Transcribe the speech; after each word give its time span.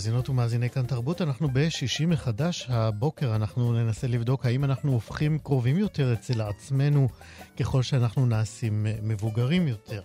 מאזינות 0.00 0.28
ומאזיני 0.28 0.70
כאן 0.70 0.86
תרבות. 0.86 1.22
אנחנו 1.22 1.48
בשישי 1.52 2.06
מחדש. 2.06 2.66
הבוקר 2.68 3.36
אנחנו 3.36 3.72
ננסה 3.72 4.06
לבדוק 4.06 4.46
האם 4.46 4.64
אנחנו 4.64 4.92
הופכים 4.92 5.38
קרובים 5.38 5.76
יותר 5.78 6.12
אצל 6.12 6.40
עצמנו 6.40 7.08
ככל 7.60 7.82
שאנחנו 7.82 8.26
נעשים 8.26 8.86
מבוגרים 9.02 9.68
יותר. 9.68 10.02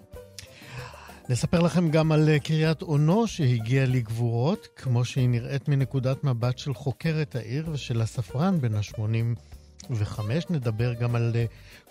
נספר 1.29 1.59
לכם 1.59 1.89
גם 1.89 2.11
על 2.11 2.29
קריית 2.43 2.81
אונו 2.81 3.27
שהגיעה 3.27 3.85
לגבורות, 3.85 4.67
כמו 4.75 5.05
שהיא 5.05 5.29
נראית 5.29 5.67
מנקודת 5.67 6.23
מבט 6.23 6.57
של 6.57 6.73
חוקרת 6.73 7.35
העיר 7.35 7.69
ושל 7.71 8.01
הספרן 8.01 8.61
בן 8.61 8.75
ה-85. 8.75 10.21
נדבר 10.49 10.93
גם 10.93 11.15
על 11.15 11.35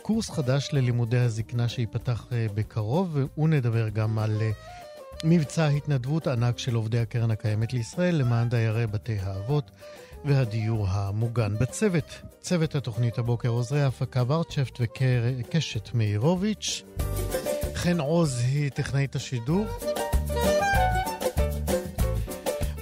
קורס 0.02 0.30
חדש 0.30 0.68
ללימודי 0.72 1.18
הזקנה 1.18 1.68
שייפתח 1.68 2.27
בקרוב, 2.55 3.18
ונדבר 3.39 3.89
גם 3.89 4.18
על 4.18 4.42
מבצע 5.25 5.67
התנדבות 5.67 6.27
ענק 6.27 6.58
של 6.58 6.75
עובדי 6.75 6.98
הקרן 6.98 7.30
הקיימת 7.30 7.72
לישראל 7.72 8.14
למען 8.14 8.48
דיירי 8.48 8.86
בתי 8.86 9.19
האבות 9.22 9.70
והדיור 10.25 10.86
המוגן. 10.89 11.58
בצוות, 11.61 12.20
צוות 12.41 12.75
התוכנית 12.75 13.19
הבוקר, 13.19 13.48
עוזרי 13.48 13.83
ההפקה 13.83 14.22
ורצ'פט 14.27 14.80
וקשת 14.80 15.95
מאירוביץ'. 15.95 16.83
חן 17.75 18.00
עוז 18.00 18.41
היא 18.41 18.70
טכנאית 18.70 19.17
השידור. 19.17 19.67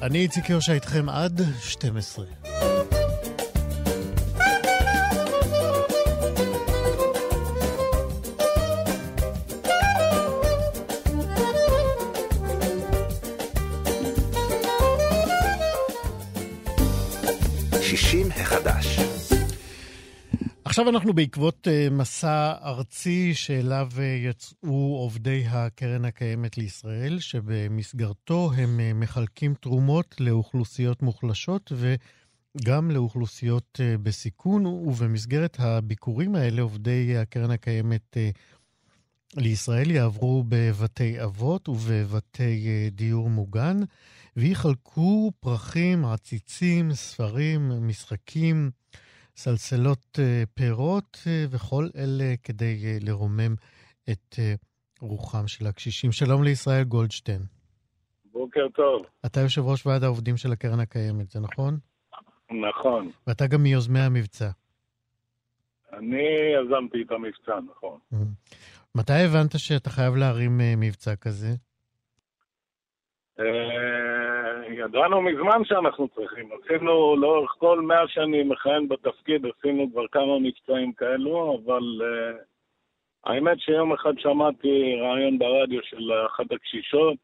אני 0.02 0.18
איציק 0.18 0.50
יושע 0.50 0.72
איתכם 0.72 1.08
עד 1.08 1.40
12. 1.60 2.41
עכשיו 20.82 20.94
אנחנו 20.94 21.12
בעקבות 21.12 21.68
אה, 21.68 21.88
מסע 21.90 22.52
ארצי 22.62 23.34
שאליו 23.34 23.88
אה, 23.98 24.04
יצאו 24.04 24.96
עובדי 24.96 25.44
הקרן 25.48 26.04
הקיימת 26.04 26.58
לישראל, 26.58 27.18
שבמסגרתו 27.18 28.50
הם 28.56 28.80
אה, 28.80 28.92
מחלקים 28.94 29.54
תרומות 29.54 30.14
לאוכלוסיות 30.20 31.02
מוחלשות 31.02 31.72
וגם 31.76 32.90
לאוכלוסיות 32.90 33.80
בסיכון, 34.02 34.66
ובמסגרת 34.66 35.56
הביקורים 35.60 36.34
האלה 36.34 36.62
עובדי 36.62 37.16
הקרן 37.16 37.50
הקיימת 37.50 38.16
לישראל 39.36 39.90
יעברו 39.90 40.44
בבתי 40.48 41.24
אבות 41.24 41.68
ובבתי 41.68 42.90
דיור 42.92 43.30
מוגן, 43.30 43.80
ויחלקו 44.36 45.32
פרחים, 45.40 46.04
עציצים, 46.04 46.94
ספרים, 46.94 47.72
משחקים, 47.88 48.70
סלסלות 49.36 50.18
אה, 50.18 50.42
פירות 50.54 51.18
אה, 51.26 51.44
וכל 51.50 51.84
אלה 51.96 52.34
כדי 52.42 52.82
אה, 52.84 52.98
לרומם 53.00 53.54
את 54.10 54.34
רוחם 55.00 55.46
של 55.46 55.66
הקשישים. 55.66 56.12
שלום 56.12 56.42
לישראל 56.42 56.84
גולדשטיין. 56.84 57.40
בוקר 58.24 58.66
טוב. 58.74 59.06
אתה 59.26 59.40
יושב 59.40 59.62
ראש 59.64 59.86
ועד 59.86 60.04
העובדים 60.04 60.36
של 60.36 60.52
הקרן 60.52 60.80
הקיימת, 60.80 61.30
זה 61.30 61.40
נכון? 61.40 61.78
נכון. 62.50 63.10
ואתה 63.26 63.46
גם 63.46 63.62
מיוזמי 63.62 64.00
המבצע. 64.00 64.50
אני 65.92 66.28
יזמתי 66.54 67.02
את 67.06 67.10
המבצע, 67.10 67.60
נכון. 67.70 67.98
מתי 68.94 69.12
הבנת 69.12 69.58
שאתה 69.58 69.90
חייב 69.90 70.14
להרים 70.16 70.60
מבצע 70.76 71.16
כזה? 71.16 71.48
ידענו 74.72 75.22
מזמן 75.22 75.64
שאנחנו 75.64 76.08
צריכים. 76.08 76.48
עשינו 76.52 77.16
לאורך 77.16 77.50
כל 77.58 77.80
מאה 77.80 78.08
שנים 78.08 78.48
מכהן 78.48 78.88
בתפקיד, 78.88 79.46
עשינו 79.46 79.90
כבר 79.92 80.06
כמה 80.12 80.38
מבצעים 80.38 80.92
כאלו, 80.92 81.60
אבל 81.64 81.82
uh, 82.00 82.42
האמת 83.24 83.60
שיום 83.60 83.92
אחד 83.92 84.18
שמעתי 84.18 84.96
רעיון 85.00 85.38
ברדיו 85.38 85.82
של 85.82 86.12
אחת 86.26 86.52
הקשישות, 86.52 87.16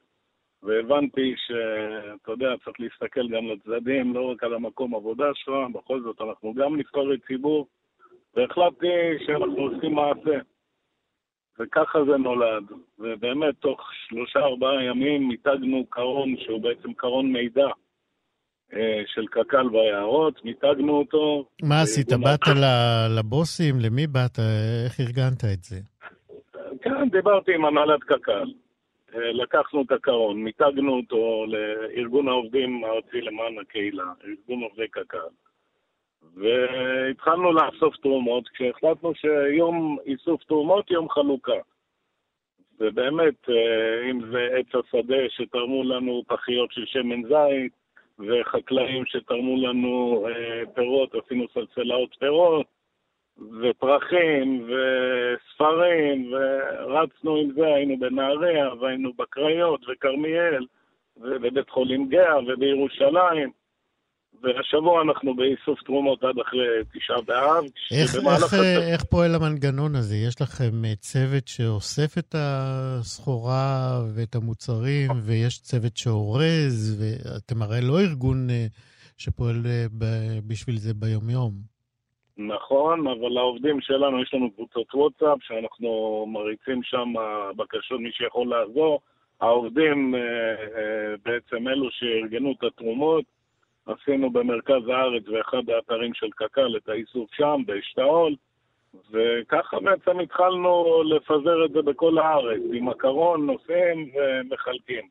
והבנתי 0.63 1.35
שאתה 1.37 2.33
יודע, 2.33 2.55
צריך 2.65 2.81
להסתכל 2.81 3.29
גם 3.29 3.47
לצדדים, 3.47 4.15
לא 4.15 4.31
רק 4.31 4.45
על 4.45 4.55
המקום 4.55 4.95
עבודה 4.95 5.31
שלך, 5.35 5.55
בכל 5.73 6.01
זאת 6.01 6.21
אנחנו 6.21 6.55
גם 6.55 6.77
נבחרי 6.77 7.19
ציבור, 7.27 7.67
והחלטתי 8.35 8.87
שאנחנו 9.27 9.57
עושים 9.57 9.95
מעשה. 9.95 10.39
וככה 11.59 12.05
זה 12.05 12.17
נולד. 12.17 12.65
ובאמת, 12.99 13.55
תוך 13.61 13.81
שלושה-ארבעה 14.09 14.85
ימים 14.85 15.29
מיתגנו 15.29 15.87
קרון 15.89 16.35
שהוא 16.37 16.61
בעצם 16.61 16.93
קרון 16.93 17.33
מידע 17.33 17.69
אה, 18.75 19.03
של 19.07 19.27
קק"ל 19.27 19.69
ביערות, 19.69 20.45
מיתגנו 20.45 20.99
אותו. 20.99 21.49
מה 21.63 21.83
עשית? 21.83 22.13
באת 22.13 22.41
לבוסים? 23.19 23.75
למי 23.81 24.07
באת? 24.07 24.39
איך 24.85 25.01
ארגנת 25.01 25.45
את 25.45 25.65
זה? 25.65 25.77
כן, 26.83 27.09
דיברתי 27.09 27.55
עם 27.55 27.65
הנהלת 27.65 28.03
קק"ל. 28.03 28.53
אה, 29.15 29.33
לקחנו 29.33 29.83
את 29.83 29.93
הקרון, 29.93 30.45
מיתגנו 30.45 30.97
אותו 30.97 31.45
לארגון 31.49 32.29
העובדים 32.29 32.85
הארצי 32.85 33.21
למען 33.21 33.59
הקהילה, 33.61 34.05
ארגון 34.25 34.63
עובדי 34.63 34.89
קק"ל. 34.89 35.48
והתחלנו 36.35 37.53
לאסוף 37.53 37.97
תרומות, 37.97 38.49
כשהחלטנו 38.49 39.15
שיום 39.15 39.97
איסוף 40.07 40.45
תרומות, 40.45 40.91
יום 40.91 41.09
חלוקה. 41.09 41.61
ובאמת, 42.81 43.51
אה, 43.51 44.11
אם 44.11 44.21
זה 44.31 44.49
עץ 44.53 44.75
השדה 44.75 45.29
שתרמו 45.29 45.83
לנו 45.83 46.23
פחיות 46.27 46.73
של 46.73 46.87
שמן 46.87 47.23
זית, 47.23 47.73
וחקלאים 48.19 49.07
שתרמו 49.07 49.57
לנו 49.57 50.27
אה, 50.29 50.63
פירות, 50.75 51.15
עשינו 51.15 51.47
סלסלאות 51.55 52.17
פירות, 52.19 52.67
ופרחים, 53.61 54.69
וספרים, 54.69 56.33
ורצנו 56.33 57.37
עם 57.37 57.51
זה, 57.51 57.67
היינו 57.67 57.99
בנהריה, 57.99 58.75
והיינו 58.75 59.13
בקריות, 59.13 59.81
וכרמיאל, 59.89 60.67
ובבית 61.17 61.71
חולים 61.71 62.09
גאה, 62.09 62.39
ובירושלים. 62.47 63.51
והשבוע 64.43 65.03
אנחנו 65.03 65.35
באיסוף 65.35 65.83
תרומות 65.83 66.25
עד 66.25 66.39
אחרי 66.39 66.67
תשעה 66.95 67.21
באב. 67.21 67.65
איך, 67.91 68.15
איך, 68.15 68.55
אה, 68.55 68.93
איך 68.93 69.05
פועל 69.05 69.35
המנגנון 69.35 69.95
הזה? 69.95 70.17
יש 70.17 70.43
לכם 70.43 70.85
אה, 70.85 70.95
צוות 70.95 71.49
שאוסף 71.49 72.19
את 72.19 72.35
הסחורה 72.39 74.01
ואת 74.15 74.35
המוצרים, 74.35 75.11
ויש 75.27 75.59
צוות 75.59 75.97
שאורז, 75.97 76.77
ואתם 77.01 77.63
הרי 77.63 77.81
לא 77.83 78.01
ארגון 78.01 78.51
אה, 78.51 78.67
שפועל 79.17 79.57
בשביל 80.49 80.77
זה 80.77 80.95
ביומיום. 80.95 81.53
נכון, 82.39 83.07
אבל 83.07 83.39
העובדים 83.39 83.81
שלנו, 83.81 84.23
יש 84.23 84.35
לנו 84.35 84.51
קבוצות 84.51 84.95
וואטסאפ, 84.95 85.39
שאנחנו 85.43 86.25
מריצים 86.29 86.83
שם 86.83 87.13
בקשות, 87.57 88.01
מי 88.01 88.11
שיכול 88.13 88.49
לעזור. 88.49 89.01
העובדים 89.41 90.15
בעצם 91.25 91.69
אלו 91.69 91.89
שארגנו 91.91 92.53
את 92.53 92.65
התרומות, 92.65 93.25
עשינו 93.89 94.31
במרכז 94.31 94.89
הארץ 94.89 95.23
ואחד 95.29 95.71
האתרים 95.71 96.15
של 96.15 96.31
קק"ל 96.31 96.77
את 96.77 96.89
האיסוף 96.89 97.35
שם, 97.35 97.63
באשתאול, 97.67 98.35
וככה 99.11 99.81
בעצם 99.81 100.21
התחלנו 100.21 101.03
לפזר 101.03 101.65
את 101.65 101.71
זה 101.71 101.83
בכל 101.83 102.19
הארץ, 102.19 102.61
עם 102.73 102.89
הקרון 102.89 103.47
נוסעים 103.47 104.11
ומחלקים. 104.15 105.09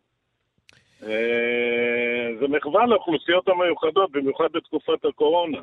אה, 1.03 2.29
זה 2.39 2.47
מחווה 2.47 2.85
לאוכלוסיות 2.85 3.47
המיוחדות, 3.49 4.11
במיוחד 4.11 4.51
בתקופת 4.51 5.05
הקורונה. 5.05 5.61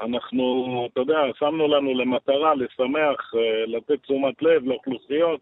אנחנו, 0.00 0.88
אתה 0.92 1.00
יודע, 1.00 1.20
שמנו 1.38 1.68
לנו 1.68 1.94
למטרה 1.94 2.54
לשמח, 2.54 3.34
אה, 3.34 3.66
לתת 3.66 4.02
תשומת 4.02 4.42
לב 4.42 4.64
לאוכלוסיות, 4.64 5.40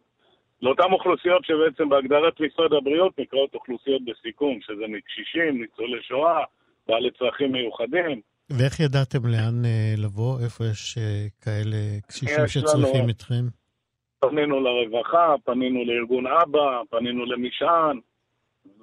לאותן 0.63 0.93
אוכלוסיות 0.93 1.45
שבעצם 1.45 1.89
בהגדרת 1.89 2.41
משרד 2.41 2.73
הבריאות 2.73 3.19
נקראות 3.19 3.55
אוכלוסיות 3.55 4.03
בסיכון, 4.05 4.61
שזה 4.61 4.87
מקשישים, 4.89 5.61
ניצולי 5.61 6.03
שואה, 6.03 6.45
בעלי 6.89 7.11
צרכים 7.19 7.53
מיוחדים. 7.53 8.21
ואיך 8.51 8.81
ידעתם 8.81 9.27
לאן 9.27 9.65
אה, 9.65 9.95
לבוא? 9.99 10.41
איפה 10.45 10.65
יש 10.65 10.99
אה, 10.99 11.27
כאלה 11.41 11.77
קשישים 12.09 12.47
שצריכים 12.47 13.03
לנו... 13.03 13.11
אתכם? 13.11 13.45
פנינו 14.21 14.61
לרווחה, 14.61 15.35
פנינו 15.45 15.85
לארגון 15.85 16.27
אבא, 16.27 16.83
פנינו 16.91 17.25
למשען 17.25 18.01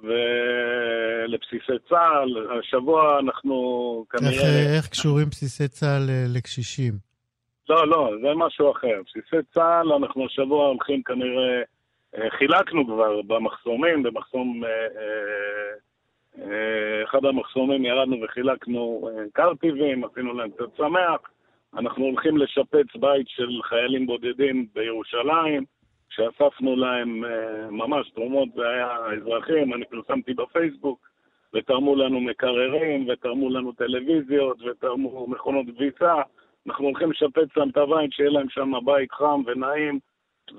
ולבסיסי 0.02 1.78
צה"ל. 1.88 2.58
השבוע 2.58 3.18
אנחנו 3.18 3.54
כנראה... 4.10 4.32
איך, 4.32 4.42
אה, 4.42 4.76
איך 4.76 4.88
קשורים 4.88 5.28
בסיסי 5.28 5.68
צה"ל 5.68 6.02
לקשישים? 6.36 6.92
לא, 7.68 7.88
לא, 7.88 8.10
זה 8.22 8.28
משהו 8.36 8.72
אחר. 8.72 9.02
בסיסי 9.06 9.42
צה"ל, 9.54 9.92
אנחנו 9.92 10.26
השבוע 10.26 10.66
הולכים 10.66 11.02
כנראה... 11.02 11.62
חילקנו 12.38 12.86
כבר 12.86 13.22
במחסומים, 13.22 14.02
במחסום 14.02 14.64
אה, 14.64 14.70
אחד 17.04 17.24
המחסומים 17.24 17.84
ירדנו 17.84 18.16
וחילקנו 18.22 19.08
אה, 19.08 19.24
קרטיבים, 19.32 20.04
עשינו 20.04 20.34
להם 20.34 20.50
קצת 20.50 20.76
שמח. 20.76 21.20
אנחנו 21.78 22.04
הולכים 22.04 22.36
לשפץ 22.36 22.96
בית 23.00 23.28
של 23.28 23.62
חיילים 23.62 24.06
בודדים 24.06 24.66
בירושלים, 24.74 25.64
שאספנו 26.08 26.76
להם 26.76 27.24
אה, 27.24 27.70
ממש 27.70 28.10
תרומות, 28.10 28.48
זה 28.56 28.68
היה 28.68 28.88
אזרחים, 29.16 29.74
אני 29.74 29.84
פרסמתי 29.84 30.34
בפייסבוק, 30.34 31.08
ותרמו 31.54 31.96
לנו 31.96 32.20
מקררים, 32.20 33.08
ותרמו 33.08 33.50
לנו 33.50 33.72
טלוויזיות, 33.72 34.62
ותרמו 34.62 35.26
מכונות 35.26 35.66
כביסה. 35.76 36.14
אנחנו 36.66 36.84
הולכים 36.84 37.10
לשפץ 37.10 37.56
להם 37.56 37.68
את 37.68 37.76
הבית, 37.76 38.12
שיהיה 38.12 38.30
להם 38.30 38.48
שם 38.48 38.72
בית 38.84 39.12
חם 39.12 39.42
ונעים, 39.46 39.98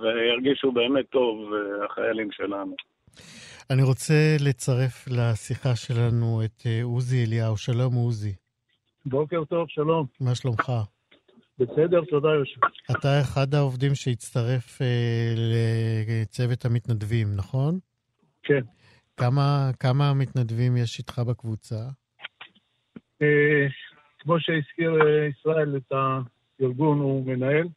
וירגישו 0.02 0.72
באמת 0.72 1.06
טוב, 1.10 1.54
החיילים 1.86 2.32
שלנו. 2.32 2.76
אני 3.74 3.84
רוצה 3.84 4.36
לצרף 4.40 5.08
לשיחה 5.08 5.76
שלנו 5.76 6.42
את 6.46 6.64
אה, 6.66 6.84
עוזי 6.84 7.26
אליהו. 7.26 7.58
שלום, 7.58 7.94
עוזי. 7.94 8.34
בוקר 9.06 9.44
טוב, 9.46 9.66
שלום. 9.70 10.06
מה 10.22 10.36
שלומך? 10.36 10.72
בסדר, 11.60 12.02
תודה, 12.10 12.30
יושב. 12.30 12.62
אתה 12.92 13.22
אחד 13.22 13.54
העובדים 13.54 13.96
שהצטרף 13.96 14.82
אה, 14.82 15.34
לצוות 15.38 16.66
המתנדבים, 16.66 17.28
נכון? 17.36 17.80
כן. 18.44 18.62
כמה, 19.18 19.70
כמה 19.80 20.14
מתנדבים 20.14 20.78
יש 20.78 21.00
איתך 21.00 21.20
בקבוצה? 21.20 21.80
אה, 23.22 23.68
כמו 24.20 24.40
שהזכיר 24.40 24.92
אה, 25.02 25.28
ישראל 25.28 25.78
את 25.78 25.92
הארגון, 25.92 27.00
הוא 27.00 27.26
מנהל. 27.26 27.68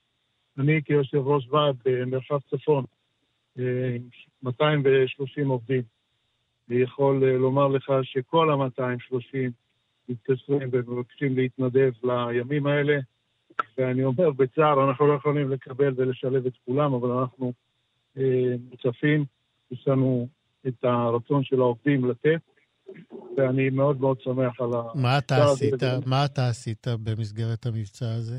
אני 0.59 0.81
כיושב 0.85 1.19
ראש 1.19 1.49
ועד 1.51 1.77
במרחב 1.85 2.39
צפון, 2.51 2.85
230 3.57 5.49
עובדים. 5.49 5.83
אני 6.71 6.81
יכול 6.81 7.25
אה, 7.25 7.33
לומר 7.33 7.69
לך 7.69 7.93
שכל 8.03 8.51
ה-230 8.51 9.51
מתקשרים 10.09 10.69
ומבקשים 10.73 11.37
להתנדב 11.37 11.93
לימים 12.05 12.67
האלה, 12.67 12.99
ואני 13.79 14.05
אומר 14.05 14.31
בצער, 14.31 14.89
אנחנו 14.89 15.07
לא 15.07 15.15
יכולים 15.15 15.51
לקבל 15.51 15.95
ולשלב 15.97 16.47
את 16.47 16.53
כולם, 16.65 16.95
אבל 16.95 17.11
אנחנו 17.11 17.53
אה, 18.17 18.55
מוצפים, 18.71 19.25
יש 19.71 19.89
לנו 19.89 20.29
את 20.69 20.85
הרצון 20.85 21.45
של 21.45 21.61
העובדים 21.61 22.11
לתת, 22.11 22.41
ואני 23.37 23.71
מאוד 23.71 24.01
מאוד 24.01 24.21
שמח 24.21 24.61
על 24.61 24.75
ה... 24.75 24.83
מה 24.95 25.19
אתה 25.19 25.45
עשית? 25.45 25.83
מה 26.07 26.25
אתה 26.25 26.49
עשית 26.49 26.87
במסגרת 27.05 27.67
המבצע 27.67 28.15
הזה? 28.15 28.39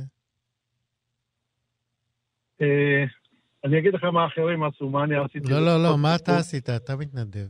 אני 3.63 3.80
אגיד 3.80 3.94
לך 3.94 4.04
מה 4.04 4.25
אחרים 4.25 4.63
עשו, 4.63 4.89
מה 4.89 5.04
אני 5.04 5.15
עשיתי. 5.15 5.51
לא, 5.51 5.60
לא, 5.60 5.83
לא, 5.83 5.98
מה 5.98 6.15
אתה 6.15 6.38
עשית? 6.38 6.69
אתה 6.69 6.95
מתנדב. 6.95 7.48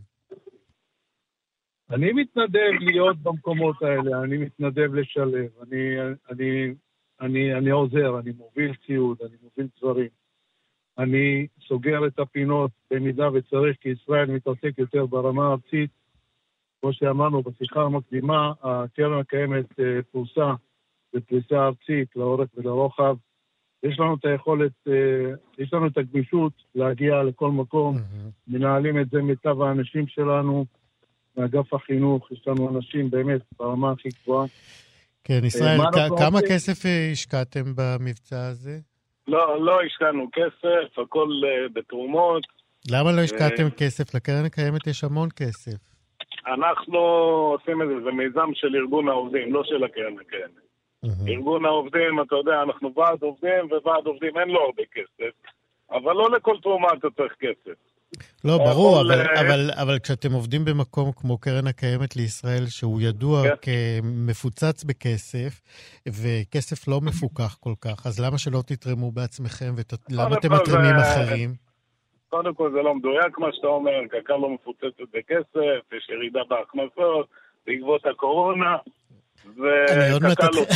אני 1.90 2.14
מתנדב 2.14 2.72
להיות 2.80 3.18
במקומות 3.18 3.82
האלה, 3.82 4.24
אני 4.24 4.38
מתנדב 4.38 4.94
לשלב, 4.94 5.50
אני, 5.62 6.02
אני, 6.30 6.74
אני, 7.22 7.54
אני 7.54 7.70
עוזר, 7.70 8.20
אני 8.20 8.32
מוביל 8.32 8.76
ציוד, 8.86 9.18
אני 9.22 9.38
מוביל 9.42 9.68
דברים. 9.80 10.10
אני 10.98 11.48
סוגר 11.68 12.08
את 12.08 12.20
הפינות 12.20 12.72
במידה 12.92 13.32
וצריך, 13.32 13.78
כי 13.82 13.90
ישראל 13.90 14.32
מתעסק 14.32 14.78
יותר 14.78 15.06
ברמה 15.06 15.48
הארצית. 15.48 15.90
כמו 16.82 16.94
שאמרנו 16.94 17.42
בשיחה 17.42 17.82
המקדימה, 17.82 18.52
הקרן 18.62 19.20
הקיימת 19.20 19.80
אה, 19.80 20.04
פרוסה 20.12 20.52
בפריסה 21.14 21.56
ארצית 21.56 22.16
לאורך 22.16 22.50
ולרוחב. 22.58 23.16
יש 23.84 24.00
לנו 24.00 24.16
את 24.16 24.26
היכולת, 24.26 24.72
אה, 24.88 25.34
יש 25.58 25.74
לנו 25.74 25.88
את 25.88 25.98
הגמישות 25.98 26.54
להגיע 26.76 27.24
לכל 27.24 27.52
מקום, 27.52 27.98
mm-hmm. 27.98 28.32
מנהלים 28.48 29.00
את 29.00 29.10
זה 29.10 29.22
מיטב 29.22 29.62
האנשים 29.62 30.08
שלנו, 30.08 30.66
מאגף 31.38 31.74
החינוך, 31.74 32.32
יש 32.32 32.48
לנו 32.48 32.76
אנשים 32.78 33.10
באמת 33.10 33.42
ברמה 33.60 33.92
הכי 33.92 34.10
גבוהה. 34.24 34.48
כן, 35.24 35.40
אה, 35.42 35.48
ישראל, 35.48 35.80
כ- 35.94 36.20
כמה 36.20 36.40
רוצים? 36.40 36.50
כסף 36.50 36.86
אה, 36.86 37.10
השקעתם 37.12 37.64
במבצע 37.76 38.48
הזה? 38.48 38.80
לא, 39.28 39.66
לא 39.66 39.82
השקענו 39.86 40.30
כסף, 40.34 41.00
הכל 41.00 41.28
בתרומות. 41.74 42.44
למה 42.92 43.12
לא 43.12 43.22
השקעתם 43.22 43.70
כסף? 43.78 44.16
לקרן 44.16 44.46
הקיימת 44.46 44.88
יש 44.88 45.04
המון 45.04 45.30
כסף. 45.36 45.78
אנחנו 46.48 46.98
עושים 47.54 47.82
את 47.82 47.88
זה, 47.88 47.94
זה 48.04 48.12
מיזם 48.12 48.50
של 48.54 48.76
ארגון 48.76 49.08
העובדים, 49.08 49.54
לא 49.54 49.64
של 49.64 49.84
הקרן 49.84 50.20
הקיימת. 50.22 50.63
Mm-hmm. 51.04 51.30
ארגון 51.30 51.66
העובדים, 51.66 52.22
אתה 52.22 52.36
יודע, 52.36 52.62
אנחנו 52.62 52.94
ועד 52.96 53.22
עובדים, 53.22 53.66
וועד 53.84 54.06
עובדים 54.06 54.38
אין 54.38 54.50
לו 54.50 54.60
הרבה 54.62 54.84
כסף, 54.94 55.34
אבל 55.92 56.14
לא 56.14 56.32
לכל 56.32 56.56
תרומה 56.62 56.88
אתה 56.98 57.08
צריך 57.18 57.34
כסף. 57.40 57.78
לא, 58.46 58.58
ברור, 58.58 59.02
אבל, 59.02 59.12
אבל, 59.12 59.40
אבל, 59.40 59.72
אבל 59.82 60.00
כשאתם 60.00 60.32
עובדים 60.34 60.66
במקום 60.66 61.12
כמו 61.16 61.38
קרן 61.38 61.68
הקיימת 61.68 62.16
לישראל, 62.16 62.66
שהוא 62.68 63.02
ידוע 63.02 63.44
כן. 63.44 63.56
כמפוצץ 63.62 64.84
בכסף, 64.84 65.62
וכסף 66.08 66.88
לא 66.88 67.00
מפוקח 67.08 67.58
כל 67.60 67.74
כך, 67.82 68.06
אז 68.06 68.20
למה 68.26 68.38
שלא 68.38 68.62
תתרמו 68.68 69.12
בעצמכם, 69.12 69.72
ולמה 70.12 70.38
אתם 70.38 70.54
מתרימים 70.54 70.96
אחרים? 70.96 71.50
קודם 72.30 72.54
כל 72.54 72.72
זה 72.72 72.82
לא 72.82 72.96
מדויק 72.96 73.38
מה 73.38 73.48
שאתה 73.54 73.68
אומר, 73.68 74.00
קק"ל 74.10 74.34
לא 74.34 74.50
מפוצצת 74.50 75.08
בכסף, 75.14 75.94
יש 75.98 76.10
ירידה 76.10 76.40
בהכנסות 76.50 77.28
בעקבות 77.68 78.06
הקורונה. 78.06 78.78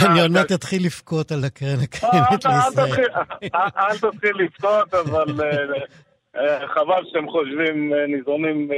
אני 0.06 0.22
עוד 0.22 0.32
מעט 0.32 0.52
אתחיל 0.52 0.86
לבכות 0.86 1.32
על 1.32 1.44
הקרן 1.46 1.80
הקיימת 1.84 2.46
לישראל. 2.46 3.10
אל 3.56 3.98
תתחיל 3.98 4.36
לבכות, 4.36 4.94
אבל 4.94 5.44
אה, 5.44 6.42
אה, 6.42 6.68
חבל 6.68 7.04
שאתם 7.08 7.30
חושבים, 7.30 7.94
אה, 7.94 8.08
ניזונים 8.08 8.70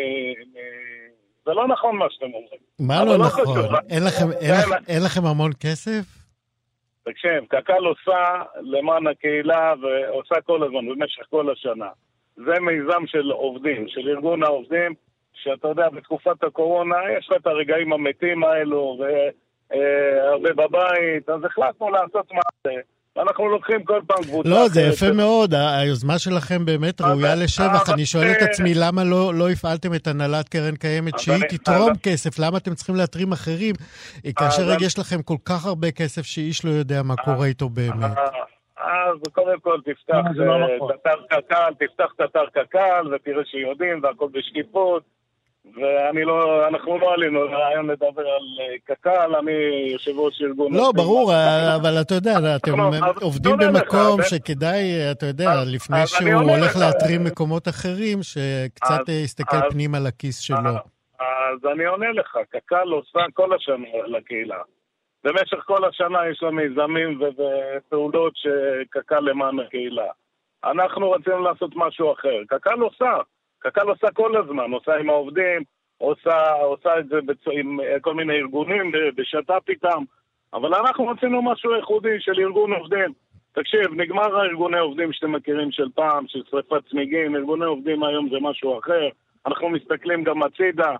זה 1.45 1.51
לא 1.53 1.67
נכון 1.67 1.95
מה 1.95 2.05
שאתם 2.09 2.25
אומרים. 2.25 2.59
מה 2.79 3.05
לא, 3.05 3.17
לא 3.17 3.25
נכון? 3.25 3.57
אין 4.87 5.03
לכם 5.03 5.25
המון 5.25 5.51
כסף? 5.59 6.19
תקשיב, 7.05 7.45
קק"ל 7.47 7.85
עושה 7.85 8.41
למען 8.61 9.07
הקהילה 9.07 9.73
ועושה 9.81 10.41
כל 10.41 10.63
הזמן, 10.63 10.89
במשך 10.89 11.23
כל 11.29 11.51
השנה. 11.51 11.89
זה 12.35 12.59
מיזם 12.59 13.07
של 13.07 13.31
עובדים, 13.31 13.85
של 13.87 14.09
ארגון 14.09 14.43
העובדים, 14.43 14.93
שאתה 15.33 15.67
יודע, 15.67 15.89
בתקופת 15.89 16.43
הקורונה 16.43 16.95
יש 17.17 17.29
לה 17.31 17.37
את 17.37 17.47
הרגעים 17.47 17.93
המתים 17.93 18.43
האלו, 18.43 18.99
אה, 19.03 19.29
הרבה 20.31 20.49
בבית, 20.53 21.29
אז 21.29 21.43
החלטנו 21.45 21.89
לעשות 21.89 22.31
מעשה. 22.31 22.79
אנחנו 23.17 23.49
לוקחים 23.49 23.83
כל 23.83 24.01
פעם 24.07 24.23
קבוצה. 24.23 24.49
לא, 24.49 24.67
זה 24.67 24.81
יפה 24.81 25.11
מאוד, 25.11 25.53
היוזמה 25.53 26.19
שלכם 26.19 26.65
באמת 26.65 27.01
ראויה 27.01 27.35
לשבח. 27.35 27.89
אני 27.93 28.05
שואל 28.05 28.31
את 28.31 28.41
עצמי, 28.41 28.73
למה 28.75 29.03
לא, 29.03 29.33
לא 29.33 29.49
הפעלתם 29.49 29.93
את 29.93 30.07
הנהלת 30.07 30.49
קרן 30.49 30.75
קיימת 30.75 31.19
שהיא 31.19 31.43
תתרום 31.49 31.93
כסף? 32.03 32.39
למה 32.39 32.57
אתם 32.57 32.73
צריכים 32.73 32.95
להתרים 32.95 33.31
אחרים, 33.31 33.75
כאשר 34.35 34.61
יש 34.81 34.99
לכם 34.99 35.21
כל 35.21 35.37
כך 35.45 35.65
הרבה 35.65 35.91
כסף 35.91 36.21
שאיש 36.21 36.65
לא 36.65 36.69
יודע 36.69 37.03
מה 37.03 37.15
קורה 37.15 37.45
איתו 37.45 37.69
באמת? 37.69 38.17
אז 38.77 39.17
קודם 39.31 39.59
כל 39.59 39.77
תפתח 39.85 40.15
לא 40.35 40.53
אה, 40.53 40.75
נכון. 40.75 40.91
את 40.91 40.99
אתר 41.01 41.21
קק"ל, 41.29 41.73
תפתח 41.85 42.13
את 42.15 42.21
אתר 42.21 42.45
קק"ל 42.53 43.13
ותראה 43.13 43.45
שיודעים 43.45 44.03
והכל 44.03 44.27
בשקיפות. 44.31 45.03
ואני 45.75 46.25
לא, 46.25 46.67
אנחנו 46.67 46.99
לא 46.99 47.13
עלינו 47.13 47.45
לרעיון 47.45 47.89
לדבר 47.89 48.21
על 48.21 48.45
אה, 48.61 48.75
קק"ל, 48.83 49.35
אני 49.35 49.51
יושב 49.91 50.19
ראש 50.19 50.41
ארגון... 50.41 50.73
לא, 50.73 50.91
ברור, 50.95 51.33
אה, 51.33 51.75
אבל 51.75 52.01
אתה 52.01 52.15
יודע, 52.15 52.55
אתם 52.55 52.71
עובדים 53.21 53.57
במקום 53.57 54.21
שכדאי, 54.21 55.11
אתה 55.11 55.25
יודע, 55.25 55.49
לפני 55.65 56.07
שהוא 56.07 56.51
הולך 56.51 56.77
להתרים 56.79 57.23
מקומות 57.23 57.67
אחרים, 57.67 58.23
שקצת 58.23 59.09
יסתכל 59.23 59.69
פנימה 59.69 59.99
לכיס 59.99 60.39
שלו. 60.39 60.69
אז 61.19 61.71
אני 61.73 61.85
עונה 61.85 62.11
לך, 62.11 62.37
קק"ל 62.49 62.89
עושה 62.89 63.19
כל 63.33 63.55
השנה 63.55 64.07
לקהילה. 64.07 64.61
במשך 65.23 65.57
כל 65.65 65.85
השנה 65.85 66.19
יש 66.31 66.43
לה 66.43 66.51
מיזמים 66.51 67.21
ופעולות 67.21 68.33
שקק"ל 68.35 69.19
למען 69.19 69.59
הקהילה. 69.59 70.11
אנחנו 70.63 71.11
רצינו 71.11 71.39
לעשות 71.39 71.71
משהו 71.75 72.13
אחר. 72.13 72.37
קק"ל 72.47 72.79
עושה, 72.79 73.17
קק"ל 73.59 73.89
עושה 73.89 74.07
כל 74.13 74.37
הזמן, 74.37 74.71
עושה 74.71 74.95
עם 74.95 75.09
העובדים, 75.09 75.63
עושה, 75.97 76.51
עושה 76.51 76.99
את 76.99 77.07
זה 77.07 77.21
בצ... 77.25 77.47
עם 77.51 77.79
כל 78.01 78.13
מיני 78.13 78.33
ארגונים, 78.33 78.91
בשת"פ 79.15 79.69
איתם, 79.69 80.03
אבל 80.53 80.75
אנחנו 80.75 81.07
רצינו 81.07 81.41
משהו 81.41 81.75
ייחודי 81.75 82.19
של 82.19 82.39
ארגון 82.39 82.73
עובדים. 82.73 83.13
תקשיב, 83.51 83.93
נגמר 83.93 84.37
הארגוני 84.37 84.79
עובדים 84.79 85.13
שאתם 85.13 85.31
מכירים 85.31 85.71
של 85.71 85.89
פעם, 85.95 86.27
של 86.27 86.39
שריפת 86.49 86.89
צמיגים, 86.89 87.35
ארגוני 87.35 87.65
עובדים 87.65 88.03
היום 88.03 88.29
זה 88.29 88.37
משהו 88.41 88.79
אחר, 88.79 89.07
אנחנו 89.45 89.69
מסתכלים 89.69 90.23
גם 90.23 90.43
הצידה. 90.43 90.95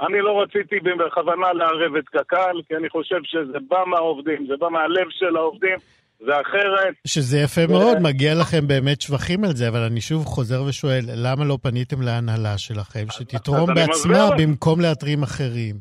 אני 0.00 0.20
לא 0.20 0.42
רציתי 0.42 0.80
בכוונה 0.80 1.52
לערב 1.52 1.96
את 1.96 2.08
קק"ל, 2.08 2.60
כי 2.68 2.76
אני 2.76 2.88
חושב 2.88 3.20
שזה 3.22 3.58
בא 3.68 3.84
מהעובדים, 3.86 4.46
זה 4.46 4.56
בא 4.56 4.68
מהלב 4.68 5.06
של 5.10 5.36
העובדים, 5.36 5.78
זה 6.26 6.40
אחרת. 6.40 6.94
שזה 7.06 7.38
יפה 7.38 7.60
ו... 7.68 7.72
מאוד, 7.72 7.96
מגיע 8.02 8.32
לכם 8.40 8.66
באמת 8.66 9.00
שבחים 9.00 9.44
על 9.44 9.50
זה, 9.50 9.68
אבל 9.68 9.82
אני 9.90 10.00
שוב 10.00 10.24
חוזר 10.24 10.62
ושואל, 10.68 11.04
למה 11.24 11.44
לא 11.44 11.56
פניתם 11.62 12.02
להנהלה 12.02 12.58
שלכם, 12.58 13.04
שתתרום 13.10 13.74
בעצמה 13.74 14.24
במקום 14.38 14.80
להתרים 14.80 15.22
אחרים? 15.22 15.74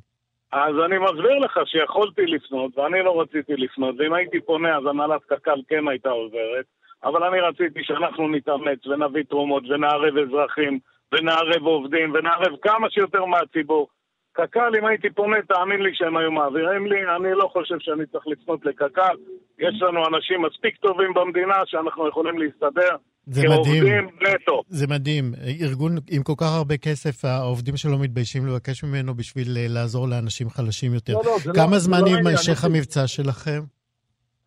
אז 0.51 0.75
אני 0.85 0.97
מסביר 0.97 1.38
לך 1.39 1.59
שיכולתי 1.65 2.25
לפנות, 2.25 2.77
ואני 2.77 3.03
לא 3.03 3.21
רציתי 3.21 3.53
לפנות, 3.57 3.95
ואם 4.00 4.13
הייתי 4.13 4.39
פונה 4.41 4.77
אז 4.77 4.83
הנהלת 4.89 5.21
קק"ל 5.23 5.59
כן 5.69 5.88
הייתה 5.88 6.09
עוזרת, 6.09 6.65
אבל 7.03 7.23
אני 7.23 7.39
רציתי 7.39 7.79
שאנחנו 7.83 8.27
נתאמץ 8.27 8.88
ונביא 8.88 9.23
תרומות 9.29 9.63
ונערב 9.69 10.17
אזרחים 10.17 10.79
ונערב 11.12 11.63
עובדים 11.65 12.13
ונערב 12.13 12.53
כמה 12.62 12.89
שיותר 12.89 13.25
מהציבור. 13.25 13.88
קק"ל, 14.33 14.71
אם 14.79 14.85
הייתי 14.85 15.09
פונה, 15.09 15.37
תאמין 15.47 15.81
לי 15.81 15.89
שהם 15.93 16.17
היו 16.17 16.31
מעבירים 16.31 16.87
לי, 16.87 16.99
אני 17.15 17.31
לא 17.33 17.49
חושב 17.53 17.75
שאני 17.79 18.05
צריך 18.05 18.27
לפנות 18.27 18.65
לקק"ל. 18.65 19.15
יש 19.59 19.81
לנו 19.81 19.99
אנשים 20.07 20.41
מספיק 20.41 20.77
טובים 20.77 21.13
במדינה 21.13 21.55
שאנחנו 21.65 22.07
יכולים 22.07 22.39
להסתדר. 22.39 22.95
זה 23.25 23.41
מדהים. 23.49 24.09
נטו. 24.21 24.61
זה 24.67 24.87
מדהים. 24.87 25.25
ארגון 25.61 25.91
עם 26.11 26.23
כל 26.23 26.33
כך 26.37 26.51
הרבה 26.57 26.77
כסף, 26.77 27.25
העובדים 27.25 27.77
שלו 27.77 27.99
מתביישים 27.99 28.47
לבקש 28.47 28.83
ממנו 28.83 29.13
בשביל 29.13 29.47
אה, 29.57 29.65
לעזור 29.69 30.07
לאנשים 30.07 30.49
חלשים 30.49 30.93
יותר. 30.93 31.13
לא, 31.13 31.21
לא, 31.45 31.53
כמה 31.53 31.71
לא, 31.71 31.79
זמן 31.79 32.01
לא 32.01 32.09
יימשך 32.09 32.65
המבצע 32.65 33.07
שלכם? 33.07 33.59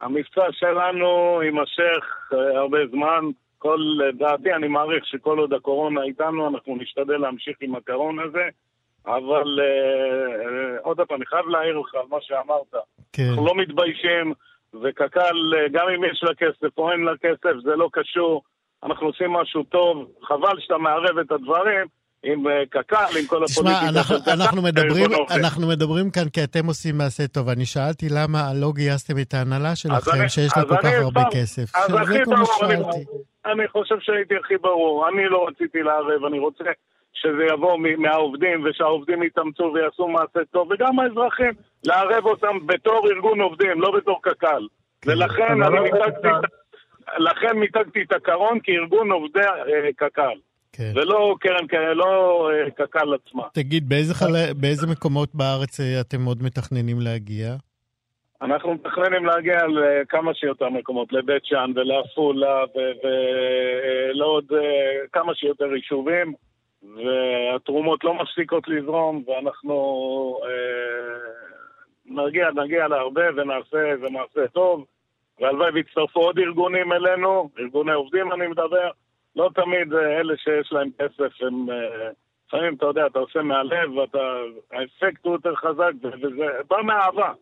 המבצע 0.00 0.46
שלנו 0.52 1.40
יימשך 1.42 2.04
uh, 2.32 2.36
הרבה 2.56 2.78
זמן. 2.90 3.30
כל 3.58 3.80
דעתי, 4.18 4.52
אני 4.52 4.68
מעריך 4.68 5.06
שכל 5.06 5.38
עוד 5.38 5.52
הקורונה 5.52 6.02
איתנו, 6.02 6.48
אנחנו 6.48 6.76
נשתדל 6.76 7.16
להמשיך 7.16 7.56
עם 7.60 7.74
הקרון 7.74 8.18
הזה. 8.18 8.48
אבל 9.06 9.60
uh, 9.60 10.80
עוד 10.82 10.96
פעם, 10.96 11.16
אני 11.16 11.26
חייב 11.26 11.46
להעיר 11.46 11.78
לך 11.78 11.94
על 11.94 12.06
מה 12.10 12.18
שאמרת. 12.20 12.74
כן. 13.12 13.22
אנחנו 13.28 13.46
לא 13.46 13.54
מתביישים, 13.54 14.32
וקק"ל, 14.82 15.52
גם 15.72 15.86
אם 15.88 16.04
יש 16.04 16.22
לה 16.22 16.34
כסף 16.34 16.78
או 16.78 16.92
אין 16.92 17.00
לה 17.00 17.12
כסף, 17.22 17.56
זה 17.64 17.76
לא 17.76 17.88
קשור. 17.92 18.42
אנחנו 18.82 19.06
עושים 19.06 19.32
משהו 19.32 19.62
טוב, 19.62 20.10
חבל 20.22 20.60
שאתה 20.60 20.78
מערב 20.78 21.18
את 21.18 21.32
הדברים. 21.32 21.86
עם 22.22 22.46
אה, 22.48 22.62
קק"ל, 22.70 23.18
עם 23.20 23.26
כל 23.26 23.44
הפוליטיקה 23.44 24.02
של 24.02 24.02
קק"ל. 24.02 24.20
תשמע, 24.20 24.34
אנחנו 24.34 24.62
מדברים, 24.62 25.10
אנחנו 25.30 25.68
מדברים 25.68 26.10
כאן 26.10 26.28
כי 26.28 26.44
אתם 26.44 26.66
עושים 26.66 26.98
מעשה 26.98 27.26
טוב. 27.26 27.48
אני 27.48 27.66
שאלתי 27.66 28.06
למה 28.10 28.40
לא 28.54 28.72
גייסתם 28.72 29.14
את 29.18 29.34
ההנהלה 29.34 29.76
שלכם, 29.76 30.28
שיש 30.28 30.52
לה 30.56 30.64
כל 30.64 30.76
כך 30.82 30.90
הרבה 31.02 31.22
כסף. 31.32 31.76
אז 31.76 31.94
הכי 31.94 32.18
ברור, 32.24 32.64
אני, 32.64 33.04
אני 33.46 33.68
חושב 33.68 33.94
שהייתי 34.00 34.34
הכי 34.44 34.56
ברור. 34.56 35.08
אני 35.08 35.24
לא 35.28 35.46
רציתי 35.48 35.82
לערב, 35.82 36.24
אני 36.28 36.38
רוצה 36.38 36.64
שזה 37.20 37.44
יבוא 37.52 37.78
מהעובדים, 37.98 38.64
ושהעובדים 38.64 39.22
יתאמצו 39.22 39.72
ויעשו 39.74 40.08
מעשה 40.08 40.44
טוב, 40.50 40.68
וגם 40.70 40.98
האזרחים, 40.98 41.52
לערב 41.86 42.24
אותם 42.24 42.66
בתור 42.66 43.08
ארגון 43.10 43.40
עובדים, 43.40 43.80
לא 43.80 43.90
בתור 43.96 44.22
קק"ל. 44.22 44.66
כן. 45.00 45.10
ולכן 45.10 45.62
אני 45.62 45.80
מיתגתי... 45.80 46.28
לכן 47.18 47.58
מיתגתי 47.58 48.02
את 48.02 48.12
הקרון 48.12 48.58
כארגון 48.62 49.12
עובדי 49.12 49.40
אה, 49.40 49.92
קק"ל. 49.96 50.38
כן. 50.72 50.92
ולא 50.94 51.36
קרן, 51.40 51.96
לא 51.96 52.50
אה, 52.52 52.70
קק"ל 52.70 53.14
עצמה. 53.14 53.42
תגיד, 53.52 53.88
באיזה, 53.88 54.14
חל... 54.14 54.52
באיזה 54.56 54.86
מקומות 54.86 55.34
בארץ 55.34 55.80
אה, 55.80 56.00
אתם 56.00 56.24
עוד 56.24 56.42
מתכננים 56.42 57.00
להגיע? 57.00 57.54
אנחנו 58.42 58.74
מתכננים 58.74 59.24
להגיע 59.24 59.58
לכמה 59.66 60.34
שיותר 60.34 60.70
מקומות, 60.70 61.12
לבית 61.12 61.44
שאן 61.44 61.72
ולעפולה 61.74 62.64
ולעוד 63.04 64.44
כמה 65.12 65.34
שיותר 65.34 65.74
יישובים, 65.74 66.32
והתרומות 66.82 68.04
לא 68.04 68.14
מפסיקות 68.14 68.68
לזרום, 68.68 69.24
ואנחנו 69.26 69.74
נגיע, 72.06 72.50
נגיע 72.50 72.88
להרבה 72.88 73.22
ונעשה 73.36 74.08
מעשה 74.10 74.48
טוב. 74.52 74.84
והלוואי 75.40 75.70
ויצטרפו 75.70 76.20
עוד 76.20 76.38
ארגונים 76.38 76.92
אלינו, 76.92 77.50
ארגוני 77.58 77.92
עובדים 77.92 78.32
אני 78.32 78.46
מדבר, 78.46 78.90
לא 79.36 79.50
תמיד 79.54 79.94
אה, 79.94 80.20
אלה 80.20 80.34
שיש 80.36 80.72
להם 80.72 80.90
כסף 80.98 81.42
הם... 81.42 81.70
אה, 81.70 82.10
לפעמים, 82.48 82.74
אתה 82.74 82.86
יודע, 82.86 83.06
אתה 83.06 83.18
עושה 83.18 83.42
מהלב, 83.42 83.96
ואתה... 83.96 84.18
האפקט 84.72 85.24
הוא 85.24 85.32
יותר 85.32 85.54
חזק, 85.54 85.92
וזה 86.02 86.46
בא 86.70 86.82
מאהבה. 86.82 87.32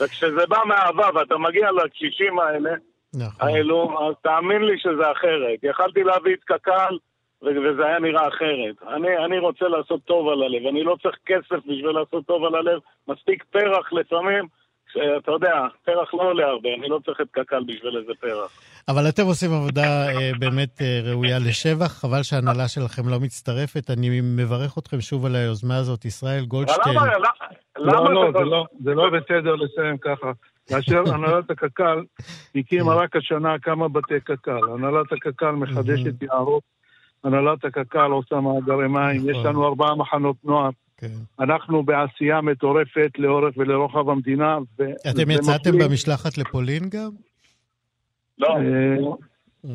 וכשזה 0.00 0.46
בא 0.48 0.58
מאהבה 0.66 1.08
ואתה 1.14 1.38
מגיע 1.38 1.70
לקשישים 1.72 2.38
האלה, 2.38 2.70
נכון. 3.14 3.48
האלו, 3.48 4.08
אז 4.08 4.14
תאמין 4.22 4.62
לי 4.62 4.78
שזה 4.78 5.12
אחרת. 5.12 5.58
יכלתי 5.62 6.04
להביא 6.04 6.34
את 6.34 6.44
קק"ל, 6.44 6.98
וזה 7.46 7.86
היה 7.86 7.98
נראה 7.98 8.28
אחרת. 8.28 8.94
אני, 8.96 9.24
אני 9.24 9.38
רוצה 9.38 9.68
לעשות 9.68 10.00
טוב 10.04 10.28
על 10.28 10.42
הלב, 10.42 10.66
אני 10.66 10.82
לא 10.84 10.96
צריך 11.02 11.16
כסף 11.26 11.66
בשביל 11.66 11.90
לעשות 11.90 12.26
טוב 12.26 12.44
על 12.44 12.54
הלב, 12.54 12.80
מספיק 13.08 13.44
פרח 13.44 13.92
לפעמים, 13.92 14.44
אתה 14.92 15.32
יודע, 15.32 15.66
פרח 15.84 16.14
לא 16.14 16.22
עולה 16.22 16.46
הרבה, 16.46 16.68
אני 16.78 16.88
לא 16.88 16.98
צריך 17.04 17.20
את 17.20 17.26
קק"ל 17.30 17.62
בשביל 17.66 17.96
איזה 17.96 18.12
פרח. 18.20 18.50
אבל 18.88 19.08
אתם 19.08 19.22
עושים 19.22 19.50
עבודה 19.52 20.08
אה, 20.08 20.30
באמת 20.38 20.82
אה, 20.82 21.00
ראויה 21.04 21.38
לשבח, 21.38 21.92
חבל 22.00 22.22
שההנהלה 22.22 22.68
שלכם 22.68 23.08
לא 23.08 23.20
מצטרפת. 23.20 23.90
אני 23.90 24.20
מברך 24.22 24.78
אתכם 24.78 25.00
שוב 25.00 25.26
על 25.26 25.36
היוזמה 25.36 25.76
הזאת, 25.76 26.04
ישראל 26.04 26.44
גולדשטיין. 26.44 26.96
למה? 27.78 28.10
לא, 28.10 28.14
לא, 28.14 28.32
זה 28.32 28.44
לא, 28.44 28.64
זה 28.84 28.94
לא 28.94 29.10
בסדר 29.10 29.54
לסיים 29.54 29.98
ככה. 29.98 30.32
כאשר 30.68 31.02
הנהלת 31.14 31.50
הקק"ל 31.50 32.02
הקימה 32.54 32.94
רק 32.94 33.16
השנה 33.16 33.58
כמה 33.58 33.88
בתי 33.88 34.20
קק"ל. 34.20 34.60
הנהלת 34.74 35.12
הקק"ל 35.12 35.50
מחדשת 35.50 36.22
יערות, 36.22 36.62
הנהלת 37.24 37.64
הקק"ל 37.64 38.10
עושה 38.10 38.40
מאגרי 38.40 38.88
מים, 38.88 39.30
יש 39.30 39.36
נכון. 39.36 39.46
לנו 39.46 39.66
ארבעה 39.66 39.94
מחנות 39.94 40.36
נוער. 40.44 40.70
כן. 40.96 41.06
אנחנו 41.40 41.82
בעשייה 41.82 42.40
מטורפת 42.40 43.10
לאורך 43.18 43.54
ולרוחב 43.56 44.08
המדינה. 44.08 44.58
אתם 45.10 45.30
יצאתם 45.30 45.70
מפליג... 45.70 45.88
במשלחת 45.88 46.38
לפולין 46.38 46.88
גם? 46.88 47.10
לא. 48.38 48.56
אה. 49.64 49.70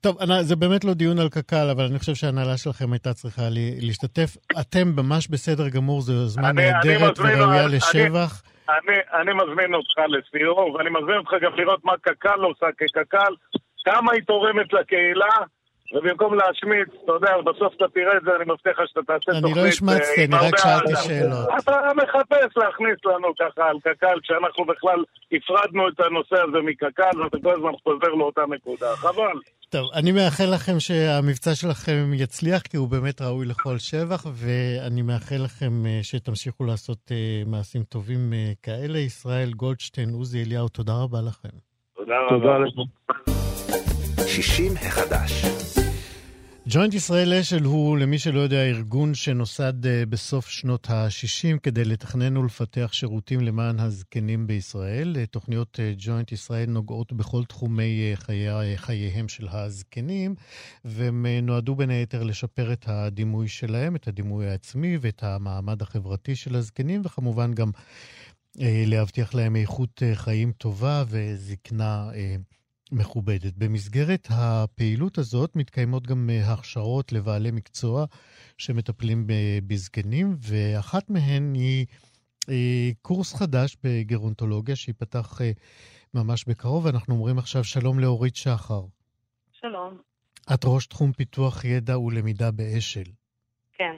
טוב, 0.00 0.16
זה 0.40 0.56
באמת 0.56 0.84
לא 0.84 0.94
דיון 0.94 1.18
על 1.18 1.28
קק"ל, 1.28 1.68
אבל 1.70 1.84
אני 1.84 1.98
חושב 1.98 2.14
שההנהלה 2.14 2.56
שלכם 2.56 2.92
הייתה 2.92 3.12
צריכה 3.14 3.42
להשתתף. 3.80 4.36
אתם 4.60 4.88
ממש 4.96 5.28
בסדר 5.28 5.68
גמור, 5.68 6.00
זו 6.00 6.12
יוזמה 6.12 6.52
נהדרת 6.52 7.18
וראויה 7.18 7.66
לשבח. 7.66 8.42
אני, 8.68 8.96
אני 9.20 9.32
מזמין 9.32 9.74
אותך 9.74 9.98
לסיור, 10.08 10.74
ואני 10.74 10.90
מזמין 10.90 11.16
אותך 11.16 11.30
גם 11.42 11.52
לראות 11.56 11.84
מה 11.84 11.92
קק"ל 12.00 12.40
עושה 12.40 12.66
כקק"ל, 12.78 13.34
כמה 13.84 14.12
היא 14.12 14.22
תורמת 14.26 14.72
לקהילה, 14.72 15.34
ובמקום 15.94 16.34
להשמיץ, 16.34 16.88
אתה 17.04 17.12
יודע, 17.12 17.32
בסוף 17.44 17.74
אתה 17.76 17.84
תראה 17.94 18.16
את 18.16 18.22
זה, 18.24 18.30
אני 18.36 18.44
מבטיח 18.52 18.80
לך 18.80 18.88
שאתה 18.88 19.00
תעשה 19.02 19.32
תוכנית... 19.32 19.44
אני 19.44 19.54
לא 19.54 19.68
השמצתי, 19.68 20.24
אני 20.24 20.36
רק 20.36 20.58
שאלתי 20.58 20.92
שאלות. 20.96 21.48
אתה 21.58 21.76
מחפש 21.96 22.56
להכניס 22.56 22.98
לנו 23.04 23.28
ככה 23.40 23.64
על 23.70 23.76
קק"ל, 23.80 24.20
כשאנחנו 24.22 24.64
בכלל 24.64 25.04
הפרדנו 25.32 25.88
את 25.88 26.00
הנושא 26.00 26.36
הזה 26.48 26.58
מקק"ל, 26.64 27.22
ואתה 27.22 27.36
כל 27.42 27.54
הזמן 27.54 27.72
חוזר 27.84 28.08
לאותה 28.08 28.42
נקודה. 28.48 28.96
חבל. 28.96 29.38
טוב, 29.68 29.90
אני 29.94 30.12
מאחל 30.12 30.44
לכם 30.54 30.80
שהמבצע 30.80 31.54
שלכם 31.54 32.10
יצליח, 32.14 32.62
כי 32.62 32.76
הוא 32.76 32.88
באמת 32.88 33.22
ראוי 33.22 33.46
לכל 33.46 33.78
שבח, 33.78 34.26
ואני 34.32 35.02
מאחל 35.02 35.36
לכם 35.44 35.86
אה, 35.86 35.98
שתמשיכו 36.02 36.64
לעשות 36.64 36.98
אה, 37.10 37.42
מעשים 37.46 37.82
טובים 37.82 38.32
אה, 38.32 38.52
כאלה. 38.62 38.98
ישראל 38.98 39.50
גולדשטיין, 39.52 40.08
עוזי 40.10 40.42
אליהו, 40.42 40.68
תודה 40.68 40.92
רבה 41.02 41.18
לכם. 41.28 41.56
תודה 41.96 42.14
רבה. 42.20 42.38
תודה 42.38 42.58
לכם. 42.58 42.82
60 44.26 44.72
החדש. 44.86 45.81
ג'וינט 46.66 46.94
ישראל 46.94 47.32
אשל 47.32 47.64
הוא, 47.64 47.98
למי 47.98 48.18
שלא 48.18 48.40
יודע, 48.40 48.62
ארגון 48.62 49.14
שנוסד 49.14 49.86
אה, 49.86 50.06
בסוף 50.06 50.48
שנות 50.48 50.90
ה-60 50.90 51.58
כדי 51.62 51.84
לתכנן 51.84 52.36
ולפתח 52.36 52.90
שירותים 52.92 53.40
למען 53.40 53.80
הזקנים 53.80 54.46
בישראל. 54.46 55.16
אה, 55.16 55.26
תוכניות 55.26 55.80
אה, 55.80 55.92
ג'וינט 55.96 56.32
ישראל 56.32 56.70
נוגעות 56.70 57.12
בכל 57.12 57.44
תחומי 57.44 58.12
חיי, 58.14 58.76
חייהם 58.76 59.28
של 59.28 59.48
הזקנים, 59.48 60.34
והם 60.84 61.26
נועדו 61.42 61.74
בין 61.74 61.90
היתר 61.90 62.22
לשפר 62.22 62.72
את 62.72 62.84
הדימוי 62.88 63.48
שלהם, 63.48 63.96
את 63.96 64.08
הדימוי 64.08 64.48
העצמי 64.48 64.98
ואת 65.00 65.22
המעמד 65.22 65.82
החברתי 65.82 66.36
של 66.36 66.56
הזקנים, 66.56 67.02
וכמובן 67.04 67.54
גם 67.54 67.70
להבטיח 68.86 69.34
להם 69.34 69.56
איכות 69.56 70.02
חיים 70.14 70.52
טובה 70.52 71.04
וזקנה 71.08 72.10
מכובדת. 72.92 73.54
במסגרת 73.56 74.28
הפעילות 74.30 75.18
הזאת 75.18 75.56
מתקיימות 75.56 76.06
גם 76.06 76.30
אה, 76.30 76.52
הכשרות 76.52 77.12
לבעלי 77.12 77.50
מקצוע 77.50 78.04
שמטפלים 78.58 79.26
בזקנים, 79.66 80.36
ואחת 80.38 81.10
מהן 81.10 81.54
היא 81.54 82.94
קורס 83.02 83.34
חדש 83.34 83.76
בגרונטולוגיה 83.84 84.76
שייפתח 84.76 85.40
ממש 86.14 86.44
בקרוב, 86.44 86.84
ואנחנו 86.84 87.14
אומרים 87.14 87.38
עכשיו 87.38 87.64
שלום 87.64 87.98
לאורית 87.98 88.36
שחר. 88.36 88.82
שלום. 89.52 89.98
את 90.54 90.60
ראש 90.64 90.86
תחום 90.86 91.12
פיתוח 91.12 91.64
ידע 91.64 91.98
ולמידה 91.98 92.50
באשל. 92.50 93.10
כן. 93.72 93.94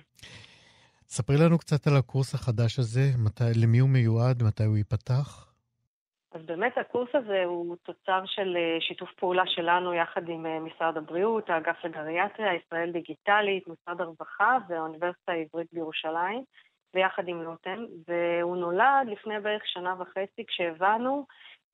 ספרי 1.08 1.36
לנו 1.36 1.58
קצת 1.58 1.86
על 1.86 1.96
הקורס 1.96 2.34
החדש 2.34 2.78
הזה, 2.78 3.12
מתי, 3.18 3.44
למי 3.54 3.78
הוא 3.78 3.88
מיועד, 3.88 4.42
מתי 4.42 4.64
הוא 4.64 4.76
ייפתח. 4.76 5.53
אז 6.34 6.40
באמת 6.46 6.78
הקורס 6.78 7.08
הזה 7.14 7.44
הוא 7.44 7.76
תוצר 7.82 8.22
של 8.26 8.56
אה, 8.56 8.80
שיתוף 8.80 9.10
פעולה 9.12 9.42
שלנו 9.46 9.94
יחד 9.94 10.28
עם 10.28 10.46
אה, 10.46 10.60
משרד 10.60 10.96
הבריאות, 10.96 11.50
האגף 11.50 11.84
לגריאטריה, 11.84 12.54
ישראל 12.54 12.90
דיגיטלית, 12.92 13.64
משרד 13.68 14.00
הרווחה 14.00 14.58
והאוניברסיטה 14.68 15.32
העברית 15.32 15.66
בירושלים, 15.72 16.44
ויחד 16.94 17.28
עם 17.28 17.42
לוטם, 17.42 17.84
והוא 18.08 18.56
נולד 18.56 19.06
לפני 19.06 19.40
בערך 19.40 19.62
שנה 19.66 19.94
וחצי 19.98 20.44
כשהבנו 20.46 21.26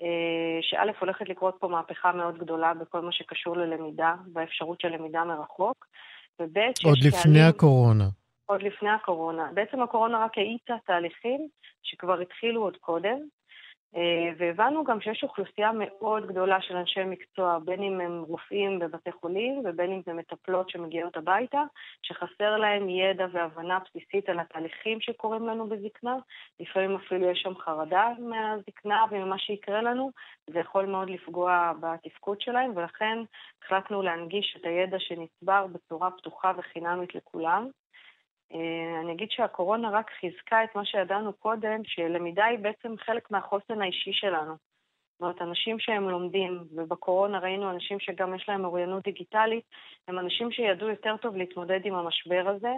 אה, 0.03 0.59
שא' 0.63 1.01
הולכת 1.01 1.29
לקרות 1.29 1.57
פה 1.61 1.69
מהפכה 1.69 2.13
מאוד 2.13 2.39
גדולה 2.39 2.75
בכל 2.75 3.01
מה 3.01 3.13
שקשור 3.13 3.57
ללמידה, 3.57 4.15
באפשרות 4.27 4.81
של 4.81 4.89
למידה 4.89 5.25
מרחוק, 5.25 5.87
וב' 6.41 6.59
עוד 6.85 6.99
לפני. 7.07 7.43
הקורונה. 7.43 8.05
עוד 8.47 8.63
לפני 8.63 8.91
הקורונה. 8.91 9.51
בעצם 9.55 9.83
הקורונה 9.83 10.25
רק 10.25 10.39
האיצה 10.39 10.75
תהליכים 10.87 11.49
שכבר 11.83 12.21
התחילו 12.21 12.63
עוד 12.63 12.77
קודם, 12.77 13.19
והבנו 14.39 14.85
גם 14.85 15.01
שיש 15.01 15.23
אוכלוסייה 15.23 15.71
מאוד 15.75 16.27
גדולה 16.27 16.61
של 16.61 16.77
אנשי 16.77 17.05
מקצוע, 17.05 17.59
בין 17.65 17.83
אם 17.83 18.01
הם 18.01 18.23
רופאים 18.23 18.79
בבתי 18.79 19.13
חולים 19.13 19.63
ובין 19.65 19.93
אם 19.93 20.01
זה 20.07 20.13
מטפלות 20.13 20.71
שמגיעות 20.71 21.17
הביתה, 21.17 21.63
שחסר 22.03 22.57
להם 22.57 22.89
ידע 22.89 23.27
והבנה 23.33 23.79
בסיסית 23.79 24.29
על 24.29 24.41
התהליכים 24.41 25.01
שקורים 25.01 25.47
לנו 25.47 25.69
בזקנה. 25.69 26.17
לפעמים 26.61 26.97
אפילו 26.97 27.31
יש 27.31 27.39
שם 27.39 27.55
חרדה 27.55 28.09
מהזקנה 28.19 29.05
וממה 29.11 29.39
שיקרה 29.39 29.83
לנו, 29.83 30.11
זה 30.51 30.59
יכול 30.59 30.87
מאוד 30.87 31.11
לפגוע 31.11 31.73
בתפקוד 31.81 32.41
שלהם, 32.41 32.73
ולכן 32.77 33.19
החלטנו 33.65 34.03
להנגיש 34.03 34.57
את 34.61 34.65
הידע 34.65 34.97
שנצבר 35.01 35.67
בצורה 35.67 36.11
פתוחה 36.11 36.53
וחינמית 36.59 37.15
לכולם. 37.15 37.69
אה, 38.55 39.01
אני 39.01 39.13
אגיד 39.13 39.31
שהקורונה 39.31 39.91
רק 39.91 40.11
חיזקה 40.21 40.65
את 40.65 40.75
מה 40.75 40.85
שידענו 40.85 41.33
קודם, 41.33 41.81
שלמידה 41.85 42.45
היא 42.45 42.59
בעצם 42.59 42.95
חלק 42.99 43.31
מהחוסן 43.31 43.83
האישי 43.83 44.13
שלנו. 44.13 44.55
זאת 45.13 45.23
אומרת, 45.23 45.43
אנשים 45.43 45.79
שהם 45.79 46.09
לומדים, 46.09 46.65
ובקורונה 46.75 47.39
ראינו 47.39 47.71
אנשים 47.71 48.01
שגם 48.01 48.35
יש 48.35 48.49
להם 48.49 48.65
אוריינות 48.65 49.05
דיגיטלית, 49.05 49.65
הם 50.09 50.19
אנשים 50.19 50.53
שידעו 50.53 50.89
יותר 50.89 51.17
טוב 51.17 51.37
להתמודד 51.37 51.81
עם 51.85 51.95
המשבר 51.95 52.45
הזה, 52.47 52.73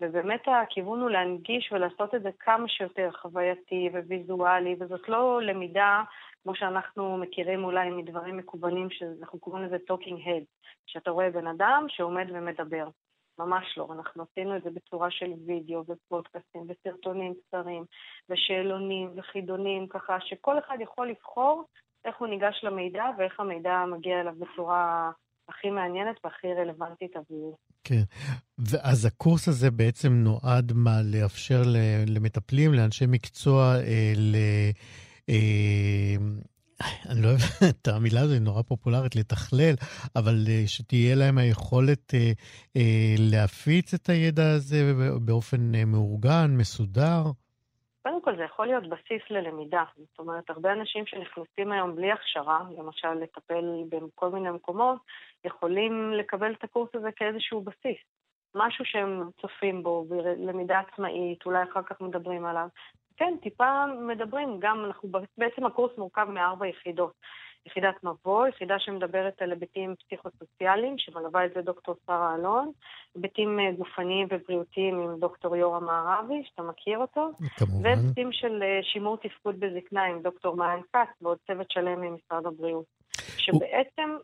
ובאמת 0.00 0.42
הכיוון 0.46 1.00
הוא 1.00 1.10
להנגיש 1.10 1.72
ולעשות 1.72 2.14
את 2.14 2.22
זה 2.22 2.30
כמה 2.38 2.68
שיותר 2.68 3.10
חווייתי 3.12 3.90
וויזואלי, 3.92 4.76
וזאת 4.80 5.08
לא 5.08 5.42
למידה 5.42 6.02
כמו 6.42 6.54
שאנחנו 6.54 7.16
מכירים 7.16 7.64
אולי 7.64 7.90
מדברים 7.90 8.36
מקוונים, 8.36 8.90
שאנחנו 8.90 9.38
קוראים 9.38 9.64
לזה 9.64 9.76
talking 9.76 10.26
head, 10.26 10.44
שאתה 10.86 11.10
רואה 11.10 11.30
בן 11.30 11.46
אדם 11.46 11.86
שעומד 11.88 12.26
ומדבר. 12.32 12.88
ממש 13.38 13.64
לא. 13.76 13.88
אנחנו 13.92 14.24
עשינו 14.30 14.56
את 14.56 14.62
זה 14.62 14.70
בצורה 14.70 15.10
של 15.10 15.32
וידאו 15.46 15.84
ופודקאסטים 15.88 16.66
וסרטונים 16.68 17.34
קצרים 17.34 17.84
ושאלונים 18.28 19.10
וחידונים, 19.16 19.86
ככה 19.88 20.16
שכל 20.20 20.58
אחד 20.58 20.76
יכול 20.80 21.08
לבחור 21.08 21.64
איך 22.04 22.16
הוא 22.18 22.28
ניגש 22.28 22.60
למידע 22.62 23.04
ואיך 23.18 23.40
המידע 23.40 23.84
מגיע 23.88 24.20
אליו 24.20 24.34
בצורה 24.38 25.10
הכי 25.48 25.70
מעניינת 25.70 26.16
והכי 26.24 26.46
רלוונטית 26.52 27.16
עבורו. 27.16 27.56
כן, 27.84 28.02
ואז 28.58 29.06
הקורס 29.06 29.48
הזה 29.48 29.70
בעצם 29.70 30.12
נועד 30.12 30.72
מה? 30.74 31.00
לאפשר 31.12 31.62
למטפלים, 32.06 32.74
לאנשי 32.74 33.04
מקצוע, 33.08 33.62
אה, 33.62 34.12
ל... 34.16 34.36
אה, 35.28 36.16
אני 37.10 37.22
לא 37.22 37.28
אוהב 37.28 37.40
את 37.70 37.88
המילה 37.88 38.20
הזו, 38.20 38.32
היא 38.32 38.42
נורא 38.42 38.62
פופולרית, 38.62 39.16
לתכלל, 39.16 39.74
אבל 40.16 40.36
אה, 40.48 40.62
שתהיה 40.66 41.14
להם 41.14 41.38
היכולת 41.38 42.14
אה, 42.14 42.32
אה, 42.76 43.14
להפיץ 43.18 43.94
את 43.94 44.08
הידע 44.08 44.50
הזה 44.56 44.92
באופן 45.26 45.60
מאורגן, 45.86 46.50
מסודר. 46.58 47.22
קודם 48.02 48.22
כל 48.22 48.36
זה 48.36 48.42
יכול 48.42 48.66
להיות 48.66 48.88
בסיס 48.88 49.22
ללמידה. 49.30 49.84
זאת 49.98 50.18
אומרת, 50.18 50.50
הרבה 50.50 50.72
אנשים 50.72 51.06
שנכנסים 51.06 51.72
היום 51.72 51.96
בלי 51.96 52.12
הכשרה, 52.12 52.60
למשל 52.78 53.14
לטפל 53.22 53.64
בכל 53.88 54.30
מיני 54.30 54.50
מקומות, 54.50 54.98
יכולים 55.44 56.12
לקבל 56.12 56.52
את 56.52 56.64
הקורס 56.64 56.90
הזה 56.94 57.08
כאיזשהו 57.16 57.60
בסיס. 57.60 57.98
משהו 58.54 58.84
שהם 58.84 59.30
צופים 59.40 59.82
בו, 59.82 60.06
למידה 60.38 60.80
עצמאית, 60.80 61.46
אולי 61.46 61.62
אחר 61.72 61.82
כך 61.82 62.00
מדברים 62.00 62.44
עליו. 62.44 62.68
כן, 63.22 63.34
טיפה 63.42 63.86
מדברים, 63.86 64.56
גם 64.58 64.84
אנחנו, 64.84 65.08
בעצם 65.38 65.66
הקורס 65.66 65.98
מורכב 65.98 66.26
מארבע 66.28 66.66
יחידות. 66.66 67.12
יחידת 67.66 68.04
מבוא, 68.04 68.46
יחידה 68.46 68.78
שמדברת 68.78 69.42
על 69.42 69.50
היבטים 69.50 69.94
פסיכוסוציאליים, 69.96 70.94
שמלווה 70.98 71.44
את 71.44 71.50
זה 71.54 71.62
דוקטור 71.62 71.94
שרה 72.06 72.34
אלון, 72.34 72.72
היבטים 73.14 73.60
אה, 73.60 73.72
גופניים 73.72 74.28
ובריאותיים 74.30 75.00
עם 75.00 75.18
דוקטור 75.20 75.56
יורם 75.56 75.84
מערבי, 75.84 76.42
שאתה 76.44 76.62
מכיר 76.62 76.98
אותו, 76.98 77.30
כמובן. 77.56 77.82
והיבטים 77.82 78.32
של 78.32 78.62
אה, 78.62 78.80
שימור 78.82 79.16
תפקוד 79.16 79.60
בזקנה 79.60 80.04
עם 80.04 80.22
דוקטור 80.22 80.56
מעיין 80.56 80.80
כץ 80.92 81.22
ועוד 81.22 81.38
צוות 81.46 81.70
שלם 81.70 82.00
ממשרד 82.00 82.46
הבריאות. 82.46 82.84
שבעצם 83.36 84.16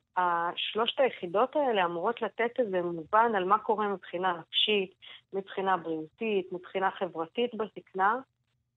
שלושת 0.57 1.01
היחידות 1.01 1.57
האלה 1.57 1.85
אמורות 1.85 2.23
לתת 2.23 2.51
איזה 2.59 2.83
מובן 2.83 3.33
על 3.37 3.45
מה 3.45 3.59
קורה 3.59 3.89
מבחינה 3.89 4.33
נפשית, 4.39 4.95
מבחינה 5.33 5.77
בריאותית, 5.77 6.53
מבחינה 6.53 6.91
חברתית 6.91 7.55
בזקנה, 7.55 8.15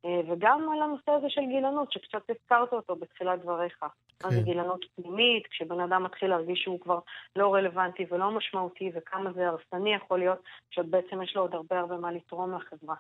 וגם 0.05 0.69
על 0.73 0.81
הנושא 0.81 1.11
הזה 1.11 1.29
של 1.29 1.41
גילנות, 1.41 1.91
שקצת 1.91 2.29
הזכרת 2.29 2.73
אותו 2.73 2.95
בתחילת 2.95 3.41
דבריך. 3.41 3.83
כן. 4.21 4.27
מה 4.27 4.33
זה 4.35 4.41
גילנות 4.41 4.85
פנימית, 4.95 5.47
כשבן 5.51 5.79
אדם 5.79 6.03
מתחיל 6.03 6.29
להרגיש 6.29 6.59
שהוא 6.59 6.79
כבר 6.79 6.99
לא 7.35 7.53
רלוונטי 7.53 8.05
ולא 8.11 8.37
משמעותי, 8.37 8.91
וכמה 8.95 9.33
זה 9.33 9.41
הרסני 9.47 9.95
יכול 9.95 10.19
להיות, 10.19 10.39
שבעצם 10.71 11.21
יש 11.21 11.35
לו 11.35 11.41
עוד 11.41 11.53
הרבה 11.53 11.79
הרבה 11.79 11.97
מה 11.97 12.11
לתרום 12.11 12.55
לחברה. 12.55 12.95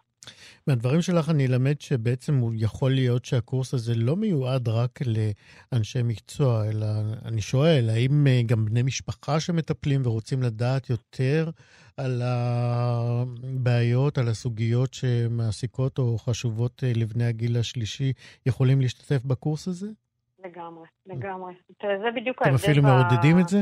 מהדברים 0.67 1.01
שלך 1.01 1.29
אני 1.29 1.47
אלמד 1.47 1.81
שבעצם 1.81 2.35
הוא 2.35 2.53
יכול 2.55 2.91
להיות 2.91 3.25
שהקורס 3.25 3.73
הזה 3.73 3.93
לא 3.95 4.15
מיועד 4.15 4.67
רק 4.67 4.99
לאנשי 5.73 5.99
מקצוע, 6.03 6.69
אלא 6.69 6.85
אני 7.25 7.41
שואל, 7.41 7.89
האם 7.89 8.27
אה, 8.27 8.41
גם 8.45 8.65
בני 8.65 8.83
משפחה 8.83 9.39
שמטפלים 9.39 10.01
ורוצים 10.05 10.43
לדעת 10.43 10.89
יותר 10.89 11.49
על 11.97 12.21
הבעיות, 12.23 14.17
על 14.17 14.27
הסוגיות 14.27 14.93
שמעסיקות 14.93 15.97
או 15.97 16.17
חשובות 16.17 16.83
אה, 16.83 16.91
לבני 16.95 17.25
הגיל 17.25 17.57
השלישי, 17.57 18.13
יכולים 18.45 18.81
להשתתף 18.81 19.25
בקורס 19.25 19.67
הזה? 19.67 19.87
לגמרי, 20.43 20.87
לגמרי. 21.05 21.53
זה 21.81 22.11
בדיוק 22.15 22.41
ההבדל. 22.41 22.55
אתם 22.55 22.71
אפילו 22.71 22.83
מעודדים 22.83 23.39
את 23.39 23.47
זה? 23.47 23.57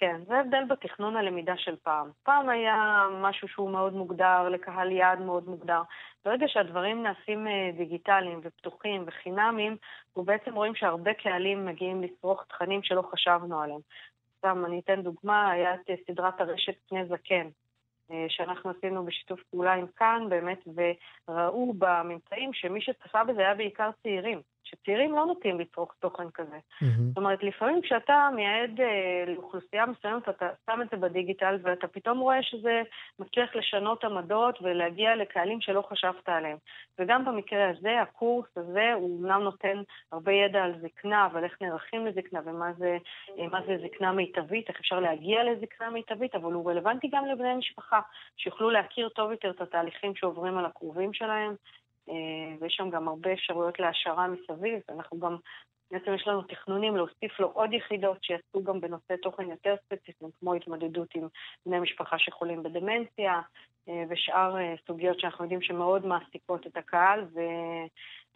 כן, 0.00 0.20
זה 0.26 0.38
הבדל 0.38 0.64
בתכנון 0.68 1.16
הלמידה 1.16 1.56
של 1.56 1.76
פעם. 1.82 2.10
פעם 2.22 2.48
היה 2.48 3.02
משהו 3.20 3.48
שהוא 3.48 3.70
מאוד 3.70 3.92
מוגדר, 3.92 4.48
לקהל 4.48 4.92
יעד 4.92 5.20
מאוד 5.20 5.48
מוגדר. 5.48 5.82
ברגע 6.24 6.46
שהדברים 6.48 7.02
נעשים 7.02 7.46
אה, 7.46 7.70
דיגיטליים 7.76 8.40
ופתוחים 8.42 9.04
וחינמיים, 9.06 9.76
אנחנו 10.08 10.24
בעצם 10.24 10.54
רואים 10.54 10.74
שהרבה 10.74 11.14
קהלים 11.14 11.66
מגיעים 11.66 12.02
לצרוך 12.02 12.44
תכנים 12.48 12.82
שלא 12.82 13.02
חשבנו 13.12 13.60
עליהם. 13.60 13.80
סתם, 14.38 14.64
אני 14.66 14.80
אתן 14.80 15.02
דוגמה, 15.02 15.50
היה 15.50 15.74
את 15.74 15.90
סדרת 16.06 16.40
הרשת 16.40 16.74
פני 16.88 17.04
זקן, 17.04 17.48
אה, 18.10 18.26
שאנחנו 18.28 18.70
עשינו 18.70 19.04
בשיתוף 19.04 19.40
פעולה 19.50 19.72
עם 19.74 19.86
כאן, 19.96 20.26
באמת, 20.28 20.58
וראו 21.28 21.72
בממצאים 21.78 22.52
שמי 22.52 22.80
שצפה 22.80 23.24
בזה 23.24 23.40
היה 23.40 23.54
בעיקר 23.54 23.90
צעירים. 24.02 24.40
שצעירים 24.70 25.14
לא 25.14 25.26
נוטים 25.26 25.60
לצרוך 25.60 25.94
תוכן 26.00 26.30
כזה. 26.34 26.56
Mm-hmm. 26.56 26.84
זאת 27.08 27.16
אומרת, 27.16 27.42
לפעמים 27.42 27.82
כשאתה 27.82 28.28
מייעד 28.34 28.80
אה, 28.80 29.24
לאוכלוסייה 29.26 29.86
מסוימת, 29.86 30.28
אתה 30.28 30.48
שם 30.66 30.82
את 30.82 30.90
זה 30.90 30.96
בדיגיטל, 30.96 31.56
ואתה 31.62 31.88
פתאום 31.88 32.18
רואה 32.18 32.42
שזה 32.42 32.82
מצליח 33.18 33.56
לשנות 33.56 34.04
עמדות 34.04 34.58
ולהגיע 34.62 35.16
לקהלים 35.16 35.60
שלא 35.60 35.82
חשבת 35.90 36.28
עליהם. 36.28 36.56
וגם 36.98 37.24
במקרה 37.24 37.70
הזה, 37.70 38.00
הקורס 38.00 38.48
הזה, 38.56 38.92
הוא 38.92 39.18
אומנם 39.18 39.40
נותן 39.42 39.82
הרבה 40.12 40.32
ידע 40.32 40.62
על 40.62 40.74
זקנה, 40.80 41.26
אבל 41.26 41.44
איך 41.44 41.56
נערכים 41.60 42.06
לזקנה 42.06 42.40
ומה 42.44 42.72
זה, 42.72 42.98
אה, 43.38 43.60
זה 43.66 43.76
זקנה 43.86 44.12
מיטבית, 44.12 44.68
איך 44.68 44.80
אפשר 44.80 45.00
להגיע 45.00 45.44
לזקנה 45.44 45.90
מיטבית, 45.90 46.34
אבל 46.34 46.52
הוא 46.52 46.70
רלוונטי 46.70 47.08
גם 47.12 47.26
לבני 47.26 47.54
משפחה, 47.54 48.00
שיוכלו 48.36 48.70
להכיר 48.70 49.08
טוב 49.08 49.30
יותר 49.30 49.50
את 49.50 49.60
התהליכים 49.60 50.14
שעוברים 50.14 50.58
על 50.58 50.64
הקרובים 50.64 51.12
שלהם. 51.12 51.54
אה, 52.10 52.56
ויש 52.60 52.74
שם 52.76 52.90
גם 52.90 53.08
הרבה 53.08 53.32
אפשרויות 53.32 53.78
להשערה 53.78 54.26
מסביב, 54.28 54.80
אנחנו 54.88 55.18
גם, 55.18 55.36
בעצם 55.90 56.14
יש 56.14 56.26
לנו 56.26 56.42
תכנונים 56.42 56.96
להוסיף 56.96 57.40
לו 57.40 57.46
עוד 57.46 57.72
יחידות 57.72 58.24
שיעשו 58.24 58.62
גם 58.64 58.80
בנושא 58.80 59.16
תוכן 59.22 59.50
יותר 59.50 59.74
ספציפיים, 59.84 60.30
כמו 60.40 60.54
התמודדות 60.54 61.08
עם 61.14 61.28
בני 61.66 61.80
משפחה 61.80 62.18
שחולים 62.18 62.62
בדמנציה, 62.62 63.40
אה, 63.88 64.04
ושאר 64.10 64.56
אה, 64.56 64.74
סוגיות 64.86 65.20
שאנחנו 65.20 65.44
יודעים 65.44 65.62
שמאוד 65.62 66.06
מעסיקות 66.06 66.66
את 66.66 66.76
הקהל, 66.76 67.24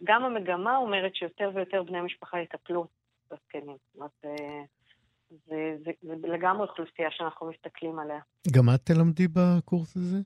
וגם 0.01 0.25
המגמה 0.25 0.77
אומרת 0.77 1.15
שיותר 1.15 1.51
ויותר 1.53 1.83
בני 1.83 2.01
משפחה 2.01 2.39
יטפלו 2.39 2.87
בזקנים. 3.31 3.77
זאת 3.77 3.95
אומרת, 3.95 4.11
זה 5.47 6.27
לגמרי 6.27 6.67
אוכלוסייה 6.67 7.11
שאנחנו 7.11 7.49
מסתכלים 7.49 7.99
עליה. 7.99 8.19
גם 8.51 8.63
את 8.75 8.79
תלמדי 8.83 9.27
בקורס 9.27 9.97
הזה? 9.97 10.17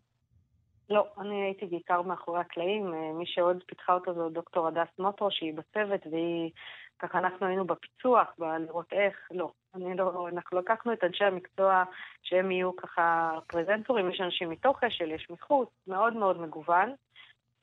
לא, 0.90 1.08
אני 1.18 1.44
הייתי 1.44 1.66
בעיקר 1.66 2.02
מאחורי 2.02 2.40
הקלעים. 2.40 2.94
אה, 2.94 3.14
מי 3.14 3.26
שעוד 3.26 3.64
פיתחה 3.66 3.94
אותו 3.94 4.14
זו 4.14 4.30
דוקטור 4.30 4.68
הדס 4.68 4.88
מוטרו, 5.00 5.32
שהיא 5.32 5.54
בצוות, 5.54 6.02
והיא, 6.12 6.52
ככה 7.00 7.18
אנחנו 7.20 7.48
היינו 7.48 7.66
בפיצוח, 7.66 8.28
בלראות 8.38 8.94
איך, 8.94 9.28
לא. 9.32 9.52
אני 9.76 9.98
לא, 9.98 10.30
אנחנו 10.30 10.60
לקחנו 10.60 10.94
את 10.94 11.04
אנשי 11.04 11.24
המקצוע 11.24 11.84
שהם 12.24 12.52
יהיו 12.52 12.76
ככה 12.76 13.32
פרזנטורים, 13.48 14.12
יש 14.12 14.22
אנשים 14.22 14.50
מתוך 14.50 14.84
אשל, 14.84 15.12
יש 15.12 15.30
מחוץ, 15.30 15.70
מאוד 15.88 16.16
מאוד 16.16 16.42
מגוון. 16.42 16.96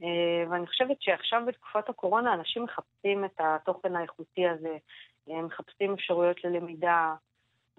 אה, 0.03 0.45
ואני 0.51 0.67
חושבת 0.67 1.03
שעכשיו 1.03 1.43
בתקופת 1.47 1.89
הקורונה 1.89 2.35
אנשים 2.35 2.63
מחפשים 2.63 3.25
את 3.25 3.41
התוכן 3.41 3.97
האיכותי 3.97 4.49
הזה, 4.49 4.77
הם 5.27 5.47
מחפשים 5.47 5.93
אפשרויות 5.93 6.45
ללמידה, 6.45 7.15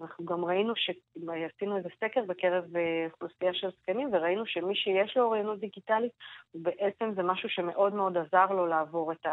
אנחנו 0.00 0.24
גם 0.24 0.44
ראינו 0.44 0.72
שעשינו 0.76 1.76
איזה 1.76 1.88
סקר 1.96 2.20
בקרב 2.28 2.76
אה, 2.76 3.06
אוכלוסייה 3.12 3.54
של 3.54 3.68
זקנים, 3.80 4.08
וראינו 4.12 4.46
שמי 4.46 4.74
שיש 4.74 5.16
לו 5.16 5.24
אוריינות 5.24 5.60
דיגיטלית, 5.60 6.12
בעצם 6.54 7.12
זה 7.16 7.22
משהו 7.22 7.48
שמאוד 7.48 7.94
מאוד 7.94 8.16
עזר 8.16 8.46
לו 8.46 8.66
לעבור 8.66 9.12
את 9.12 9.26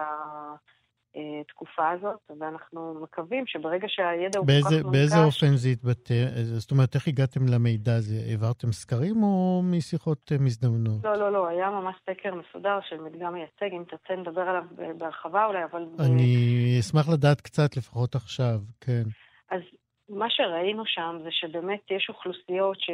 התקופה 1.15 1.89
הזאת, 1.91 2.19
ואנחנו 2.39 2.99
מקווים 3.03 3.47
שברגע 3.47 3.87
שהידע 3.89 4.39
הוא 4.39 4.47
כל 4.47 4.53
כך 4.63 4.71
מונגש... 4.71 4.91
באיזה 4.91 5.23
אופן 5.23 5.55
זה 5.55 5.69
התבטא? 5.69 6.13
זאת 6.43 6.71
אומרת, 6.71 6.95
איך 6.95 7.07
הגעתם 7.07 7.41
למידע 7.47 7.95
הזה? 7.95 8.15
העברתם 8.29 8.71
סקרים 8.71 9.23
או 9.23 9.61
משיחות 9.63 10.31
אה, 10.31 10.37
מזדמנות? 10.39 11.03
לא, 11.03 11.15
לא, 11.15 11.33
לא, 11.33 11.47
היה 11.47 11.69
ממש 11.69 11.95
סקר 12.09 12.35
מסודר 12.35 12.79
של 12.89 13.01
מדגם 13.01 13.33
מייצג, 13.33 13.75
אם 13.77 13.83
תרצה 13.89 14.15
נדבר 14.15 14.41
עליו 14.41 14.63
בהרחבה 14.97 15.45
אולי, 15.45 15.63
אבל... 15.63 15.85
אני 15.99 16.77
אשמח 16.79 17.09
לדעת 17.09 17.41
קצת, 17.41 17.77
לפחות 17.77 18.15
עכשיו, 18.15 18.59
כן. 18.81 19.03
אז 19.51 19.61
מה 20.09 20.29
שראינו 20.29 20.85
שם 20.85 21.17
זה 21.23 21.31
שבאמת 21.31 21.91
יש 21.91 22.09
אוכלוסיות, 22.09 22.79
ש... 22.79 22.89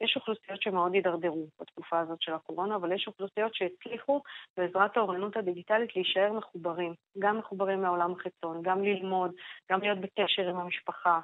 יש 0.00 0.16
אוכלוסיות 0.16 0.62
שמאוד 0.62 0.94
הידרדרו 0.94 1.46
בתקופה 1.60 1.98
הזאת 2.00 2.22
של 2.22 2.32
הקורונה, 2.32 2.76
אבל 2.76 2.92
יש 2.92 3.06
אוכלוסיות 3.06 3.54
שהצליחו 3.54 4.22
בעזרת 4.56 4.96
האוריינות 4.96 5.36
הדיגיטלית 5.36 5.96
להישאר 5.96 6.32
מחוברים, 6.32 6.94
גם 7.18 7.38
מחוברים 7.38 7.82
מהעולם 7.82 8.12
החיצון, 8.12 8.62
גם 8.62 8.84
ללמוד, 8.84 9.30
גם 9.70 9.80
להיות 9.80 9.98
בקשר 9.98 10.48
עם 10.48 10.56
המשפחה. 10.56 11.20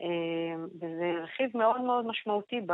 אה, 0.00 0.64
וזה 0.76 1.12
רכיב 1.22 1.50
מאוד 1.54 1.80
מאוד 1.80 2.06
משמעותי 2.06 2.60
ב... 2.66 2.72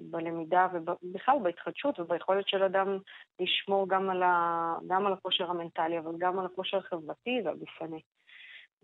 בלמידה 0.00 0.66
ובכלל 0.72 1.38
בהתחדשות 1.42 2.00
וביכולת 2.00 2.48
של 2.48 2.62
אדם 2.62 2.98
לשמור 3.40 3.88
גם 3.88 4.10
על, 4.10 4.22
ה... 4.22 4.74
גם 4.86 5.06
על 5.06 5.12
הכושר 5.12 5.50
המנטלי, 5.50 5.98
אבל 5.98 6.12
גם 6.18 6.38
על 6.38 6.46
הכושר 6.46 6.76
החברתי 6.76 7.40
והגופני. 7.44 8.00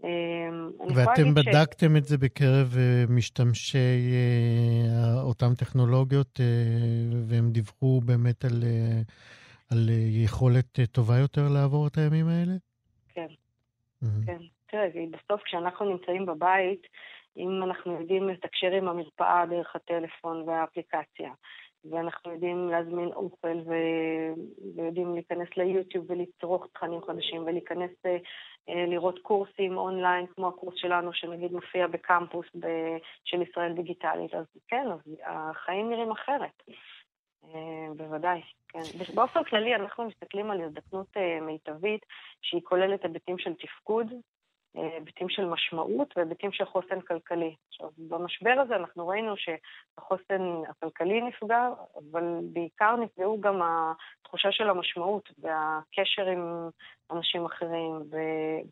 אמ, 0.05 0.71
ואתם 0.95 1.35
בדקתם 1.35 1.97
ש... 1.97 1.99
את 1.99 2.05
זה 2.05 2.19
בקרב 2.19 2.75
אה, 2.79 3.05
משתמשי 3.09 3.79
אה, 3.79 5.23
אותן 5.23 5.55
טכנולוגיות, 5.55 6.41
אה, 6.41 6.47
והם 7.29 7.51
דיווחו 7.51 8.01
באמת 8.01 8.45
על, 8.45 8.63
על 9.71 9.89
יכולת 10.25 10.79
טובה 10.93 11.19
יותר 11.19 11.49
לעבור 11.55 11.87
את 11.87 11.99
הימים 11.99 12.29
האלה? 12.29 12.53
כן, 13.15 13.27
mm-hmm. 14.05 14.27
כן. 14.27 14.39
תראה, 14.71 14.89
בסוף 15.11 15.43
כשאנחנו 15.43 15.91
נמצאים 15.91 16.27
בבית, 16.27 16.87
אם 17.37 17.63
אנחנו 17.63 18.01
יודעים 18.01 18.29
לתקשר 18.29 18.71
עם 18.73 18.89
המרפאה 18.89 19.45
דרך 19.51 19.77
הטלפון 19.77 20.49
והאפליקציה, 20.49 21.33
ואנחנו 21.91 22.33
יודעים 22.33 22.69
להזמין 22.69 23.09
אוכל 23.09 23.57
ו... 23.67 23.73
ויודעים 24.77 25.15
להיכנס 25.15 25.49
ליוטיוב 25.57 26.05
ולצרוך 26.09 26.67
תכנים 26.73 27.01
חדשים 27.07 27.43
ולהיכנס 27.47 27.91
אה, 28.07 28.17
לראות 28.69 29.19
קורסים 29.19 29.77
אונליין, 29.77 30.27
כמו 30.27 30.49
הקורס 30.49 30.75
שלנו, 30.77 31.13
שנגיד 31.13 31.53
מופיע 31.53 31.87
בקמפוס 31.87 32.47
ב... 32.61 32.67
של 33.25 33.43
ישראל 33.43 33.73
דיגיטלית, 33.73 34.35
אז 34.35 34.47
כן, 34.69 34.87
אז 34.93 35.01
החיים 35.27 35.91
נראים 35.91 36.11
אחרת. 36.11 36.63
אה, 37.45 37.95
בוודאי, 37.97 38.43
כן. 38.69 39.15
באופן 39.15 39.45
כללי 39.45 39.75
אנחנו 39.75 40.05
מסתכלים 40.05 40.51
על 40.51 40.61
הזדקנות 40.61 41.17
אה, 41.17 41.41
מיטבית 41.41 42.07
שהיא 42.43 42.63
כוללת 42.65 43.05
היבטים 43.05 43.39
של 43.39 43.55
תפקוד, 43.55 44.07
היבטים 44.75 45.29
של 45.29 45.45
משמעות 45.45 46.15
והיבטים 46.17 46.53
של 46.53 46.65
חוסן 46.65 47.01
כלכלי. 47.01 47.55
עכשיו, 47.69 47.89
במשבר 47.99 48.55
הזה 48.65 48.77
אנחנו 48.77 49.09
ראינו 49.09 49.35
שהחוסן 49.37 50.43
הכלכלי 50.69 51.21
נפגע, 51.21 51.69
אבל 51.97 52.25
בעיקר 52.53 52.97
נפגעו 52.97 53.41
גם 53.41 53.61
התחושה 53.63 54.49
של 54.53 54.71
המשמעות 54.71 55.29
והקשר 55.39 56.27
עם 56.27 56.69
אנשים 57.11 57.45
אחרים, 57.45 58.03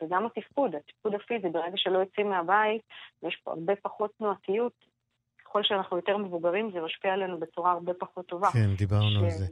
וגם 0.03 0.27
התפקוד, 0.27 0.75
התפקוד 0.75 1.15
הפיזי. 1.15 1.49
ברגע 1.49 1.77
שלא 1.77 1.99
יוצאים 1.99 2.31
מהבית 2.31 2.83
ויש 3.23 3.37
פה 3.45 3.51
הרבה 3.51 3.73
פחות 3.83 4.11
תנועתיות, 4.19 4.73
ככל 5.45 5.63
שאנחנו 5.63 5.97
יותר 5.97 6.17
מבוגרים, 6.17 6.71
זה 6.73 6.81
משפיע 6.81 7.13
עלינו 7.13 7.41
בצורה 7.41 7.73
הרבה 7.73 7.93
פחות 7.95 8.27
טובה. 8.27 8.51
כן, 8.53 8.75
דיברנו 8.79 9.11
ש... 9.11 9.23
על 9.23 9.31
זה. 9.31 9.47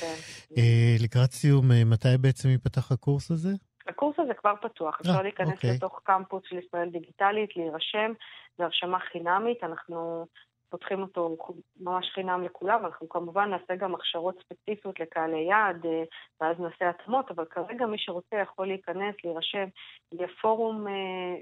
כן. 0.00 0.14
אה, 0.56 0.96
לקראת 1.04 1.32
סיום, 1.32 1.72
אה, 1.72 1.84
מתי 1.84 2.08
בעצם 2.20 2.48
ייפתח 2.48 2.92
הקורס 2.92 3.30
הזה? 3.30 3.50
הקורס 3.88 4.18
הזה 4.18 4.34
כבר 4.34 4.54
פתוח, 4.62 5.00
אפשר 5.00 5.22
להיכנס 5.22 5.56
אוקיי. 5.56 5.70
לתוך 5.76 6.00
קמפוס 6.04 6.42
של 6.48 6.58
ישראל 6.58 6.90
דיגיטלית, 6.90 7.56
להירשם, 7.56 8.12
זו 8.58 8.64
הרשמה 8.64 8.98
חינמית, 8.98 9.64
אנחנו 9.64 10.26
פותחים 10.70 11.02
אותו 11.02 11.36
ממש 11.80 12.06
חינם 12.14 12.44
לכולם, 12.44 12.86
אנחנו 12.86 13.08
כמובן 13.08 13.50
נעשה 13.50 13.76
גם 13.76 13.94
הכשרות 13.94 14.34
ספציפיות 14.44 15.00
לקהלי 15.00 15.46
יעד, 15.50 15.86
אה, 15.86 16.02
ואז 16.40 16.56
נעשה 16.58 16.90
התאמות, 16.90 17.30
אבל 17.30 17.44
כרגע 17.50 17.86
מי 17.86 17.96
שרוצה 17.98 18.36
יכול 18.42 18.66
להיכנס, 18.66 19.14
להירשם, 19.24 19.68
יהיה 20.12 20.28
פורום 20.42 20.88
אה, 20.88 20.92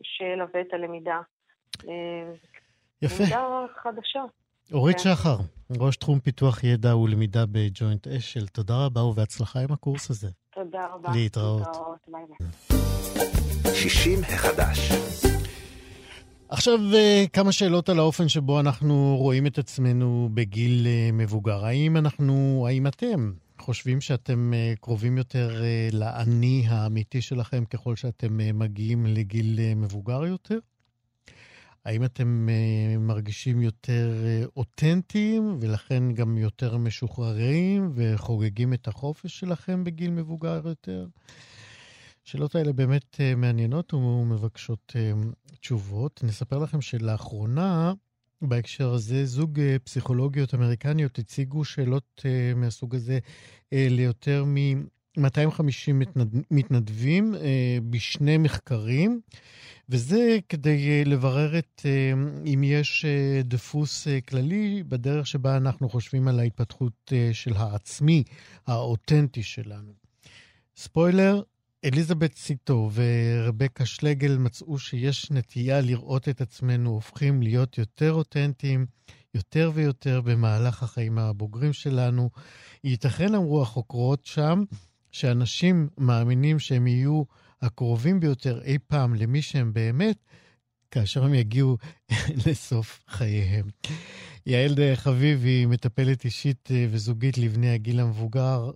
שילווה 0.02 0.60
את 0.60 0.72
הלמידה. 0.72 1.20
אה, 1.88 2.32
יפה. 3.02 3.22
למידה 3.22 3.64
חדשה. 3.82 4.22
אורית 4.72 4.96
כן. 4.96 5.02
שחר, 5.02 5.36
ראש 5.80 5.96
תחום 5.96 6.20
פיתוח 6.20 6.64
ידע 6.64 6.96
ולמידה 6.96 7.46
בג'וינט 7.46 8.06
אשל, 8.06 8.46
תודה 8.46 8.74
רבה 8.86 9.02
ובהצלחה 9.02 9.58
עם 9.60 9.72
הקורס 9.72 10.10
הזה. 10.10 10.28
תודה 10.70 10.86
רבה. 10.94 11.12
להתראות. 11.12 11.62
להתראות. 12.08 13.74
60 13.74 14.18
החדש. 14.24 14.92
עכשיו 16.48 16.78
אה, 16.94 17.24
כמה 17.32 17.52
שאלות 17.52 17.88
על 17.88 17.98
האופן 17.98 18.28
שבו 18.28 18.60
אנחנו 18.60 19.16
רואים 19.18 19.46
את 19.46 19.58
עצמנו 19.58 20.28
בגיל 20.34 20.86
אה, 20.86 21.10
מבוגר. 21.12 21.64
האם 21.64 21.96
אנחנו, 21.96 22.66
האם 22.68 22.86
אתם 22.86 23.32
חושבים 23.58 24.00
שאתם 24.00 24.54
אה, 24.54 24.74
קרובים 24.80 25.18
יותר 25.18 25.62
לאני 25.92 26.64
האמיתי 26.68 27.22
שלכם 27.22 27.64
ככל 27.64 27.96
שאתם 27.96 28.58
מגיעים 28.58 29.06
לגיל 29.06 29.58
מבוגר 29.76 30.24
יותר? 30.24 30.58
האם 31.86 32.04
אתם 32.04 32.48
uh, 32.48 32.98
מרגישים 32.98 33.62
יותר 33.62 34.12
uh, 34.22 34.48
אותנטיים 34.56 35.58
ולכן 35.60 36.12
גם 36.14 36.38
יותר 36.38 36.76
משוחררים 36.76 37.92
וחוגגים 37.94 38.72
את 38.72 38.88
החופש 38.88 39.38
שלכם 39.38 39.84
בגיל 39.84 40.10
מבוגר 40.10 40.60
יותר? 40.64 41.06
השאלות 42.26 42.54
האלה 42.54 42.72
באמת 42.72 43.14
uh, 43.14 43.36
מעניינות 43.36 43.94
ומבקשות 43.94 44.92
תשובות. 45.60 46.20
נספר 46.24 46.58
לכם 46.58 46.80
שלאחרונה, 46.80 47.92
בהקשר 48.42 48.92
הזה, 48.92 49.26
זוג 49.26 49.60
פסיכולוגיות 49.84 50.54
אמריקניות 50.54 51.18
הציגו 51.18 51.64
שאלות 51.64 52.24
מהסוג 52.56 52.94
הזה 52.94 53.18
ליותר 53.72 54.44
מ-250 54.44 55.92
מתנד... 55.94 56.44
מתנדבים 56.50 57.34
בשני 57.90 58.38
מחקרים. 58.38 59.20
וזה 59.88 60.38
כדי 60.48 60.88
אה, 60.88 61.02
לברר 61.06 61.58
את, 61.58 61.82
אה, 61.84 62.12
אם 62.46 62.64
יש 62.64 63.04
אה, 63.04 63.42
דפוס 63.44 64.06
כללי 64.28 64.82
בדרך 64.88 65.26
שבה 65.26 65.56
אנחנו 65.56 65.88
חושבים 65.88 66.28
על 66.28 66.40
ההתפתחות 66.40 67.12
של 67.32 67.52
העצמי, 67.56 68.24
האותנטי 68.66 69.42
שלנו. 69.42 69.92
ספוילר, 70.76 71.42
אליזבת 71.84 72.34
סיטו 72.34 72.90
ורבקה 72.94 73.86
שלגל 73.86 74.36
מצאו 74.38 74.78
שיש 74.78 75.30
נטייה 75.30 75.80
לראות 75.80 76.28
את 76.28 76.40
עצמנו 76.40 76.90
הופכים 76.90 77.42
להיות 77.42 77.78
יותר 77.78 78.12
אותנטיים, 78.12 78.86
יותר 79.34 79.70
ויותר 79.74 80.20
במהלך 80.20 80.82
החיים 80.82 81.18
הבוגרים 81.18 81.72
שלנו. 81.72 82.30
ייתכן, 82.84 83.34
אמרו 83.34 83.62
החוקרות 83.62 84.26
שם, 84.26 84.64
שאנשים 85.20 85.88
מאמינים 85.98 86.58
שהם 86.58 86.86
יהיו 86.86 87.22
הקרובים 87.62 88.20
ביותר 88.20 88.62
אי 88.62 88.78
פעם 88.86 89.14
למי 89.14 89.42
שהם 89.42 89.72
באמת, 89.72 90.16
כאשר 90.90 91.24
הם 91.24 91.34
יגיעו 91.34 91.76
לסוף 92.46 93.04
חייהם. 93.08 93.66
יעל 94.46 94.74
חביבי, 94.94 95.66
מטפלת 95.66 96.24
אישית 96.24 96.68
אה, 96.70 96.86
וזוגית 96.90 97.38
לבני 97.38 97.70
הגיל 97.70 98.00
המבוגר, 98.00 98.70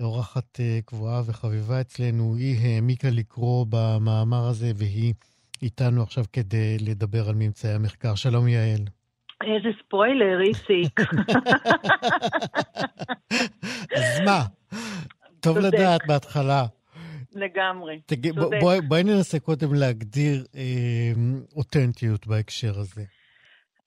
אורחת 0.00 0.60
אה, 0.60 0.78
קבועה 0.84 1.22
וחביבה 1.26 1.80
אצלנו, 1.80 2.36
היא 2.36 2.58
העמיקה 2.60 3.08
לקרוא 3.10 3.66
במאמר 3.68 4.46
הזה 4.46 4.72
והיא 4.76 5.14
איתנו 5.62 6.02
עכשיו 6.02 6.24
כדי 6.32 6.76
לדבר 6.80 7.28
על 7.28 7.34
ממצאי 7.34 7.70
המחקר. 7.70 8.14
שלום 8.14 8.48
יעל. 8.48 8.80
איזה 9.42 9.68
ספוילר, 9.84 10.40
איציק. 10.40 11.00
אז 13.96 14.20
מה? 14.24 14.42
טוב 15.40 15.58
לדעת 15.58 16.00
בהתחלה. 16.06 16.62
לגמרי. 17.34 18.00
תגיד, 18.06 18.34
בואי 18.60 18.80
בוא, 18.80 18.98
ננסה 18.98 19.40
קודם 19.40 19.74
להגדיר 19.74 20.44
אה, 20.56 21.12
אותנטיות 21.56 22.26
בהקשר 22.26 22.78
הזה. 22.78 23.02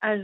אז 0.02 0.20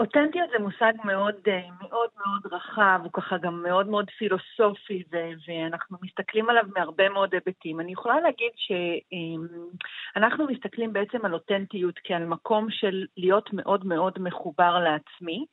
אותנטיות 0.00 0.50
זה 0.52 0.58
מושג 0.58 0.92
מאוד 1.04 1.34
אה, 1.48 1.68
מאוד 1.80 2.08
מאוד 2.16 2.52
רחב, 2.52 3.00
הוא 3.02 3.12
ככה 3.12 3.38
גם 3.38 3.62
מאוד 3.62 3.88
מאוד 3.88 4.10
פילוסופי, 4.18 5.02
ו- 5.12 5.32
ואנחנו 5.48 5.98
מסתכלים 6.02 6.50
עליו 6.50 6.62
מהרבה 6.76 7.08
מאוד 7.08 7.34
היבטים. 7.34 7.80
אני 7.80 7.92
יכולה 7.92 8.20
להגיד 8.20 8.52
שאנחנו 8.56 10.46
מסתכלים 10.46 10.92
בעצם 10.92 11.24
על 11.24 11.34
אותנטיות 11.34 11.94
כעל 12.04 12.24
מקום 12.24 12.66
של 12.70 13.06
להיות 13.16 13.52
מאוד 13.52 13.86
מאוד 13.86 14.18
מחובר 14.18 14.78
לעצמי, 14.78 15.46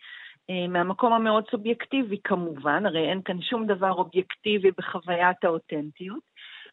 מהמקום 0.70 1.14
המאוד 1.14 1.50
סובייקטיבי 1.52 2.18
כמובן, 2.24 2.86
הרי 2.86 3.10
אין 3.10 3.22
כאן 3.22 3.42
שום 3.42 3.66
דבר 3.66 3.92
אובייקטיבי 3.92 4.72
בחוויית 4.78 5.44
האותנטיות. 5.44 6.24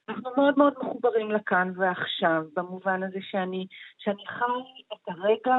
אנחנו 0.09 0.31
מאוד 0.37 0.59
מאוד 0.59 0.73
מחוברים 0.81 1.31
לכאן 1.31 1.73
ועכשיו, 1.77 2.43
במובן 2.57 3.03
הזה 3.03 3.19
שאני, 3.31 3.67
שאני 3.99 4.27
חי 4.27 4.93
את 4.93 5.09
הרגע 5.09 5.57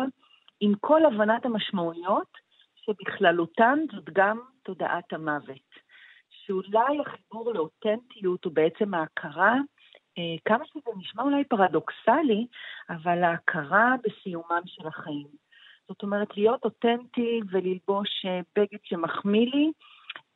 עם 0.59 0.73
כל 0.79 1.05
הבנת 1.05 1.45
המשמעויות, 1.45 2.27
שבכללותן 2.75 3.79
זאת 3.95 4.09
גם 4.13 4.39
תודעת 4.63 5.13
המוות. 5.13 5.85
שאולי 6.29 6.99
החיבור 7.01 7.53
לאותנטיות 7.53 8.45
הוא 8.45 8.53
בעצם 8.53 8.93
ההכרה, 8.93 9.55
אה, 10.17 10.37
כמה 10.45 10.65
שזה 10.65 10.91
נשמע 10.97 11.23
אולי 11.23 11.43
פרדוקסלי, 11.43 12.47
אבל 12.89 13.23
ההכרה 13.23 13.95
בסיומם 14.03 14.61
של 14.65 14.87
החיים. 14.87 15.44
זאת 15.89 16.03
אומרת, 16.03 16.37
להיות 16.37 16.65
אותנטי 16.65 17.39
וללבוש 17.51 18.25
אה, 18.25 18.39
בגד 18.55 18.79
שמחמיא 18.83 19.45
לי, 19.53 19.71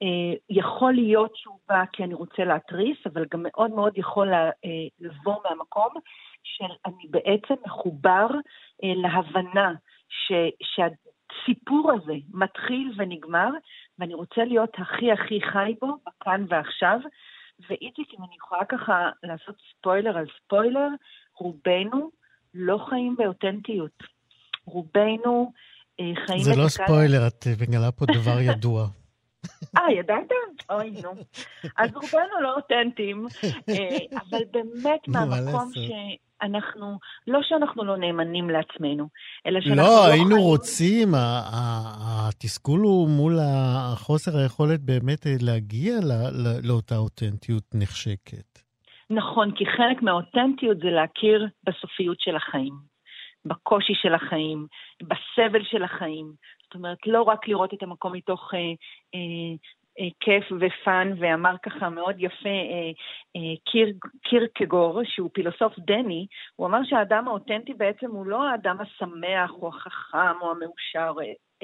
אה, 0.01 0.37
יכול 0.49 0.93
להיות 0.93 1.35
שהוא 1.35 1.59
בא 1.69 1.83
כי 1.93 2.03
אני 2.03 2.13
רוצה 2.13 2.43
להתריס, 2.43 2.97
אבל 3.05 3.25
גם 3.31 3.43
מאוד 3.43 3.71
מאוד 3.71 3.97
יכול 3.97 4.31
לבוא 4.99 5.35
מהמקום 5.43 5.93
של 6.43 6.73
אני 6.85 7.03
בעצם 7.09 7.53
מחובר 7.65 8.27
להבנה 8.83 9.73
ש, 10.09 10.31
שהסיפור 10.63 11.91
הזה 11.91 12.13
מתחיל 12.33 12.91
ונגמר, 12.97 13.49
ואני 13.99 14.13
רוצה 14.13 14.43
להיות 14.43 14.69
הכי 14.77 15.11
הכי 15.11 15.41
חי 15.41 15.73
בו, 15.81 15.97
בכאן 16.07 16.45
ועכשיו. 16.49 16.99
ואיציק, 17.69 18.13
אם 18.13 18.23
אני 18.23 18.35
יכולה 18.37 18.65
ככה 18.65 19.09
לעשות 19.23 19.55
ספוילר 19.71 20.17
על 20.17 20.25
ספוילר, 20.37 20.87
רובנו 21.35 22.09
לא 22.53 22.77
חיים 22.89 23.15
באותנטיות. 23.15 24.18
רובנו 24.69 25.51
אה, 25.99 26.25
חיים... 26.25 26.43
זה 26.43 26.55
לא 26.55 26.67
ספוילר, 26.67 27.27
את 27.27 27.47
מגלה 27.61 27.91
פה 27.91 28.05
דבר 28.05 28.39
ידוע. 28.49 28.87
אה, 29.77 29.91
ידעת? 29.91 30.31
אוי, 30.69 30.89
נו. 30.89 31.11
אז 31.77 31.89
רובנו 31.95 32.41
לא 32.41 32.55
אותנטיים, 32.55 33.27
אה, 33.69 34.19
אבל 34.29 34.41
באמת 34.51 35.07
מהמקום 35.07 35.71
ש... 35.73 35.79
אנחנו, 36.41 36.97
לא 37.27 37.39
שאנחנו 37.43 37.83
לא 37.83 37.97
נאמנים 37.97 38.49
לעצמנו, 38.49 39.07
אלא 39.45 39.61
שאנחנו 39.61 39.81
לא, 39.81 39.83
לא 39.83 40.05
היינו 40.05 40.35
חיים... 40.35 40.41
רוצים, 40.41 41.07
התסכול 41.15 42.79
הוא 42.79 43.09
מול 43.09 43.37
החוסר 43.41 44.37
היכולת 44.37 44.79
באמת 44.79 45.27
אה, 45.27 45.35
להגיע 45.41 45.93
לאותה 46.63 46.97
אותנטיות 46.97 47.63
נחשקת. 47.73 48.59
נכון, 49.09 49.51
כי 49.55 49.65
חלק 49.65 50.01
מהאותנטיות 50.01 50.77
זה 50.77 50.89
להכיר 50.89 51.47
בסופיות 51.63 52.19
של 52.19 52.35
החיים, 52.35 52.73
בקושי 53.45 53.93
של 53.95 54.13
החיים, 54.13 54.67
בסבל 55.03 55.63
של 55.63 55.83
החיים. 55.83 56.31
זאת 56.63 56.75
אומרת, 56.75 57.07
לא 57.07 57.21
רק 57.21 57.47
לראות 57.47 57.73
את 57.73 57.83
המקום 57.83 58.13
מתוך 58.13 58.53
אה, 58.53 58.59
אה, 59.15 59.55
אה, 59.99 60.07
כיף 60.19 60.43
ופאן, 60.59 61.13
ואמר 61.19 61.55
ככה 61.63 61.89
מאוד 61.89 62.15
יפה 62.19 62.49
אה, 62.49 62.91
אה, 63.35 63.55
קיר, 63.65 63.87
קירקגור, 64.23 65.01
שהוא 65.03 65.29
פילוסוף 65.33 65.73
דני, 65.79 66.27
הוא 66.55 66.67
אמר 66.67 66.79
שהאדם 66.83 67.27
האותנטי 67.27 67.73
בעצם 67.73 68.11
הוא 68.11 68.25
לא 68.25 68.49
האדם 68.49 68.77
השמח 68.81 69.51
או 69.51 69.67
החכם 69.67 70.41
או 70.41 70.51
המאושר, 70.51 71.13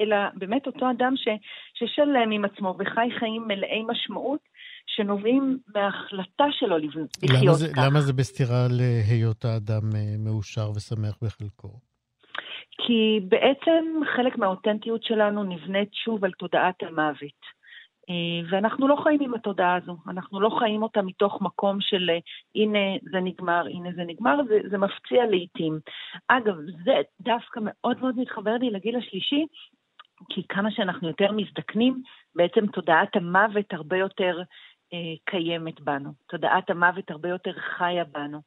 אלא 0.00 0.16
באמת 0.34 0.66
אותו 0.66 0.90
אדם 0.90 1.12
ש, 1.16 1.28
ששלם 1.74 2.30
עם 2.30 2.44
עצמו 2.44 2.74
וחי 2.78 3.08
חיים 3.18 3.44
מלאי 3.46 3.82
משמעות, 3.86 4.40
שנובעים 4.86 5.58
מההחלטה 5.74 6.44
שלו 6.50 6.78
לחיות 6.78 7.10
למה 7.22 7.52
זה, 7.52 7.68
כך. 7.68 7.82
למה 7.86 8.00
זה 8.00 8.12
בסתירה 8.12 8.66
להיות 8.70 9.44
האדם 9.44 9.82
מאושר 10.18 10.70
ושמח 10.70 11.18
בחלקו? 11.22 11.68
כי 12.86 13.20
בעצם 13.28 13.84
חלק 14.16 14.38
מהאותנטיות 14.38 15.02
שלנו 15.02 15.44
נבנית 15.44 15.94
שוב 15.94 16.24
על 16.24 16.32
תודעת 16.32 16.82
המוות. 16.82 17.56
אה, 18.10 18.48
ואנחנו 18.50 18.88
לא 18.88 18.96
חיים 19.02 19.20
עם 19.22 19.34
התודעה 19.34 19.74
הזו, 19.74 19.96
אנחנו 20.08 20.40
לא 20.40 20.50
חיים 20.58 20.82
אותה 20.82 21.02
מתוך 21.02 21.42
מקום 21.42 21.80
של 21.80 22.10
אה, 22.10 22.18
הנה 22.54 22.78
זה 23.12 23.20
נגמר, 23.20 23.66
הנה 23.66 23.88
זה 23.96 24.02
נגמר, 24.06 24.36
זה, 24.48 24.58
זה 24.70 24.78
מפציע 24.78 25.26
לעיתים. 25.26 25.78
אגב, 26.28 26.54
זה 26.84 26.92
דווקא 27.20 27.60
מאוד 27.62 28.00
מאוד 28.00 28.18
מתחבר 28.18 28.56
לי 28.60 28.70
לגיל 28.70 28.96
השלישי, 28.96 29.46
כי 30.28 30.42
כמה 30.48 30.70
שאנחנו 30.70 31.08
יותר 31.08 31.32
מזדקנים, 31.32 32.02
בעצם 32.34 32.66
תודעת 32.66 33.16
המוות 33.16 33.72
הרבה 33.72 33.96
יותר 33.96 34.38
אה, 34.38 34.44
קיימת 35.24 35.80
בנו, 35.80 36.10
תודעת 36.28 36.70
המוות 36.70 37.10
הרבה 37.10 37.28
יותר 37.28 37.52
חיה 37.52 38.04
בנו. 38.04 38.40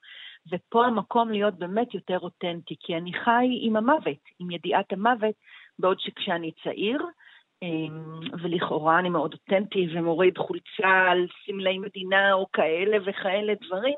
ופה 0.52 0.86
המקום 0.86 1.30
להיות 1.30 1.60
באמת 1.60 1.94
יותר 1.94 2.20
אותנטי, 2.20 2.76
כי 2.80 2.98
אני 2.98 3.14
חי 3.14 3.60
עם 3.62 3.76
המוות, 3.76 4.24
עם 4.40 4.52
ידיעת 4.52 4.94
המוות, 4.94 5.36
בעוד 5.80 6.00
שכשאני 6.00 6.52
צעיר, 6.64 7.02
אמ, 7.62 8.20
ולכאורה 8.42 9.00
אני 9.00 9.10
מאוד 9.10 9.34
אותנטי 9.34 9.88
ומוריד 9.94 10.38
חולצה 10.38 11.12
על 11.12 11.28
סמלי 11.46 11.78
מדינה 11.78 12.34
או 12.34 12.48
כאלה 12.54 12.98
וכאלה 13.06 13.54
דברים. 13.68 13.98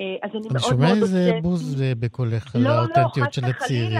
אה, 0.00 0.16
אז 0.22 0.30
אני, 0.34 0.48
מאוד 0.52 0.52
מאוד 0.52 0.52
אותנטי. 0.52 0.56
אני 0.56 0.60
שומע 0.60 0.88
איזה 0.88 1.32
בוז 1.42 1.82
בקולך 2.00 2.56
על 2.56 2.62
לא, 2.62 2.68
לא, 2.68 2.74
האותנטיות 2.74 3.32
של 3.32 3.44
הצעירים. 3.44 3.98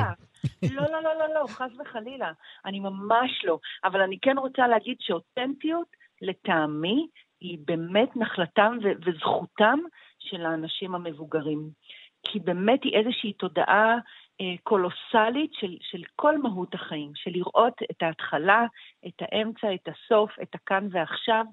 לא, 0.77 0.83
לא, 0.83 1.03
לא, 1.03 1.19
לא, 1.19 1.35
לא, 1.35 1.47
חס 1.49 1.71
וחלילה. 1.81 2.33
אני 2.67 2.81
ממש 2.81 3.45
לא. 3.45 3.59
אבל 3.85 4.01
אני 4.01 4.19
כן 4.23 4.39
רוצה 4.39 4.69
להגיד 4.69 4.97
שאותנטיות, 5.01 5.87
לטעמי, 6.23 7.07
היא 7.41 7.59
באמת 7.67 8.17
נחלתם 8.17 8.79
וזכותם 9.07 9.79
של 10.19 10.47
האנשים 10.47 10.95
המבוגרים. 10.95 11.71
כי 12.23 12.41
באמת 12.41 12.85
היא 12.85 12.95
איזושהי 12.95 13.33
תודעה 13.33 13.95
אה, 14.41 14.55
קולוסלית 14.63 15.51
של, 15.53 15.77
של 15.81 16.03
כל 16.17 16.39
מהות 16.39 16.75
החיים, 16.75 17.13
של 17.15 17.31
לראות 17.31 17.75
את 17.91 18.03
ההתחלה, 18.03 18.65
את 19.07 19.15
האמצע, 19.21 19.75
את 19.75 19.89
הסוף, 19.89 20.31
את 20.43 20.55
הכאן 20.55 20.89
ועכשיו, 20.91 21.45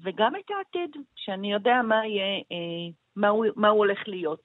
וגם 0.00 0.32
את 0.36 0.50
העתיד, 0.50 0.90
שאני 1.16 1.52
יודע 1.52 1.82
מה 1.88 2.06
יהיה, 2.06 2.36
אה, 2.52 2.92
מה 3.16 3.28
הוא, 3.28 3.46
מה 3.56 3.68
הוא 3.68 3.78
הולך 3.78 3.98
להיות, 4.06 4.42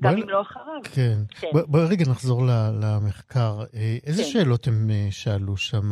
גם 0.00 0.18
אם 0.18 0.28
לא 0.28 0.40
אחריו. 0.40 0.80
כן. 0.94 1.18
כן. 1.40 1.48
בואי 1.52 1.64
בוא 1.68 1.80
רגע 1.90 2.04
נחזור 2.10 2.42
למחקר. 2.82 3.60
אה, 3.74 3.96
איזה 4.06 4.22
כן. 4.22 4.28
שאלות 4.28 4.66
הם 4.66 4.90
שאלו 5.10 5.56
שם, 5.56 5.90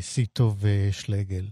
סיטו 0.00 0.50
ושלגל? 0.60 1.44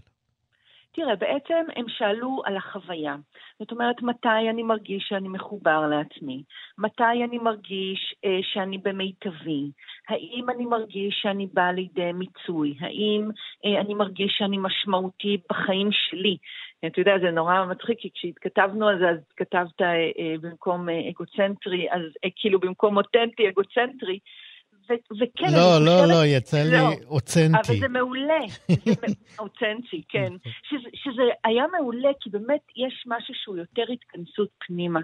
תראה, 0.95 1.15
בעצם 1.15 1.65
הם 1.75 1.85
שאלו 1.89 2.41
על 2.45 2.57
החוויה. 2.57 3.15
זאת 3.59 3.71
אומרת, 3.71 4.01
מתי 4.01 4.49
אני 4.49 4.63
מרגיש 4.63 5.03
שאני 5.07 5.29
מחובר 5.29 5.87
לעצמי? 5.87 6.43
מתי 6.77 7.23
אני 7.23 7.37
מרגיש 7.37 8.15
אה, 8.25 8.39
שאני 8.41 8.77
במיטבי? 8.77 9.71
האם 10.09 10.49
אני 10.49 10.65
מרגיש 10.65 11.19
שאני 11.21 11.47
בא 11.53 11.71
לידי 11.71 12.11
מיצוי? 12.11 12.77
האם 12.79 13.29
אה, 13.65 13.81
אני 13.81 13.93
מרגיש 13.93 14.35
שאני 14.37 14.57
משמעותי 14.57 15.37
בחיים 15.49 15.89
שלי? 15.91 16.37
אתה 16.87 17.01
יודע, 17.01 17.19
זה 17.21 17.31
נורא 17.31 17.65
מצחיק, 17.65 17.99
כי 17.99 18.09
כשהתכתבנו 18.13 18.87
על 18.87 18.99
זה, 18.99 19.09
אז 19.09 19.17
כתבת 19.37 19.81
אה, 19.81 19.87
אה, 19.87 20.35
במקום 20.41 20.89
אה, 20.89 21.09
אגוצנטרי, 21.09 21.91
אז 21.91 22.01
אה, 22.25 22.29
כאילו 22.35 22.59
במקום 22.59 22.97
אותנטי, 22.97 23.49
אגוצנטרי. 23.49 24.19
וכן, 24.91 25.53
לא, 25.53 25.85
לא, 25.85 26.05
לא, 26.07 26.25
יצא 26.25 26.57
לי 26.57 26.71
לא, 26.71 26.89
אותנטי. 27.07 27.71
אבל 27.71 27.79
זה 27.79 27.87
מעולה, 27.87 28.39
אותנטי, 29.39 30.01
כן. 30.09 30.23
נכון. 30.25 30.37
שזה, 30.63 30.89
שזה 30.93 31.21
היה 31.43 31.63
מעולה, 31.71 32.09
כי 32.19 32.29
באמת 32.29 32.61
יש 32.75 33.03
משהו 33.07 33.33
שהוא 33.35 33.57
יותר 33.57 33.83
התכנסות 33.93 34.49
פנימה. 34.67 34.99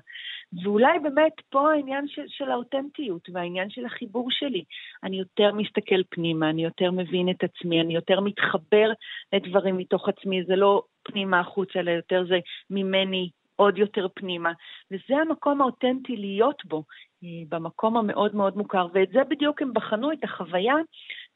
ואולי 0.63 0.99
באמת 0.99 1.33
פה 1.49 1.71
העניין 1.71 2.07
של, 2.07 2.21
של 2.27 2.51
האותנטיות 2.51 3.29
והעניין 3.33 3.69
של 3.69 3.85
החיבור 3.85 4.27
שלי. 4.31 4.63
אני 5.03 5.19
יותר 5.19 5.53
מסתכל 5.53 6.03
פנימה, 6.09 6.49
אני 6.49 6.63
יותר 6.63 6.91
מבין 6.91 7.29
את 7.29 7.43
עצמי, 7.43 7.81
אני 7.81 7.95
יותר 7.95 8.19
מתחבר 8.19 8.91
לדברים 9.33 9.77
מתוך 9.77 10.09
עצמי, 10.09 10.43
זה 10.43 10.55
לא 10.55 10.83
פנימה 11.03 11.39
החוצה, 11.39 11.79
אלא 11.79 11.91
יותר 11.91 12.25
זה 12.29 12.39
ממני 12.69 13.29
עוד 13.55 13.77
יותר 13.77 14.07
פנימה. 14.13 14.51
וזה 14.91 15.17
המקום 15.21 15.61
האותנטי 15.61 16.17
להיות 16.17 16.65
בו, 16.65 16.83
במקום 17.49 17.97
המאוד 17.97 18.36
מאוד 18.36 18.58
מוכר. 18.58 18.88
ואת 18.93 19.10
זה 19.13 19.19
בדיוק 19.29 19.62
הם 19.62 19.73
בחנו, 19.73 20.12
את 20.12 20.23
החוויה, 20.23 20.75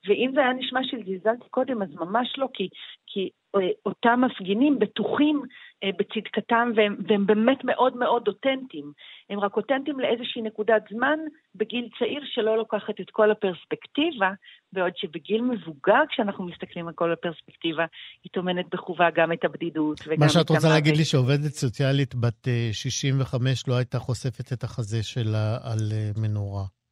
ואם 0.08 0.32
זה 0.36 0.40
היה 0.40 0.54
נשמע 0.54 0.80
שזלזלתי 0.84 1.50
קודם, 1.50 1.82
אז 1.82 1.90
ממש 1.96 2.34
לא, 2.38 2.48
כי, 2.54 2.70
כי 3.08 3.30
אה, 3.56 3.70
אותם 3.86 4.22
מפגינים 4.26 4.80
בטוחים 4.80 5.42
אה, 5.84 5.90
בצדקתם, 6.00 6.72
והם, 6.76 6.96
והם 7.08 7.26
באמת 7.26 7.58
מאוד 7.64 7.98
מאוד 7.98 8.28
אותנטיים. 8.28 8.92
הם 9.30 9.40
רק 9.40 9.58
אותנטיים 9.58 10.00
לאיזושהי 10.00 10.42
נקודת 10.42 10.84
זמן 10.92 11.20
בגיל 11.56 11.90
צעיר 12.00 12.22
שלא 12.26 12.58
לוקחת 12.58 13.02
את 13.02 13.10
כל 13.12 13.32
הפרספקטיבה, 13.32 14.32
בעוד 14.74 14.92
שבגיל 14.96 15.42
מבוגר, 15.42 16.02
כשאנחנו 16.10 16.44
מסתכלים 16.46 16.88
על 16.88 16.94
כל 16.94 17.14
הפרספקטיבה, 17.14 17.86
היא 18.24 18.32
טומנת 18.32 18.66
בחובה 18.72 19.10
גם 19.16 19.32
את 19.32 19.46
הבדידות 19.46 20.00
וגם 20.02 20.14
את 20.14 20.18
המוות. 20.18 20.20
מה 20.20 20.30
שאת 20.30 20.50
רוצה 20.50 20.70
להגיד 20.70 20.98
לי 20.98 21.06
שעובדת 21.06 21.54
סוציאלית 21.54 22.16
בת 22.16 22.48
65 22.72 23.68
לא 23.68 23.74
הייתה 23.74 24.00
חושפת 24.00 24.54
את 24.54 24.64
החזה 24.64 25.04
שלה 25.04 25.58
על 25.64 25.80
מנורה. 26.18 26.83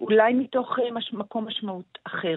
אולי 0.00 0.34
מתוך 0.34 0.78
מקום 1.12 1.46
משמעות 1.46 1.98
אחר. 2.04 2.34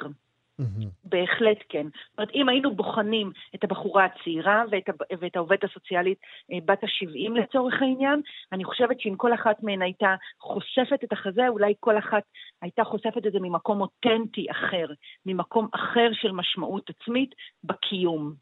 Mm-hmm. 0.61 0.85
בהחלט 1.03 1.57
כן. 1.69 1.87
זאת 2.09 2.17
אומרת, 2.17 2.31
אם 2.33 2.49
היינו 2.49 2.75
בוחנים 2.75 3.31
את 3.55 3.63
הבחורה 3.63 4.05
הצעירה 4.05 4.63
ואת, 4.71 4.83
ואת 5.19 5.35
העובדת 5.35 5.63
הסוציאלית 5.63 6.17
אה, 6.51 6.57
בת 6.65 6.83
ה-70 6.83 7.39
לצורך 7.39 7.81
העניין, 7.81 8.21
אני 8.51 8.63
חושבת 8.63 8.99
שאם 8.99 9.15
כל 9.17 9.33
אחת 9.33 9.63
מהן 9.63 9.81
הייתה 9.81 10.15
חושפת 10.39 11.03
את 11.03 11.11
החזה, 11.11 11.47
אולי 11.47 11.73
כל 11.79 11.97
אחת 11.97 12.23
הייתה 12.61 12.83
חושפת 12.83 13.27
את 13.27 13.31
זה 13.31 13.39
ממקום 13.41 13.81
אותנטי 13.81 14.45
אחר, 14.51 14.85
ממקום 15.25 15.67
אחר 15.71 16.09
של 16.13 16.31
משמעות 16.31 16.89
עצמית 16.89 17.35
בקיום. 17.63 18.33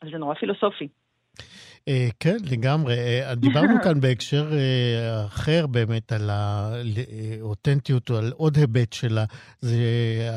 אז 0.00 0.08
זה 0.12 0.18
נורא 0.18 0.34
פילוסופי. 0.34 0.88
אה, 1.88 2.08
כן, 2.20 2.36
לגמרי. 2.44 2.94
אה, 2.94 3.34
דיברנו 3.34 3.74
כאן 3.84 4.00
בהקשר 4.00 4.52
אה, 4.52 5.26
אחר 5.26 5.66
באמת 5.66 6.12
על 6.12 6.30
האותנטיות, 6.30 8.10
או 8.10 8.16
על 8.16 8.32
עוד 8.36 8.56
היבט 8.56 8.92
שלה. 8.92 9.24
זה 9.60 9.76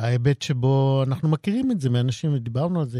ההיבט 0.02 0.42
שבו 0.42 1.04
אנחנו 1.08 1.30
מכירים 1.30 1.72
את 1.72 1.82
זה 1.82 1.90
מאנשים, 1.90 2.34
ודיברנו 2.34 2.82
על 2.82 2.88
זה, 2.88 3.00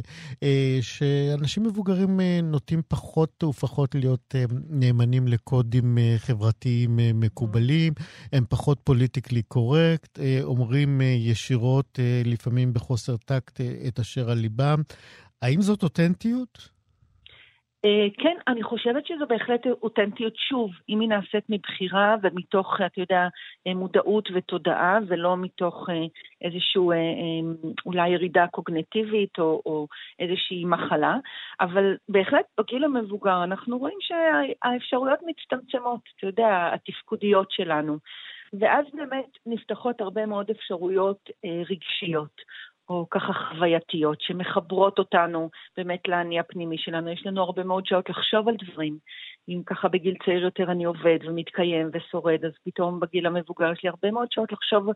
שאנשים 0.82 1.64
מבוגרים 1.64 2.20
נוטים 2.44 2.82
פחות 2.88 3.44
ופחות 3.44 3.96
להיות 3.96 4.36
נאמנים 4.70 5.28
לקודים 5.28 5.98
חברתיים 6.18 7.00
מקובלים, 7.14 7.94
הם 8.34 8.44
פחות 8.50 8.80
פוליטיקלי 8.84 9.42
קורקט, 9.42 10.20
אומרים 10.44 11.02
ישירות, 11.02 12.00
לפעמים 12.26 12.74
בחוסר 12.74 13.18
טקט, 13.18 13.62
את 13.88 14.00
אשר 14.00 14.32
על 14.32 14.38
ליבם. 14.38 14.82
האם 15.42 15.62
זאת 15.62 15.84
אותנטיות? 15.84 16.75
אה, 17.86 18.08
כן, 18.18 18.38
אני 18.48 18.64
חושבת 18.64 19.06
שזו 19.08 19.26
בהחלט 19.28 19.68
אותנטיות 19.68 20.36
שוב, 20.36 20.72
אם 20.90 21.00
היא 21.00 21.10
נעשית 21.10 21.44
מבחירה 21.50 22.16
ומתוך, 22.22 22.76
אתה 22.86 23.02
יודע, 23.02 23.28
אה, 23.68 23.74
מודעות 23.74 24.30
ותודעה, 24.34 25.00
ולא 25.08 25.38
מתוך 25.38 25.90
אה, 25.90 25.96
איזושהי 26.42 26.82
אולי 27.86 28.10
ירידה 28.10 28.48
קוגנטיבית 28.48 29.40
או, 29.40 29.62
או 29.66 29.88
איזושהי 30.20 30.66
מחלה, 30.66 31.18
אבל 31.62 31.98
בהחלט 32.10 32.46
בגיל 32.60 32.84
המבוגר 32.84 33.44
אנחנו 33.44 33.78
רואים 33.78 33.98
שהאפשרויות 34.02 35.20
מצטמצמות, 35.26 36.02
אתה 36.18 36.28
יודע, 36.28 36.70
התפקודיות 36.74 37.52
שלנו. 37.52 37.98
ואז 38.60 38.86
באמת 38.94 39.38
נפתחות 39.46 40.02
הרבה 40.02 40.26
מאוד 40.26 40.50
אפשרויות 40.50 41.30
רגשיות. 41.70 42.42
או 42.90 43.06
ככה 43.10 43.34
חווייתיות, 43.34 44.22
שמחברות 44.22 45.00
אותנו 45.00 45.50
באמת 45.78 46.08
לאני 46.08 46.40
הפנימי 46.40 46.78
שלנו. 46.78 47.10
יש 47.10 47.26
לנו 47.26 47.42
הרבה 47.42 47.64
מאוד 47.64 47.86
שעות 47.86 48.10
לחשוב 48.10 48.48
על 48.50 48.56
דברים. 48.56 48.98
אם 49.50 49.62
ככה 49.66 49.88
בגיל 49.88 50.16
צעיר 50.26 50.44
יותר 50.44 50.72
אני 50.72 50.84
עובד 50.84 51.20
ומתקיים 51.24 51.90
ושורד, 51.94 52.46
אז 52.46 52.52
פתאום 52.66 53.00
בגיל 53.00 53.26
המבוגר 53.26 53.72
יש 53.72 53.84
לי 53.84 53.90
הרבה 53.90 54.12
מאוד 54.12 54.28
שעות 54.32 54.52
לחשוב 54.52 54.90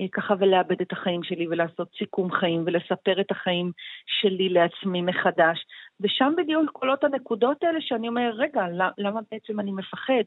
אה, 0.00 0.06
ככה 0.12 0.34
ולאבד 0.38 0.80
את 0.80 0.92
החיים 0.92 1.22
שלי 1.22 1.46
ולעשות 1.48 1.88
סיכום 1.98 2.32
חיים 2.32 2.62
ולספר 2.66 3.20
את 3.20 3.30
החיים 3.30 3.72
שלי 4.06 4.48
לעצמי 4.48 5.02
מחדש. 5.02 5.66
ושם 6.00 6.32
בדיוק 6.36 6.70
קולות 6.70 7.04
הנקודות 7.04 7.62
האלה 7.62 7.80
שאני 7.80 8.08
אומר, 8.08 8.30
רגע, 8.34 8.62
למה 8.98 9.20
בעצם 9.30 9.60
אני 9.60 9.72
מפחד? 9.72 10.24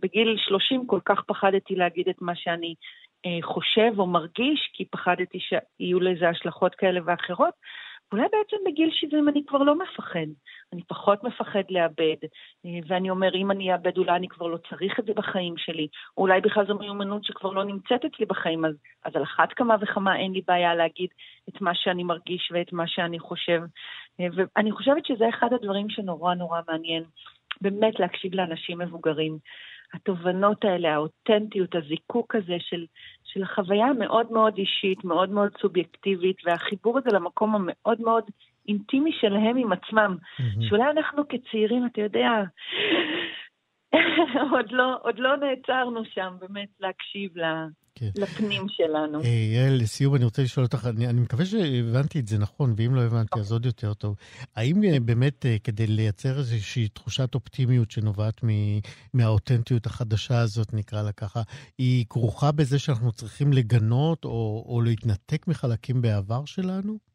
בגיל 0.00 0.36
30 0.38 0.86
כל 0.86 1.00
כך 1.04 1.22
פחדתי 1.26 1.74
להגיד 1.74 2.08
את 2.08 2.22
מה 2.22 2.34
שאני 2.34 2.74
חושב 3.42 3.92
או 3.98 4.06
מרגיש, 4.06 4.70
כי 4.72 4.84
פחדתי 4.84 5.38
שיהיו 5.40 6.00
לזה 6.00 6.28
השלכות 6.28 6.74
כאלה 6.74 7.00
ואחרות. 7.04 7.54
אולי 8.12 8.22
בעצם 8.22 8.56
בגיל 8.66 8.90
70 8.92 9.28
אני 9.28 9.42
כבר 9.46 9.58
לא 9.58 9.74
מפחד, 9.74 10.26
אני 10.72 10.82
פחות 10.88 11.24
מפחד 11.24 11.62
לאבד, 11.70 12.16
אה, 12.66 12.70
ואני 12.86 13.10
אומר, 13.10 13.34
אם 13.34 13.50
אני 13.50 13.72
אאבד, 13.72 13.98
אולי 13.98 14.12
אני 14.12 14.28
כבר 14.28 14.46
לא 14.46 14.58
צריך 14.68 15.00
את 15.00 15.04
זה 15.04 15.12
בחיים 15.16 15.54
שלי, 15.56 15.88
אולי 16.16 16.40
בכלל 16.40 16.66
זו 16.66 16.78
מיומנות 16.78 17.24
שכבר 17.24 17.50
לא 17.50 17.64
נמצאת 17.64 18.04
אצלי 18.04 18.26
בחיים, 18.26 18.64
אז, 18.64 18.74
אז 19.04 19.16
על 19.16 19.22
אחת 19.22 19.52
כמה 19.52 19.76
וכמה 19.80 20.16
אין 20.16 20.32
לי 20.32 20.40
בעיה 20.46 20.74
להגיד 20.74 21.08
את 21.48 21.60
מה 21.60 21.74
שאני 21.74 22.04
מרגיש 22.04 22.52
ואת 22.54 22.72
מה 22.72 22.86
שאני 22.86 23.18
חושב. 23.18 23.60
אה, 24.20 24.26
ואני 24.34 24.72
חושבת 24.72 25.06
שזה 25.06 25.28
אחד 25.28 25.52
הדברים 25.52 25.90
שנורא 25.90 26.34
נורא 26.34 26.60
מעניין, 26.68 27.04
באמת 27.60 28.00
להקשיב 28.00 28.34
לאנשים 28.34 28.78
מבוגרים. 28.78 29.38
התובנות 29.94 30.64
האלה, 30.64 30.94
האותנטיות, 30.94 31.74
הזיקוק 31.74 32.34
הזה 32.34 32.56
של, 32.58 32.86
של 33.24 33.42
החוויה 33.42 33.86
המאוד 33.86 34.32
מאוד 34.32 34.58
אישית, 34.58 35.04
מאוד 35.04 35.30
מאוד 35.30 35.52
סובייקטיבית, 35.60 36.36
והחיבור 36.44 36.98
הזה 36.98 37.10
למקום 37.12 37.54
המאוד 37.54 38.00
מאוד 38.00 38.24
אינטימי 38.68 39.12
שלהם 39.12 39.56
עם 39.56 39.72
עצמם. 39.72 40.16
Mm-hmm. 40.20 40.68
שאולי 40.68 40.90
אנחנו 40.90 41.28
כצעירים, 41.28 41.86
אתה 41.86 42.00
יודע, 42.00 42.30
עוד, 44.52 44.72
לא, 44.72 44.98
עוד 45.02 45.18
לא 45.18 45.36
נעצרנו 45.36 46.04
שם 46.04 46.34
באמת 46.40 46.68
להקשיב 46.80 47.38
ל... 47.38 47.42
כן. 47.94 48.10
לפנים 48.16 48.66
שלנו. 48.68 49.20
אה, 49.22 49.28
יעל, 49.28 49.74
לסיום 49.82 50.14
אני 50.14 50.24
רוצה 50.24 50.42
לשאול 50.42 50.64
אותך, 50.64 50.86
אני, 50.86 51.06
אני 51.06 51.20
מקווה 51.20 51.46
שהבנתי 51.46 52.20
את 52.20 52.28
זה 52.28 52.38
נכון, 52.38 52.74
ואם 52.76 52.94
לא 52.94 53.00
הבנתי 53.00 53.40
אז 53.40 53.52
עוד 53.52 53.66
יותר 53.66 53.94
טוב. 53.94 54.16
האם 54.56 54.84
אה, 54.84 55.00
באמת 55.00 55.46
אה, 55.46 55.56
כדי 55.64 55.86
לייצר 55.86 56.38
איזושהי 56.38 56.88
תחושת 56.88 57.34
אופטימיות 57.34 57.90
שנובעת 57.90 58.40
מהאותנטיות 59.14 59.86
החדשה 59.86 60.40
הזאת, 60.40 60.74
נקרא 60.74 61.02
לה 61.02 61.12
ככה, 61.12 61.42
היא 61.78 62.06
כרוכה 62.10 62.52
בזה 62.52 62.78
שאנחנו 62.78 63.12
צריכים 63.12 63.52
לגנות 63.52 64.24
או, 64.24 64.64
או 64.68 64.80
להתנתק 64.80 65.48
מחלקים 65.48 66.02
בעבר 66.02 66.44
שלנו? 66.44 67.13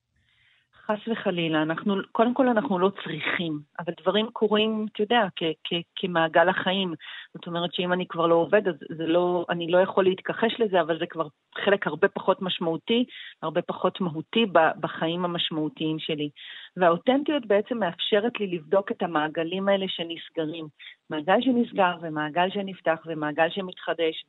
חס 0.91 1.08
וחלילה, 1.08 1.62
אנחנו, 1.62 1.95
קודם 2.12 2.34
כל 2.34 2.47
אנחנו 2.47 2.80
לא 2.80 2.91
צריכים, 3.04 3.60
אבל 3.80 3.93
דברים 4.02 4.28
קורים, 4.34 4.86
אתה 4.91 5.04
יודע, 5.04 5.21
כ, 5.36 5.43
כ, 5.63 5.73
כמעגל 5.95 6.49
החיים. 6.49 6.93
זאת 7.34 7.47
אומרת 7.47 7.73
שאם 7.73 7.93
אני 7.93 8.08
כבר 8.08 8.28
לא 8.28 8.36
עובד, 8.36 8.67
אז 8.67 8.75
זה 8.97 9.08
לא, 9.08 9.45
אני 9.49 9.71
לא 9.71 9.78
יכול 9.78 10.04
להתכחש 10.04 10.60
לזה, 10.60 10.82
אבל 10.82 10.99
זה 10.99 11.06
כבר 11.06 11.28
חלק 11.65 11.88
הרבה 11.88 12.08
פחות 12.08 12.41
משמעותי, 12.41 13.06
הרבה 13.41 13.62
פחות 13.62 14.02
מהותי 14.02 14.45
בחיים 14.80 15.25
המשמעותיים 15.25 15.99
שלי. 15.99 16.30
והאותנטיות 16.78 17.45
בעצם 17.45 17.78
מאפשרת 17.78 18.39
לי 18.39 18.47
לבדוק 18.47 18.91
את 18.91 19.02
המעגלים 19.02 19.69
האלה 19.69 19.86
שנסגרים. 19.88 20.67
מעגל 21.10 21.41
שנסגר 21.41 21.95
ומעגל 22.02 22.49
שנפתח 22.49 22.99
ומעגל 23.06 23.49
שמתחדש 23.49 24.25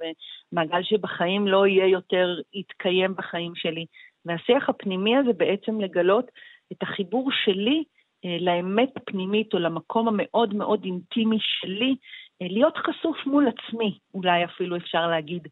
ומעגל 0.52 0.82
שבחיים 0.82 1.46
לא 1.46 1.66
יהיה 1.66 1.86
יותר, 1.86 2.40
יתקיים 2.54 3.14
בחיים 3.16 3.54
שלי. 3.54 3.86
והשיח 4.24 4.68
הפנימי 4.68 5.16
הזה 5.16 5.32
בעצם 5.32 5.80
לגלות 5.80 6.30
את 6.72 6.82
החיבור 6.82 7.30
שלי 7.44 7.84
אה, 8.24 8.36
לאמת 8.40 8.88
הפנימית 8.96 9.54
או 9.54 9.58
למקום 9.58 10.08
המאוד 10.08 10.54
מאוד 10.54 10.84
אינטימי 10.84 11.38
שלי, 11.40 11.94
אה, 12.42 12.46
להיות 12.50 12.76
חשוף 12.76 13.16
מול 13.26 13.46
עצמי, 13.48 13.98
אולי 14.14 14.44
אפילו 14.44 14.76
אפשר 14.76 15.06
להגיד. 15.06 15.42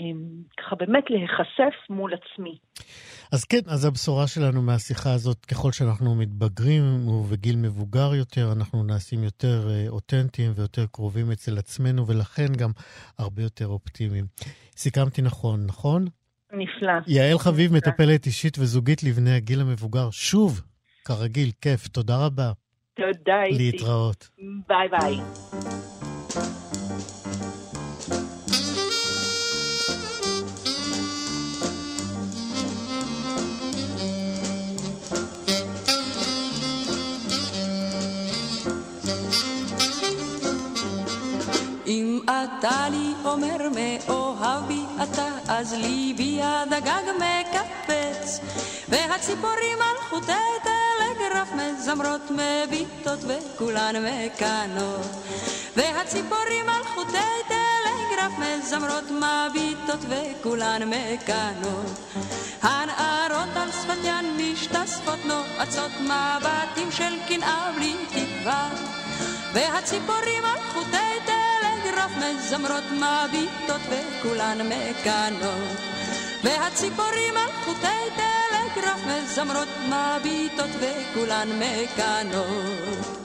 אה, 0.00 0.04
ככה 0.56 0.76
באמת 0.76 1.04
להיחשף 1.10 1.74
מול 1.90 2.12
עצמי. 2.14 2.58
אז 3.32 3.44
כן, 3.44 3.60
אז 3.66 3.84
הבשורה 3.84 4.26
שלנו 4.26 4.62
מהשיחה 4.62 5.12
הזאת, 5.12 5.44
ככל 5.44 5.72
שאנחנו 5.72 6.14
מתבגרים 6.14 7.08
ובגיל 7.08 7.56
מבוגר 7.56 8.14
יותר, 8.14 8.52
אנחנו 8.56 8.84
נעשים 8.84 9.24
יותר 9.24 9.88
אותנטיים 9.88 10.52
ויותר 10.56 10.86
קרובים 10.92 11.30
אצל 11.32 11.58
עצמנו, 11.58 12.06
ולכן 12.06 12.46
גם 12.58 12.70
הרבה 13.18 13.42
יותר 13.42 13.66
אופטימיים. 13.66 14.24
סיכמתי 14.76 15.22
נכון, 15.22 15.66
נכון? 15.66 16.04
נפלא. 16.52 16.92
יעל 17.06 17.38
חביב, 17.38 17.72
מטפלת 17.72 18.26
אישית 18.26 18.58
וזוגית 18.58 19.02
לבני 19.02 19.36
הגיל 19.36 19.60
המבוגר. 19.60 20.10
שוב, 20.10 20.62
כרגיל, 21.04 21.50
כיף. 21.60 21.88
תודה 21.88 22.26
רבה. 22.26 22.52
תודה, 22.94 23.42
איציק. 23.42 23.60
להתראות. 23.60 24.28
ביי 24.68 24.88
ביי. 24.88 25.16
אתה 42.24 42.88
לי 42.90 43.12
אומר 43.24 43.68
מאוהב 43.74 44.66
בי 44.66 44.80
אתה, 45.02 45.28
אז 45.48 45.72
ליבי 45.72 46.42
עד 46.42 46.72
הגג 46.72 47.02
מקפץ, 47.16 48.40
והציפורים 48.88 49.78
על 49.80 49.96
חוטי 50.10 50.32
טלגרף 50.62 51.48
מזמרות 51.52 52.30
מביטות 52.30 53.18
וכולן 53.22 53.94
מקנות, 54.04 55.06
והציפורים 55.76 56.68
על 56.68 56.84
חוטי 56.94 57.18
טלגרף 57.48 58.32
מזמרות 58.38 59.10
מביטות 59.10 60.00
וכולן 60.08 60.82
מקנות. 60.88 61.98
הנערות 62.62 63.56
על 63.56 63.68
שפתיין 63.72 64.36
משתספות 64.36 65.18
נועצות 65.24 65.92
מבטים 66.00 66.92
של 66.92 67.14
קנאה 67.28 67.72
בלי 67.76 67.96
תקווה, 68.08 68.68
והציפורים 69.54 70.44
על 70.44 70.60
חוטי 70.72 70.96
טלגרף 71.26 72.10
מזמרות 72.16 72.84
מביטות 72.92 73.80
וכולן 73.90 74.58
מקנות 74.66 75.78
והציפורים 76.44 77.36
על 77.36 77.52
חוטי 77.64 78.04
טלגרף 78.16 79.00
מזמרות 79.06 79.68
מביטות 79.88 80.70
וכולן 80.80 81.48
מקנות 81.58 83.21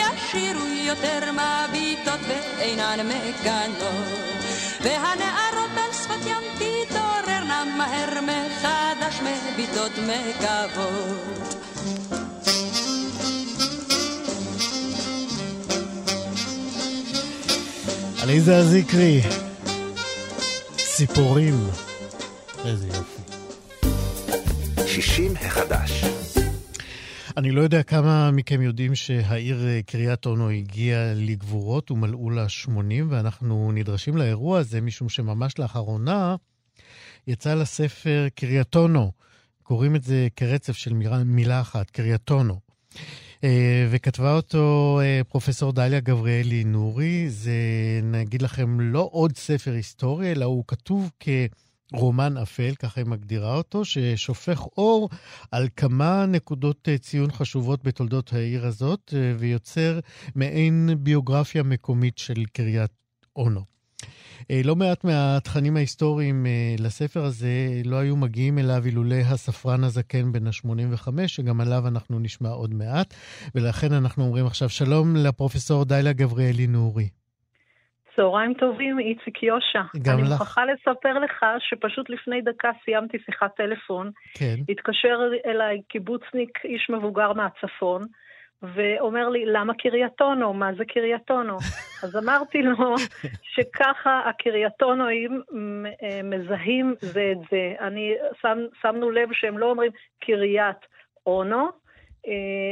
השירו 0.00 0.66
יותר 0.86 1.32
מביטות 1.32 2.20
ואינן 2.28 3.06
מגנות 3.06 4.44
והנערות 4.80 5.70
על 5.76 5.92
שפת 5.92 6.26
ים 6.26 6.44
תתעוררנה 6.54 7.64
מהר 7.76 8.20
מחדש 8.20 9.20
מביטות 9.22 9.92
מקוות 9.98 11.52
עליזה 18.22 18.56
הזיקרי, 18.56 19.20
ציפורים. 20.76 21.70
איזה 22.64 22.86
יופי. 22.86 23.22
60 24.86 25.34
החדש. 25.40 26.11
אני 27.36 27.50
לא 27.50 27.60
יודע 27.60 27.82
כמה 27.82 28.30
מכם 28.30 28.62
יודעים 28.62 28.94
שהעיר 28.94 29.66
אה, 29.66 29.80
קריית 29.86 30.26
אונו 30.26 30.50
הגיעה 30.50 31.14
לגבורות 31.14 31.90
ומלאו 31.90 32.30
לה 32.30 32.48
80, 32.48 33.06
ואנחנו 33.10 33.72
נדרשים 33.72 34.16
לאירוע 34.16 34.58
הזה 34.58 34.80
משום 34.80 35.08
שממש 35.08 35.58
לאחרונה 35.58 36.36
יצא 37.26 37.54
לספר 37.54 38.26
קריאטונו. 38.34 39.12
קוראים 39.62 39.96
את 39.96 40.02
זה 40.02 40.28
כרצף 40.36 40.76
של 40.76 40.92
מילה, 40.92 41.24
מילה 41.24 41.60
אחת, 41.60 41.90
קריאטונו. 41.90 42.60
אה, 43.44 43.86
וכתבה 43.90 44.34
אותו 44.34 45.00
אה, 45.02 45.20
פרופסור 45.28 45.72
דליה 45.72 46.00
גבריאלי 46.00 46.64
נורי. 46.64 47.30
זה, 47.30 47.52
נגיד 48.02 48.42
לכם, 48.42 48.80
לא 48.80 49.08
עוד 49.12 49.36
ספר 49.36 49.72
היסטורי, 49.72 50.32
אלא 50.32 50.44
הוא 50.44 50.64
כתוב 50.66 51.10
כ... 51.20 51.28
רומן 51.92 52.36
אפל, 52.36 52.74
ככה 52.74 53.00
היא 53.00 53.08
מגדירה 53.08 53.54
אותו, 53.54 53.84
ששופך 53.84 54.60
אור 54.76 55.08
על 55.50 55.68
כמה 55.76 56.26
נקודות 56.26 56.88
אה, 56.88 56.98
ציון 56.98 57.32
חשובות 57.32 57.84
בתולדות 57.84 58.32
העיר 58.32 58.66
הזאת, 58.66 59.14
ויוצר 59.38 60.00
מעין 60.34 60.90
ביוגרפיה 60.98 61.62
מקומית 61.62 62.18
של 62.18 62.44
קריית 62.52 62.90
אונו. 63.36 63.72
אה, 64.50 64.60
לא 64.64 64.76
מעט 64.76 65.04
מהתכנים 65.04 65.76
ההיסטוריים 65.76 66.46
אה, 66.46 66.74
לספר 66.78 67.24
הזה 67.24 67.82
לא 67.84 67.96
היו 67.96 68.16
מגיעים 68.16 68.58
אליו 68.58 68.86
אילולא 68.86 69.14
הספרן 69.14 69.84
הזקן 69.84 70.32
בן 70.32 70.46
ה-85, 70.46 71.08
שגם 71.26 71.60
עליו 71.60 71.88
אנחנו 71.88 72.18
נשמע 72.18 72.48
עוד 72.48 72.74
מעט, 72.74 73.14
ולכן 73.54 73.92
אנחנו 73.92 74.24
אומרים 74.24 74.46
עכשיו 74.46 74.68
שלום 74.68 75.16
לפרופסור 75.16 75.84
דיילה 75.84 76.12
גבריאלי 76.12 76.66
נורי. 76.66 77.08
צהריים 78.16 78.54
טובים, 78.54 78.98
איציק 78.98 79.42
יושע. 79.42 79.82
גם 80.02 80.14
אני 80.14 80.22
לך. 80.22 80.28
אני 80.28 80.32
מוכרחה 80.32 80.62
לספר 80.64 81.18
לך 81.18 81.44
שפשוט 81.58 82.10
לפני 82.10 82.40
דקה 82.42 82.70
סיימתי 82.84 83.18
שיחת 83.24 83.56
טלפון. 83.56 84.10
כן. 84.34 84.54
התקשר 84.68 85.18
אליי 85.46 85.82
קיבוצניק, 85.88 86.58
איש 86.64 86.90
מבוגר 86.90 87.32
מהצפון, 87.32 88.02
ואומר 88.62 89.28
לי, 89.28 89.44
למה 89.46 89.74
קרייתונו? 89.74 90.54
מה 90.54 90.70
זה 90.78 90.84
קרייתונו? 90.84 91.56
אז 92.04 92.16
אמרתי 92.16 92.62
לו 92.62 92.94
שככה 93.42 94.20
הקרייתונואים 94.28 95.42
אה, 96.02 96.20
מזהים 96.24 96.94
זה 97.00 97.32
את 97.32 97.38
זה. 97.50 97.74
אני, 97.80 98.14
שם, 98.42 98.58
שמנו 98.82 99.10
לב 99.10 99.28
שהם 99.32 99.58
לא 99.58 99.70
אומרים 99.70 99.92
קריית 100.20 100.76
אונו, 101.26 101.68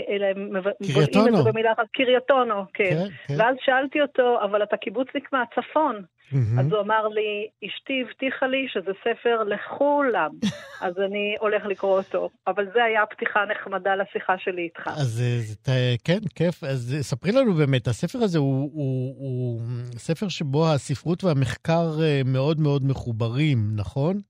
אלא 0.09 0.27
הם 0.27 0.51
בולעים 0.95 1.29
את 1.29 1.45
זה 1.45 1.51
במילה 1.53 1.73
אחת, 1.73 1.87
קרייתונו, 1.93 2.55
כן. 2.75 2.85
כן, 2.91 3.07
כן. 3.27 3.35
ואז 3.39 3.57
שאלתי 3.65 4.01
אותו, 4.03 4.39
אבל 4.45 4.63
אתה 4.63 4.77
קיבוצניק 4.77 5.29
מהצפון. 5.33 6.03
מהמם. 6.33 6.59
אז 6.59 6.73
הוא 6.73 6.81
אמר 6.81 7.09
לי, 7.09 7.47
אשתי 7.69 8.03
הבטיחה 8.07 8.47
לי 8.47 8.67
שזה 8.69 8.91
ספר 9.01 9.43
לכולם, 9.43 10.31
אז 10.87 10.95
אני 11.07 11.35
הולך 11.41 11.63
לקרוא 11.67 11.99
אותו. 11.99 12.31
אבל 12.47 12.67
זה 12.75 12.85
היה 12.85 13.07
פתיחה 13.07 13.41
נחמדה 13.51 13.91
לשיחה 13.97 14.35
שלי 14.39 14.63
איתך. 14.63 14.87
אז 14.87 15.23
אה, 15.25 15.41
ת- 15.75 16.01
כן, 16.05 16.19
כיף. 16.35 16.65
אז 16.65 16.95
אה, 16.99 17.03
ספרי 17.03 17.33
לנו 17.33 17.53
באמת, 17.55 17.89
הספר 17.89 18.19
הזה 18.19 18.39
הוא, 18.39 18.71
הוא, 18.73 19.15
הוא 19.19 19.61
ספר 19.99 20.29
שבו 20.29 20.69
הספרות 20.69 21.25
והמחקר 21.25 21.87
אה, 22.03 22.21
מאוד 22.25 22.61
מאוד 22.61 22.83
מחוברים, 22.87 23.59
נכון? 23.77 24.21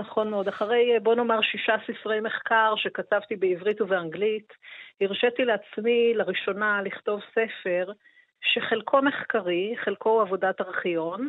נכון 0.00 0.30
מאוד. 0.30 0.48
אחרי, 0.48 1.00
בוא 1.02 1.14
נאמר, 1.14 1.40
שישה 1.42 1.76
ספרי 1.86 2.20
מחקר 2.20 2.74
שכתבתי 2.76 3.36
בעברית 3.36 3.80
ובאנגלית, 3.80 4.52
הרשיתי 5.00 5.44
לעצמי 5.44 6.14
לראשונה 6.14 6.82
לכתוב 6.82 7.20
ספר 7.30 7.92
שחלקו 8.40 9.02
מחקרי, 9.02 9.74
חלקו 9.84 10.20
עבודת 10.20 10.60
ארכיון, 10.60 11.28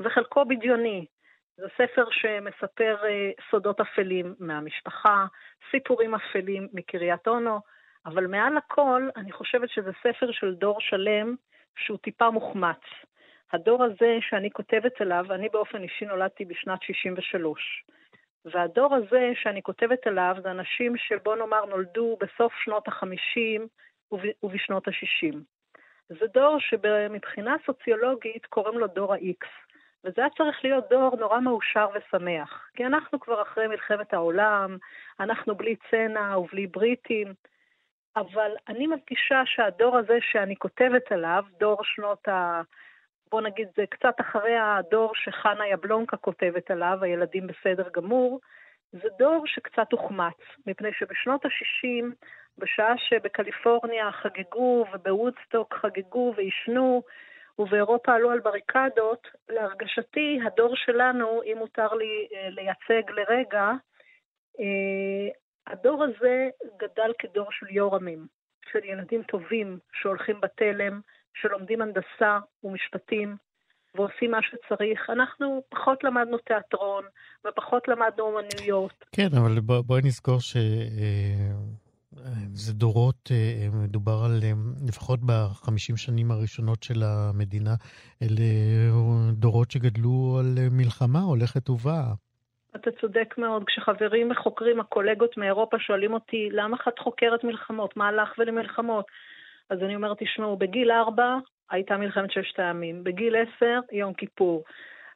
וחלקו 0.00 0.44
בדיוני. 0.44 1.06
זה 1.56 1.66
ספר 1.76 2.04
שמספר 2.10 2.96
אה, 3.04 3.30
סודות 3.50 3.80
אפלים 3.80 4.34
מהמשפחה, 4.38 5.26
סיפורים 5.70 6.14
אפלים 6.14 6.68
מקריית 6.72 7.28
אונו, 7.28 7.60
אבל 8.06 8.26
מעל 8.26 8.56
הכל, 8.56 9.08
אני 9.16 9.32
חושבת 9.32 9.70
שזה 9.70 9.90
ספר 10.02 10.32
של 10.32 10.54
דור 10.54 10.80
שלם 10.80 11.34
שהוא 11.76 11.98
טיפה 11.98 12.30
מוחמץ. 12.30 12.80
הדור 13.52 13.84
הזה 13.84 14.18
שאני 14.20 14.50
כותבת 14.50 15.00
עליו, 15.00 15.26
אני 15.30 15.48
באופן 15.48 15.82
אישי 15.82 16.04
נולדתי 16.04 16.44
בשנת 16.44 16.82
63. 16.82 17.84
והדור 18.44 18.94
הזה 18.94 19.30
שאני 19.34 19.62
כותבת 19.62 20.06
עליו 20.06 20.36
זה 20.42 20.50
אנשים 20.50 20.96
שבוא 20.96 21.36
נאמר 21.36 21.64
נולדו 21.64 22.18
בסוף 22.20 22.52
שנות 22.64 22.88
ה-50 22.88 23.62
ובשנות 24.42 24.88
ה-60. 24.88 25.36
זה 26.08 26.26
דור 26.34 26.56
שמבחינה 26.60 27.56
סוציולוגית 27.66 28.46
קוראים 28.46 28.78
לו 28.78 28.86
דור 28.86 29.14
ה-X. 29.14 29.46
וזה 30.04 30.20
היה 30.22 30.30
צריך 30.36 30.64
להיות 30.64 30.84
דור 30.90 31.16
נורא 31.16 31.40
מאושר 31.40 31.88
ושמח. 31.94 32.70
כי 32.74 32.86
אנחנו 32.86 33.20
כבר 33.20 33.42
אחרי 33.42 33.66
מלחמת 33.66 34.14
העולם, 34.14 34.76
אנחנו 35.20 35.54
בלי 35.54 35.76
צנע 35.90 36.38
ובלי 36.38 36.66
בריטים, 36.66 37.34
אבל 38.16 38.50
אני 38.68 38.86
מרגישה 38.86 39.42
שהדור 39.46 39.96
הזה 39.96 40.18
שאני 40.20 40.56
כותבת 40.56 41.12
עליו, 41.12 41.44
דור 41.58 41.84
שנות 41.84 42.28
ה... 42.28 42.62
בוא 43.32 43.40
נגיד, 43.40 43.68
זה 43.76 43.84
קצת 43.90 44.20
אחרי 44.20 44.56
הדור 44.58 45.12
שחנה 45.14 45.68
יבלונקה 45.68 46.16
כותבת 46.16 46.70
עליו, 46.70 46.98
הילדים 47.02 47.46
בסדר 47.46 47.88
גמור, 47.94 48.40
זה 48.92 49.08
דור 49.18 49.46
שקצת 49.46 49.92
הוחמץ, 49.92 50.38
מפני 50.66 50.88
שבשנות 50.92 51.44
ה-60, 51.44 52.04
בשעה 52.58 52.94
שבקליפורניה 52.98 54.12
חגגו 54.12 54.84
ובוודסטוק 54.94 55.74
חגגו 55.74 56.34
ועישנו, 56.36 57.02
ובאירופה 57.58 58.14
עלו 58.14 58.30
על 58.30 58.40
בריקדות, 58.40 59.28
להרגשתי, 59.48 60.40
הדור 60.46 60.76
שלנו, 60.76 61.42
אם 61.42 61.56
מותר 61.58 61.94
לי 61.94 62.28
אה, 62.34 62.48
לייצג 62.50 63.10
לרגע, 63.10 63.70
אה, 64.60 65.28
הדור 65.66 66.04
הזה 66.04 66.48
גדל 66.76 67.12
כדור 67.18 67.46
של 67.50 67.66
יורמים, 67.70 68.26
של 68.72 68.84
ילדים 68.84 69.22
טובים 69.22 69.78
שהולכים 69.92 70.40
בתלם, 70.40 71.00
שלומדים 71.34 71.82
הנדסה 71.82 72.38
ומשפטים 72.64 73.36
ועושים 73.94 74.30
מה 74.30 74.38
שצריך. 74.42 75.10
אנחנו 75.10 75.62
פחות 75.68 76.04
למדנו 76.04 76.38
תיאטרון 76.38 77.04
ופחות 77.46 77.88
למדנו 77.88 78.24
אומנויות. 78.24 79.04
כן, 79.12 79.28
אבל 79.40 79.60
בוא, 79.60 79.80
בואי 79.80 80.00
נזכור 80.04 80.38
שזה 80.40 80.72
דורות, 82.72 83.28
אה, 83.30 83.68
מדובר 83.84 84.18
על, 84.24 84.40
אה, 84.42 84.52
לפחות 84.88 85.20
בחמישים 85.26 85.96
שנים 85.96 86.30
הראשונות 86.30 86.82
של 86.82 87.02
המדינה, 87.02 87.74
אלה 88.22 88.42
דורות 89.32 89.70
שגדלו 89.70 90.36
על 90.40 90.54
אה, 90.58 90.68
מלחמה 90.70 91.20
הולכת 91.20 91.70
ובאה. 91.70 92.12
אתה 92.76 92.90
צודק 93.00 93.34
מאוד. 93.38 93.64
כשחברים 93.66 94.30
וחוקרים, 94.30 94.80
הקולגות 94.80 95.36
מאירופה 95.36 95.78
שואלים 95.78 96.12
אותי, 96.12 96.48
למה 96.50 96.76
את 96.88 96.98
חוקרת 96.98 97.44
מלחמות? 97.44 97.96
מה 97.96 98.12
לך 98.12 98.32
ולמלחמות? 98.38 99.04
אז 99.72 99.78
אני 99.82 99.96
אומרת, 99.96 100.16
תשמעו, 100.20 100.56
בגיל 100.56 100.90
ארבע 100.90 101.36
הייתה 101.70 101.96
מלחמת 101.96 102.30
ששת 102.30 102.58
הימים, 102.58 103.04
בגיל 103.04 103.34
עשר, 103.36 103.80
יום 103.92 104.14
כיפור. 104.14 104.64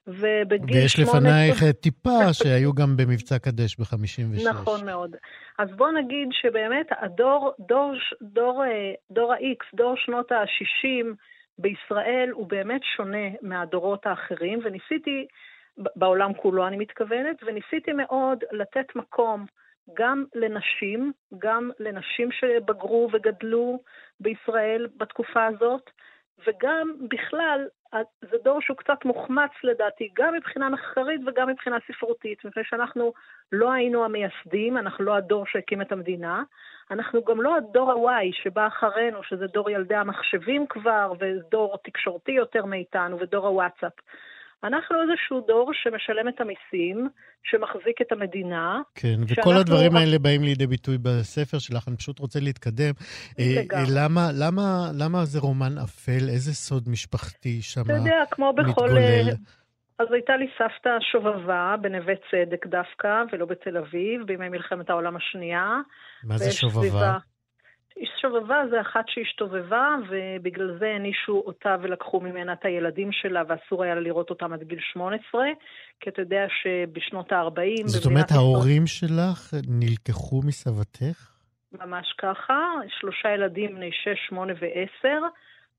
ובגיל 0.07 0.77
ויש 0.77 1.01
לפנייך 1.01 1.65
טיפה 1.81 2.33
שהיו 2.33 2.73
גם 2.73 2.97
במבצע 2.97 3.39
קדש 3.39 3.77
ב-56. 3.77 4.49
נכון 4.49 4.87
מאוד. 4.87 5.17
אז 5.59 5.69
בוא 5.77 5.91
נגיד 5.91 6.29
שבאמת 6.33 6.87
הדור, 7.01 7.53
דור, 7.59 7.95
דור, 8.23 8.63
דור 9.11 9.33
ה-X, 9.33 9.77
דור 9.77 9.95
שנות 9.97 10.33
ה-60 10.33 11.07
בישראל, 11.59 12.31
הוא 12.33 12.47
באמת 12.47 12.81
שונה 12.97 13.27
מהדורות 13.43 14.07
האחרים, 14.07 14.59
וניסיתי, 14.65 15.27
בעולם 15.97 16.35
כולו 16.35 16.67
אני 16.67 16.77
מתכוונת, 16.77 17.37
וניסיתי 17.47 17.93
מאוד 17.93 18.39
לתת 18.53 18.97
מקום 18.97 19.47
גם 19.95 20.25
לנשים, 20.35 21.13
גם 21.39 21.71
לנשים 21.79 22.33
שבגרו 22.33 23.09
וגדלו 23.13 23.83
בישראל 24.21 24.89
בתקופה 24.97 25.47
הזאת, 25.47 25.91
וגם 26.47 26.95
בכלל, 27.09 27.67
זה 28.21 28.37
דור 28.45 28.61
שהוא 28.61 28.77
קצת 28.77 29.05
מוחמץ 29.05 29.51
לדעתי, 29.65 30.11
גם 30.15 30.35
מבחינה 30.35 30.69
מחקרית 30.69 31.21
וגם 31.27 31.49
מבחינה 31.49 31.77
ספרותית, 31.89 32.45
מפני 32.45 32.65
שאנחנו 32.65 33.13
לא 33.53 33.73
היינו 33.73 34.05
המייסדים, 34.05 34.79
אנחנו 34.79 35.05
לא 35.05 35.17
הדור 35.17 35.47
שהקים 35.47 35.83
את 35.83 35.93
המדינה, 35.93 36.43
אנחנו 36.91 37.25
גם 37.25 37.43
לא 37.43 37.57
הדור 37.57 38.11
ה-Y 38.11 38.43
שבא 38.43 38.67
אחרינו, 38.67 39.23
שזה 39.23 39.47
דור 39.47 39.71
ילדי 39.71 39.95
המחשבים 39.95 40.67
כבר, 40.67 41.13
ודור 41.19 41.77
תקשורתי 41.85 42.33
יותר 42.33 42.65
מאיתנו, 42.65 43.19
ודור 43.21 43.47
הוואטסאפ. 43.47 43.93
אנחנו 44.65 44.97
איזשהו 45.03 45.41
דור 45.47 45.71
שמשלם 45.75 46.29
את 46.29 46.41
המיסים, 46.41 47.09
שמחזיק 47.43 48.03
את 48.03 48.13
המדינה. 48.13 48.81
כן, 48.95 49.17
וכל. 49.29 49.55
הדברים 49.57 49.97
האלה 49.97 50.19
באים 50.19 50.43
לידי 50.43 50.67
ביטוי 50.67 50.99
בספר 50.99 51.59
שלך, 51.59 51.89
אני 51.89 51.97
פשוט 51.97 52.19
רוצה 52.19 52.41
להתקדם. 52.41 52.93
לגמרי. 53.39 53.85
אה, 53.85 53.85
למה, 53.97 54.29
למה, 54.35 54.91
למה 54.99 55.25
זה 55.25 55.39
רומן 55.41 55.79
אפל? 55.85 56.29
איזה 56.29 56.55
סוד 56.55 56.89
משפחתי 56.89 57.63
שם 57.63 57.81
מתגולל? 57.81 58.01
אתה 58.01 58.09
יודע, 58.09 58.25
כמו 58.31 58.53
בכל... 58.53 58.89
אה, 58.99 59.23
אז 59.99 60.07
הייתה 60.13 60.37
לי 60.37 60.47
סבתא 60.59 60.91
שובבה 61.13 61.75
בנווה 61.81 62.15
צדק 62.31 62.67
דווקא, 62.67 63.23
ולא 63.33 63.47
בתל 63.47 63.77
אביב, 63.77 64.23
בימי 64.27 64.49
מלחמת 64.49 64.91
העולם 64.91 65.17
השנייה. 65.17 65.81
מה 66.25 66.39
זה 66.39 66.53
שובבה? 66.53 66.81
סביבה... 66.81 67.17
שובבה 68.21 68.57
זה 68.71 68.81
אחת 68.81 69.05
שהשתובבה, 69.09 69.97
ובגלל 70.09 70.79
זה 70.79 70.87
הענישו 70.87 71.43
אותה 71.47 71.77
ולקחו 71.83 72.21
ממנה 72.21 72.53
את 72.53 72.65
הילדים 72.65 73.13
שלה, 73.13 73.43
ואסור 73.49 73.85
היה 73.85 73.95
לה 73.95 74.01
לראות 74.01 74.31
אותם 74.31 74.53
עד 74.53 74.63
גיל 74.63 74.79
18, 74.93 75.45
כי 76.01 76.11
אתה 76.11 76.23
יודע 76.23 76.47
שבשנות 76.63 77.33
ה-40... 77.33 77.87
זאת 77.87 78.07
אומרת, 78.07 78.31
ההורים 78.31 78.87
שלך 78.87 79.55
נלקחו 79.69 80.41
מסבתך? 80.45 81.31
ממש 81.73 82.15
ככה, 82.19 82.59
שלושה 83.01 83.29
ילדים 83.29 83.75
בני 83.75 83.91
6, 83.93 84.09
8 84.29 84.53
ו-10. 84.53 85.09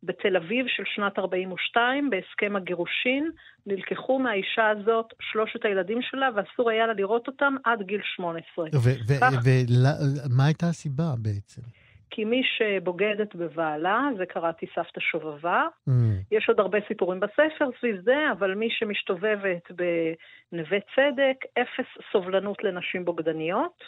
בתל 0.03 0.38
אביב 0.38 0.65
של 0.68 0.84
שנת 0.95 1.20
42, 1.20 2.09
בהסכם 2.09 2.55
הגירושין, 2.55 3.32
נלקחו 3.65 4.20
מהאישה 4.20 4.70
הזאת 4.70 5.05
שלושת 5.32 5.65
הילדים 5.65 6.01
שלה, 6.01 6.30
ואסור 6.36 6.70
היה 6.70 6.88
לה 6.88 6.93
לראות 6.93 7.28
אותם 7.28 7.55
עד 7.63 7.82
גיל 7.82 8.01
18. 8.15 8.70
ומה 8.74 10.45
הייתה 10.45 10.70
הסיבה 10.70 11.03
בעצם? 11.22 11.61
כי 12.10 12.26
מי 12.26 12.41
שבוגדת 12.58 13.36
בבעלה, 13.36 14.01
זה 14.18 14.26
קראתי 14.26 14.66
סבתא 14.76 14.99
שובבה. 14.99 15.64
Mm. 15.89 15.91
יש 16.32 16.49
עוד 16.49 16.60
הרבה 16.60 16.78
סיפורים 16.88 17.20
בספר 17.20 17.70
סביב 17.80 18.01
זה, 18.03 18.32
אבל 18.32 18.55
מי 18.55 18.68
שמשתובבת 18.70 19.72
בנווה 19.72 20.78
צדק, 20.95 21.45
אפס 21.62 22.12
סובלנות 22.12 22.64
לנשים 22.64 23.05
בוגדניות. 23.05 23.84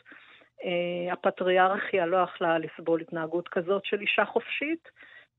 Uh, 0.59 1.13
הפטריארכיה 1.13 2.05
לא 2.05 2.17
יכלה 2.17 2.57
לסבול 2.57 3.01
התנהגות 3.01 3.47
כזאת 3.47 3.86
של 3.86 4.01
אישה 4.01 4.26
חופשית, 4.26 4.89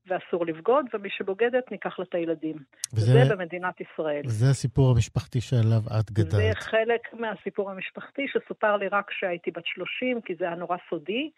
ואסור 0.07 0.45
לבגוד, 0.45 0.85
ומי 0.93 1.09
שבוגדת, 1.09 1.71
ניקח 1.71 1.99
לה 1.99 2.05
את 2.09 2.15
הילדים. 2.15 2.55
וזה, 2.93 3.11
וזה 3.11 3.35
במדינת 3.35 3.81
ישראל. 3.81 4.21
זה 4.25 4.49
הסיפור 4.49 4.91
המשפחתי 4.91 5.41
שעליו 5.41 5.81
את 5.99 6.11
גדלת. 6.11 6.31
זה 6.31 6.51
חלק 6.55 7.13
מהסיפור 7.13 7.71
המשפחתי 7.71 8.25
שסופר 8.27 8.77
לי 8.77 8.87
רק 8.87 9.09
כשהייתי 9.09 9.51
בת 9.51 9.65
30, 9.65 10.21
כי 10.21 10.35
זה 10.35 10.45
היה 10.45 10.55
נורא 10.55 10.77
סודי. 10.89 11.29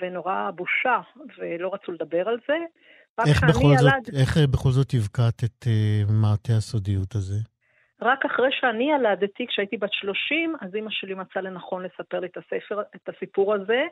ונורא 0.00 0.50
בושה, 0.50 1.00
ולא 1.38 1.74
רצו 1.74 1.92
לדבר 1.92 2.28
על 2.28 2.36
זה. 2.48 2.56
איך 3.26 3.42
בכל, 3.42 3.62
ילד... 3.64 4.04
זאת, 4.04 4.14
איך 4.20 4.36
בכל 4.50 4.70
זאת 4.70 4.94
הבקעת 4.94 5.44
את 5.44 5.64
uh, 5.64 6.12
מעטה 6.12 6.52
הסודיות 6.56 7.14
הזה? 7.14 7.36
רק 8.02 8.24
אחרי 8.24 8.48
שאני 8.60 8.90
ילדתי, 8.92 9.46
כשהייתי 9.48 9.76
בת 9.76 9.92
30, 9.92 10.54
אז 10.60 10.74
אימא 10.74 10.90
שלי 10.90 11.14
מצאה 11.14 11.42
לנכון 11.42 11.82
לספר 11.82 12.20
לי 12.20 12.26
את, 12.26 12.36
הספר, 12.36 12.80
את 12.96 13.08
הסיפור 13.08 13.54
הזה. 13.54 13.82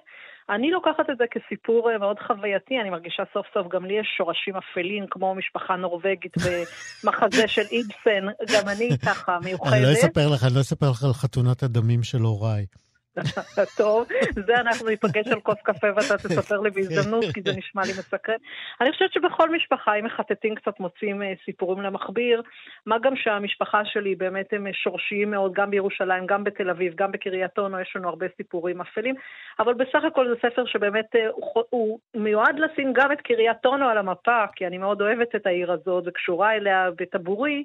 אני 0.48 0.70
לוקחת 0.70 1.10
את 1.10 1.18
זה 1.18 1.24
כסיפור 1.30 1.90
אה, 1.90 1.98
מאוד 1.98 2.16
חווייתי, 2.26 2.80
אני 2.80 2.90
מרגישה 2.90 3.22
סוף 3.32 3.46
סוף, 3.54 3.72
גם 3.72 3.84
לי 3.84 3.94
יש 4.00 4.06
שורשים 4.16 4.56
אפלים, 4.56 5.06
כמו 5.10 5.34
משפחה 5.34 5.76
נורבגית 5.76 6.34
במחזה 6.36 7.48
של 7.48 7.66
איבסן, 7.72 8.24
גם 8.54 8.68
אני 8.68 8.88
ככה 9.06 9.38
מיוחדת. 9.44 9.72
אני 9.72 9.82
לא 9.82 9.92
אספר 9.92 10.28
לך, 10.34 10.44
אני 10.44 10.54
לא 10.54 10.60
אספר 10.60 10.90
לך 10.90 11.04
על 11.04 11.12
חתונת 11.12 11.62
הדמים 11.62 12.02
של 12.02 12.18
הוריי. 12.18 12.66
טוב, 13.78 14.08
זה 14.46 14.54
אנחנו 14.54 14.88
ניפגש 14.88 15.26
על 15.26 15.40
כוס 15.40 15.58
קפה 15.62 15.86
ואתה 15.96 16.16
תספר 16.16 16.60
לי 16.60 16.70
בהזדמנות, 16.70 17.24
כי 17.34 17.42
זה 17.42 17.52
נשמע 17.56 17.82
לי 17.82 17.90
מסקרן. 17.90 18.36
אני 18.80 18.92
חושבת 18.92 19.12
שבכל 19.12 19.50
משפחה, 19.50 19.94
אם 19.94 20.04
מחטטים 20.04 20.54
קצת, 20.54 20.80
מוצאים 20.80 21.22
אה, 21.22 21.32
סיפורים 21.44 21.82
למכביר, 21.82 22.42
מה 22.86 22.98
גם 22.98 23.16
שהמשפחה 23.16 23.84
שלי 23.84 24.14
באמת 24.14 24.52
הם 24.52 24.66
שורשיים 24.72 25.30
מאוד, 25.30 25.52
גם 25.52 25.70
בירושלים, 25.70 26.26
גם 26.26 26.44
בתל 26.44 26.70
אביב, 26.70 26.94
גם 26.94 27.12
בקריית 27.12 27.58
אונו, 27.58 27.80
יש 27.80 27.92
לנו 27.96 28.08
הרבה 28.08 28.26
סיפורים 28.36 28.80
אפלים, 28.80 29.14
אבל 29.58 29.74
בסך 29.74 30.04
הכל 30.04 30.28
זה 30.28 30.34
ספר 30.50 30.66
שבאמת 30.66 31.16
אה, 31.16 31.28
הוא, 31.32 31.64
הוא 31.70 31.98
מיועד 32.14 32.58
לשים 32.58 32.92
גם 32.92 33.12
את 33.12 33.20
קריית 33.20 33.66
אונו 33.66 33.88
על 33.88 33.98
המפה, 33.98 34.44
כי 34.56 34.66
אני 34.66 34.78
מאוד 34.78 35.02
אוהבת 35.02 35.34
את 35.34 35.46
העיר 35.46 35.72
הזאת 35.72 36.04
וקשורה 36.06 36.54
אליה 36.54 36.90
בטבורי. 36.98 37.64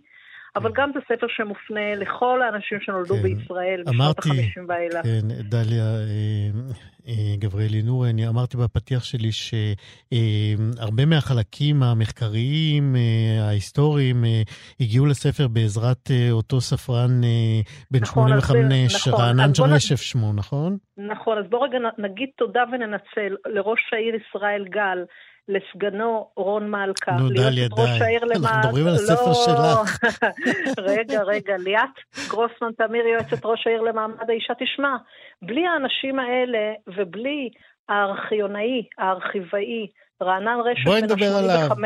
אבל 0.56 0.72
גם 0.76 0.92
זה 0.94 1.00
ספר 1.16 1.28
שמופנה 1.30 1.96
לכל 1.96 2.42
האנשים 2.42 2.78
שנולדו 2.82 3.16
כן. 3.16 3.22
בישראל 3.22 3.84
בשנות 3.86 4.20
ה-50 4.20 4.62
ואילך. 4.68 5.04
כן, 5.04 5.28
דליה 5.50 5.98
אה, 7.10 7.36
גבריאלי 7.38 7.82
נורי, 7.82 8.10
אני 8.10 8.28
אמרתי 8.28 8.58
בפתיח 8.58 9.04
שלי 9.04 9.32
שהרבה 9.32 11.04
אה, 11.04 11.08
מהחלקים 11.08 11.84
המחקריים, 11.84 12.96
אה, 12.96 13.48
ההיסטוריים, 13.48 14.24
הגיעו 14.80 15.06
לספר 15.06 15.48
בעזרת 15.48 16.12
אותו 16.32 16.62
ספרן 16.62 17.22
בן 17.92 18.00
נכון, 18.02 18.30
85, 18.42 19.08
נכון, 19.08 19.22
רענן 19.22 19.52
ג'רשף 19.58 20.02
שמו, 20.02 20.34
נכון? 20.34 20.78
נכון, 20.98 21.38
אז 21.38 21.46
בואו 21.50 21.62
רגע 21.62 21.78
נגיד 21.98 22.30
תודה 22.38 22.64
וננצל 22.72 23.36
לראש 23.46 23.80
העיר 23.94 24.16
ישראל 24.16 24.66
גל. 24.70 25.06
לסגנו 25.50 26.28
רון 26.36 26.72
מלכה. 26.72 27.12
נו, 27.12 27.30
דליה, 27.30 27.68
די. 27.68 28.18
אנחנו 28.18 28.60
מדברים 28.60 28.88
על 28.88 28.94
הספר 28.94 29.30
לא. 29.30 29.34
שלך. 29.34 30.04
רגע, 30.92 31.24
רגע, 31.24 31.54
ליאת 31.58 31.96
גרוסמן 32.30 32.72
תמיר, 32.78 33.06
יועצת 33.08 33.46
ראש 33.46 33.68
העיר 33.68 33.82
למעמד 33.82 34.30
האישה, 34.30 34.54
תשמע, 34.54 34.96
בלי 35.42 35.68
האנשים 35.68 36.20
האלה 36.20 36.74
ובלי 36.88 37.50
הארכיונאי, 37.90 38.84
הארכיבאי, 38.98 39.88
רענן 40.22 40.60
רשת 40.60 40.86
בן 40.86 41.50
ה-85, 41.50 41.82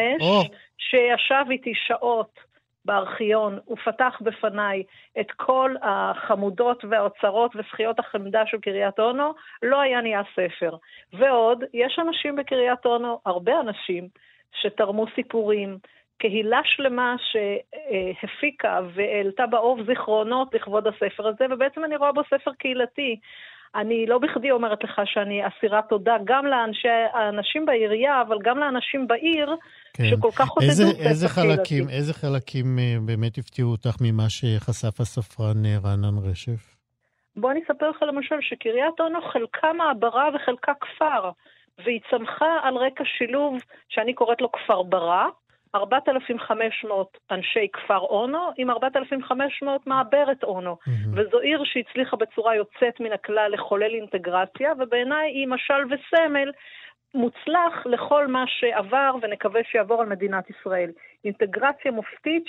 שישב 0.77 1.45
איתי 1.51 1.73
שעות 1.87 2.39
בארכיון, 2.85 3.59
הוא 3.65 3.77
פתח 3.85 4.17
בפניי 4.21 4.83
את 5.19 5.31
כל 5.31 5.75
החמודות 5.81 6.85
והאוצרות 6.89 7.55
וזכיות 7.55 7.99
החמדה 7.99 8.41
של 8.45 8.57
קריית 8.57 8.99
אונו, 8.99 9.33
לא 9.63 9.81
היה 9.81 10.01
נהיה 10.01 10.21
ספר. 10.35 10.75
ועוד, 11.13 11.63
יש 11.73 11.99
אנשים 12.07 12.35
בקריית 12.35 12.85
אונו, 12.85 13.19
הרבה 13.25 13.59
אנשים, 13.59 14.07
שתרמו 14.61 15.05
סיפורים, 15.15 15.77
קהילה 16.17 16.61
שלמה 16.63 17.15
שהפיקה 17.31 18.79
והעלתה 18.93 19.45
באוב 19.45 19.79
זיכרונות 19.85 20.53
לכבוד 20.53 20.87
הספר 20.87 21.27
הזה, 21.27 21.45
ובעצם 21.51 21.83
אני 21.85 21.95
רואה 21.95 22.11
בו 22.11 22.21
ספר 22.23 22.51
קהילתי. 22.53 23.19
אני 23.75 24.05
לא 24.05 24.17
בכדי 24.17 24.51
אומרת 24.51 24.83
לך 24.83 25.01
שאני 25.05 25.41
אסירת 25.47 25.83
תודה 25.89 26.15
גם 26.23 26.45
לאנשים 26.45 27.65
בעירייה, 27.65 28.21
אבל 28.21 28.37
גם 28.43 28.57
לאנשים 28.57 29.07
בעיר, 29.07 29.55
כן. 29.93 30.03
שכל 30.03 30.31
כך 30.31 30.49
עודדו 30.49 30.99
איזה 31.09 31.29
חלקים, 31.29 31.89
איזה 31.89 32.13
חלקים 32.13 32.79
אה, 32.79 32.95
באמת 33.05 33.37
הפתיעו 33.37 33.71
אותך 33.71 33.95
ממה 34.01 34.29
שחשף 34.29 34.99
הספרן 34.99 35.65
אה, 35.65 35.77
רענן 35.83 36.17
רשף? 36.29 36.75
בוא 37.35 37.51
אני 37.51 37.59
אספר 37.63 37.89
לך 37.89 38.01
למשל 38.01 38.35
שקריית 38.41 38.99
אונו 38.99 39.21
חלקה 39.21 39.73
מעברה 39.73 40.29
וחלקה 40.35 40.71
כפר, 40.81 41.29
והיא 41.85 41.99
צמחה 42.11 42.59
על 42.63 42.75
רקע 42.77 43.03
שילוב 43.17 43.57
שאני 43.89 44.13
קוראת 44.13 44.41
לו 44.41 44.51
כפר 44.51 44.83
ברא, 44.83 45.25
4,500 45.75 47.17
אנשי 47.31 47.67
כפר 47.73 47.99
אונו 47.99 48.49
עם 48.57 48.69
4,500 48.69 49.87
מעברת 49.87 50.43
אונו. 50.43 50.77
Mm-hmm. 50.81 51.09
וזו 51.13 51.39
עיר 51.39 51.63
שהצליחה 51.63 52.17
בצורה 52.17 52.55
יוצאת 52.55 52.99
מן 52.99 53.11
הכלל 53.11 53.51
לחולל 53.53 53.93
אינטגרציה, 53.95 54.73
ובעיניי 54.79 55.31
היא 55.31 55.47
משל 55.47 55.83
וסמל 55.85 56.51
מוצלח 57.13 57.85
לכל 57.85 58.27
מה 58.27 58.43
שעבר 58.47 59.15
ונקווה 59.21 59.61
שיעבור 59.71 60.01
על 60.01 60.07
מדינת 60.07 60.49
ישראל. 60.49 60.91
אינטגרציה 61.25 61.91
מופתית 61.91 62.43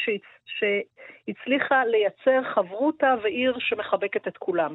שהצליחה 0.46 1.84
לייצר 1.84 2.54
חברותה 2.54 3.14
ועיר 3.22 3.56
שמחבקת 3.58 4.28
את 4.28 4.36
כולם. 4.36 4.74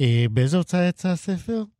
אה, 0.00 0.24
באיזה 0.30 0.56
הוצאה 0.56 0.88
יצא 0.88 1.08
הספר? 1.08 1.77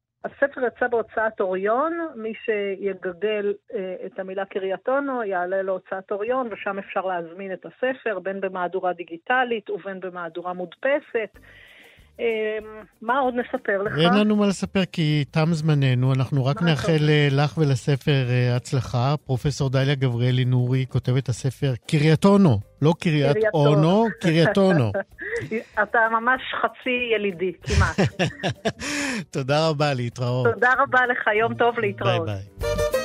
הספר 0.58 0.66
יצא 0.66 0.88
בהוצאת 0.88 1.40
אוריון, 1.40 2.08
מי 2.14 2.32
שיגדל 2.34 3.54
אה, 3.74 3.94
את 4.06 4.18
המילה 4.18 4.44
קריית 4.44 4.88
אונו 4.88 5.22
יעלה 5.22 5.62
להוצאת 5.62 6.10
אוריון, 6.10 6.48
ושם 6.52 6.78
אפשר 6.78 7.06
להזמין 7.06 7.52
את 7.52 7.66
הספר, 7.66 8.18
בין 8.18 8.40
במהדורה 8.40 8.92
דיגיטלית 8.92 9.70
ובין 9.70 10.00
במהדורה 10.00 10.52
מודפסת. 10.52 11.38
אמ, 12.20 12.24
מה 13.02 13.18
עוד 13.18 13.34
נספר 13.34 13.82
לך? 13.82 13.92
אין 13.98 14.14
לנו 14.14 14.36
מה 14.36 14.46
לספר 14.46 14.84
כי 14.92 15.24
תם 15.30 15.46
זמננו, 15.52 16.12
אנחנו 16.12 16.44
רק 16.44 16.62
נאחל 16.62 17.08
אה, 17.08 17.28
לך 17.30 17.58
ולספר 17.58 18.30
אה, 18.30 18.56
הצלחה. 18.56 19.14
פרופסור 19.26 19.70
דליה 19.70 19.94
גבריאלי 19.94 20.44
נורי 20.44 20.86
כותבת 20.88 21.28
הספר 21.28 21.72
קריית 21.88 22.24
אונו, 22.24 22.60
לא 22.82 22.94
קריית 23.00 23.36
אונו, 23.54 24.06
קריית 24.20 24.58
אונו. 24.58 24.92
אתה 25.82 25.98
ממש 26.12 26.40
חצי 26.62 27.14
ילידי, 27.14 27.52
כמעט. 27.62 28.08
תודה 29.34 29.68
רבה, 29.68 29.94
להתראות. 29.94 30.46
תודה 30.54 30.72
רבה 30.78 31.06
לך, 31.06 31.26
יום 31.40 31.54
טוב 31.54 31.78
להתראות. 31.78 32.26
ביי 32.26 32.36
ביי. 32.60 32.97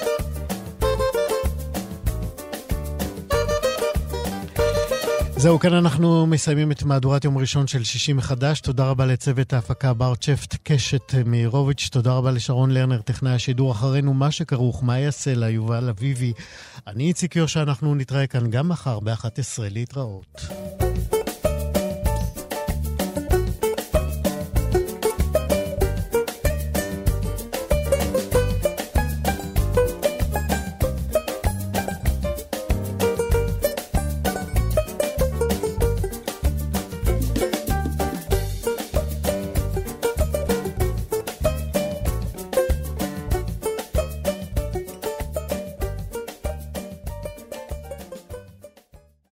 זהו, 5.43 5.59
כאן 5.59 5.73
אנחנו 5.73 6.27
מסיימים 6.27 6.71
את 6.71 6.83
מהדורת 6.83 7.25
יום 7.25 7.37
ראשון 7.37 7.67
של 7.67 7.83
שישי 7.83 8.13
מחדש. 8.13 8.61
תודה 8.61 8.89
רבה 8.89 9.05
לצוות 9.05 9.53
ההפקה 9.53 9.93
בר 9.93 10.15
צ'פט 10.15 10.55
קשת 10.63 11.13
מאירוביץ', 11.25 11.89
תודה 11.91 12.13
רבה 12.13 12.31
לשרון 12.31 12.71
לרנר, 12.71 13.01
טכנאי 13.01 13.31
השידור 13.31 13.71
אחרינו, 13.71 14.13
מה 14.13 14.31
שכרוך, 14.31 14.83
מה 14.83 14.99
יעשה 14.99 15.35
לה, 15.35 15.49
יובל 15.49 15.89
אביבי. 15.89 16.33
אני 16.87 17.03
איציק 17.07 17.35
יושע, 17.35 17.61
אנחנו 17.61 17.95
נתראה 17.95 18.27
כאן 18.27 18.49
גם 18.49 18.69
מחר 18.69 18.99
ב-11 18.99 19.59
להתראות. 19.59 20.45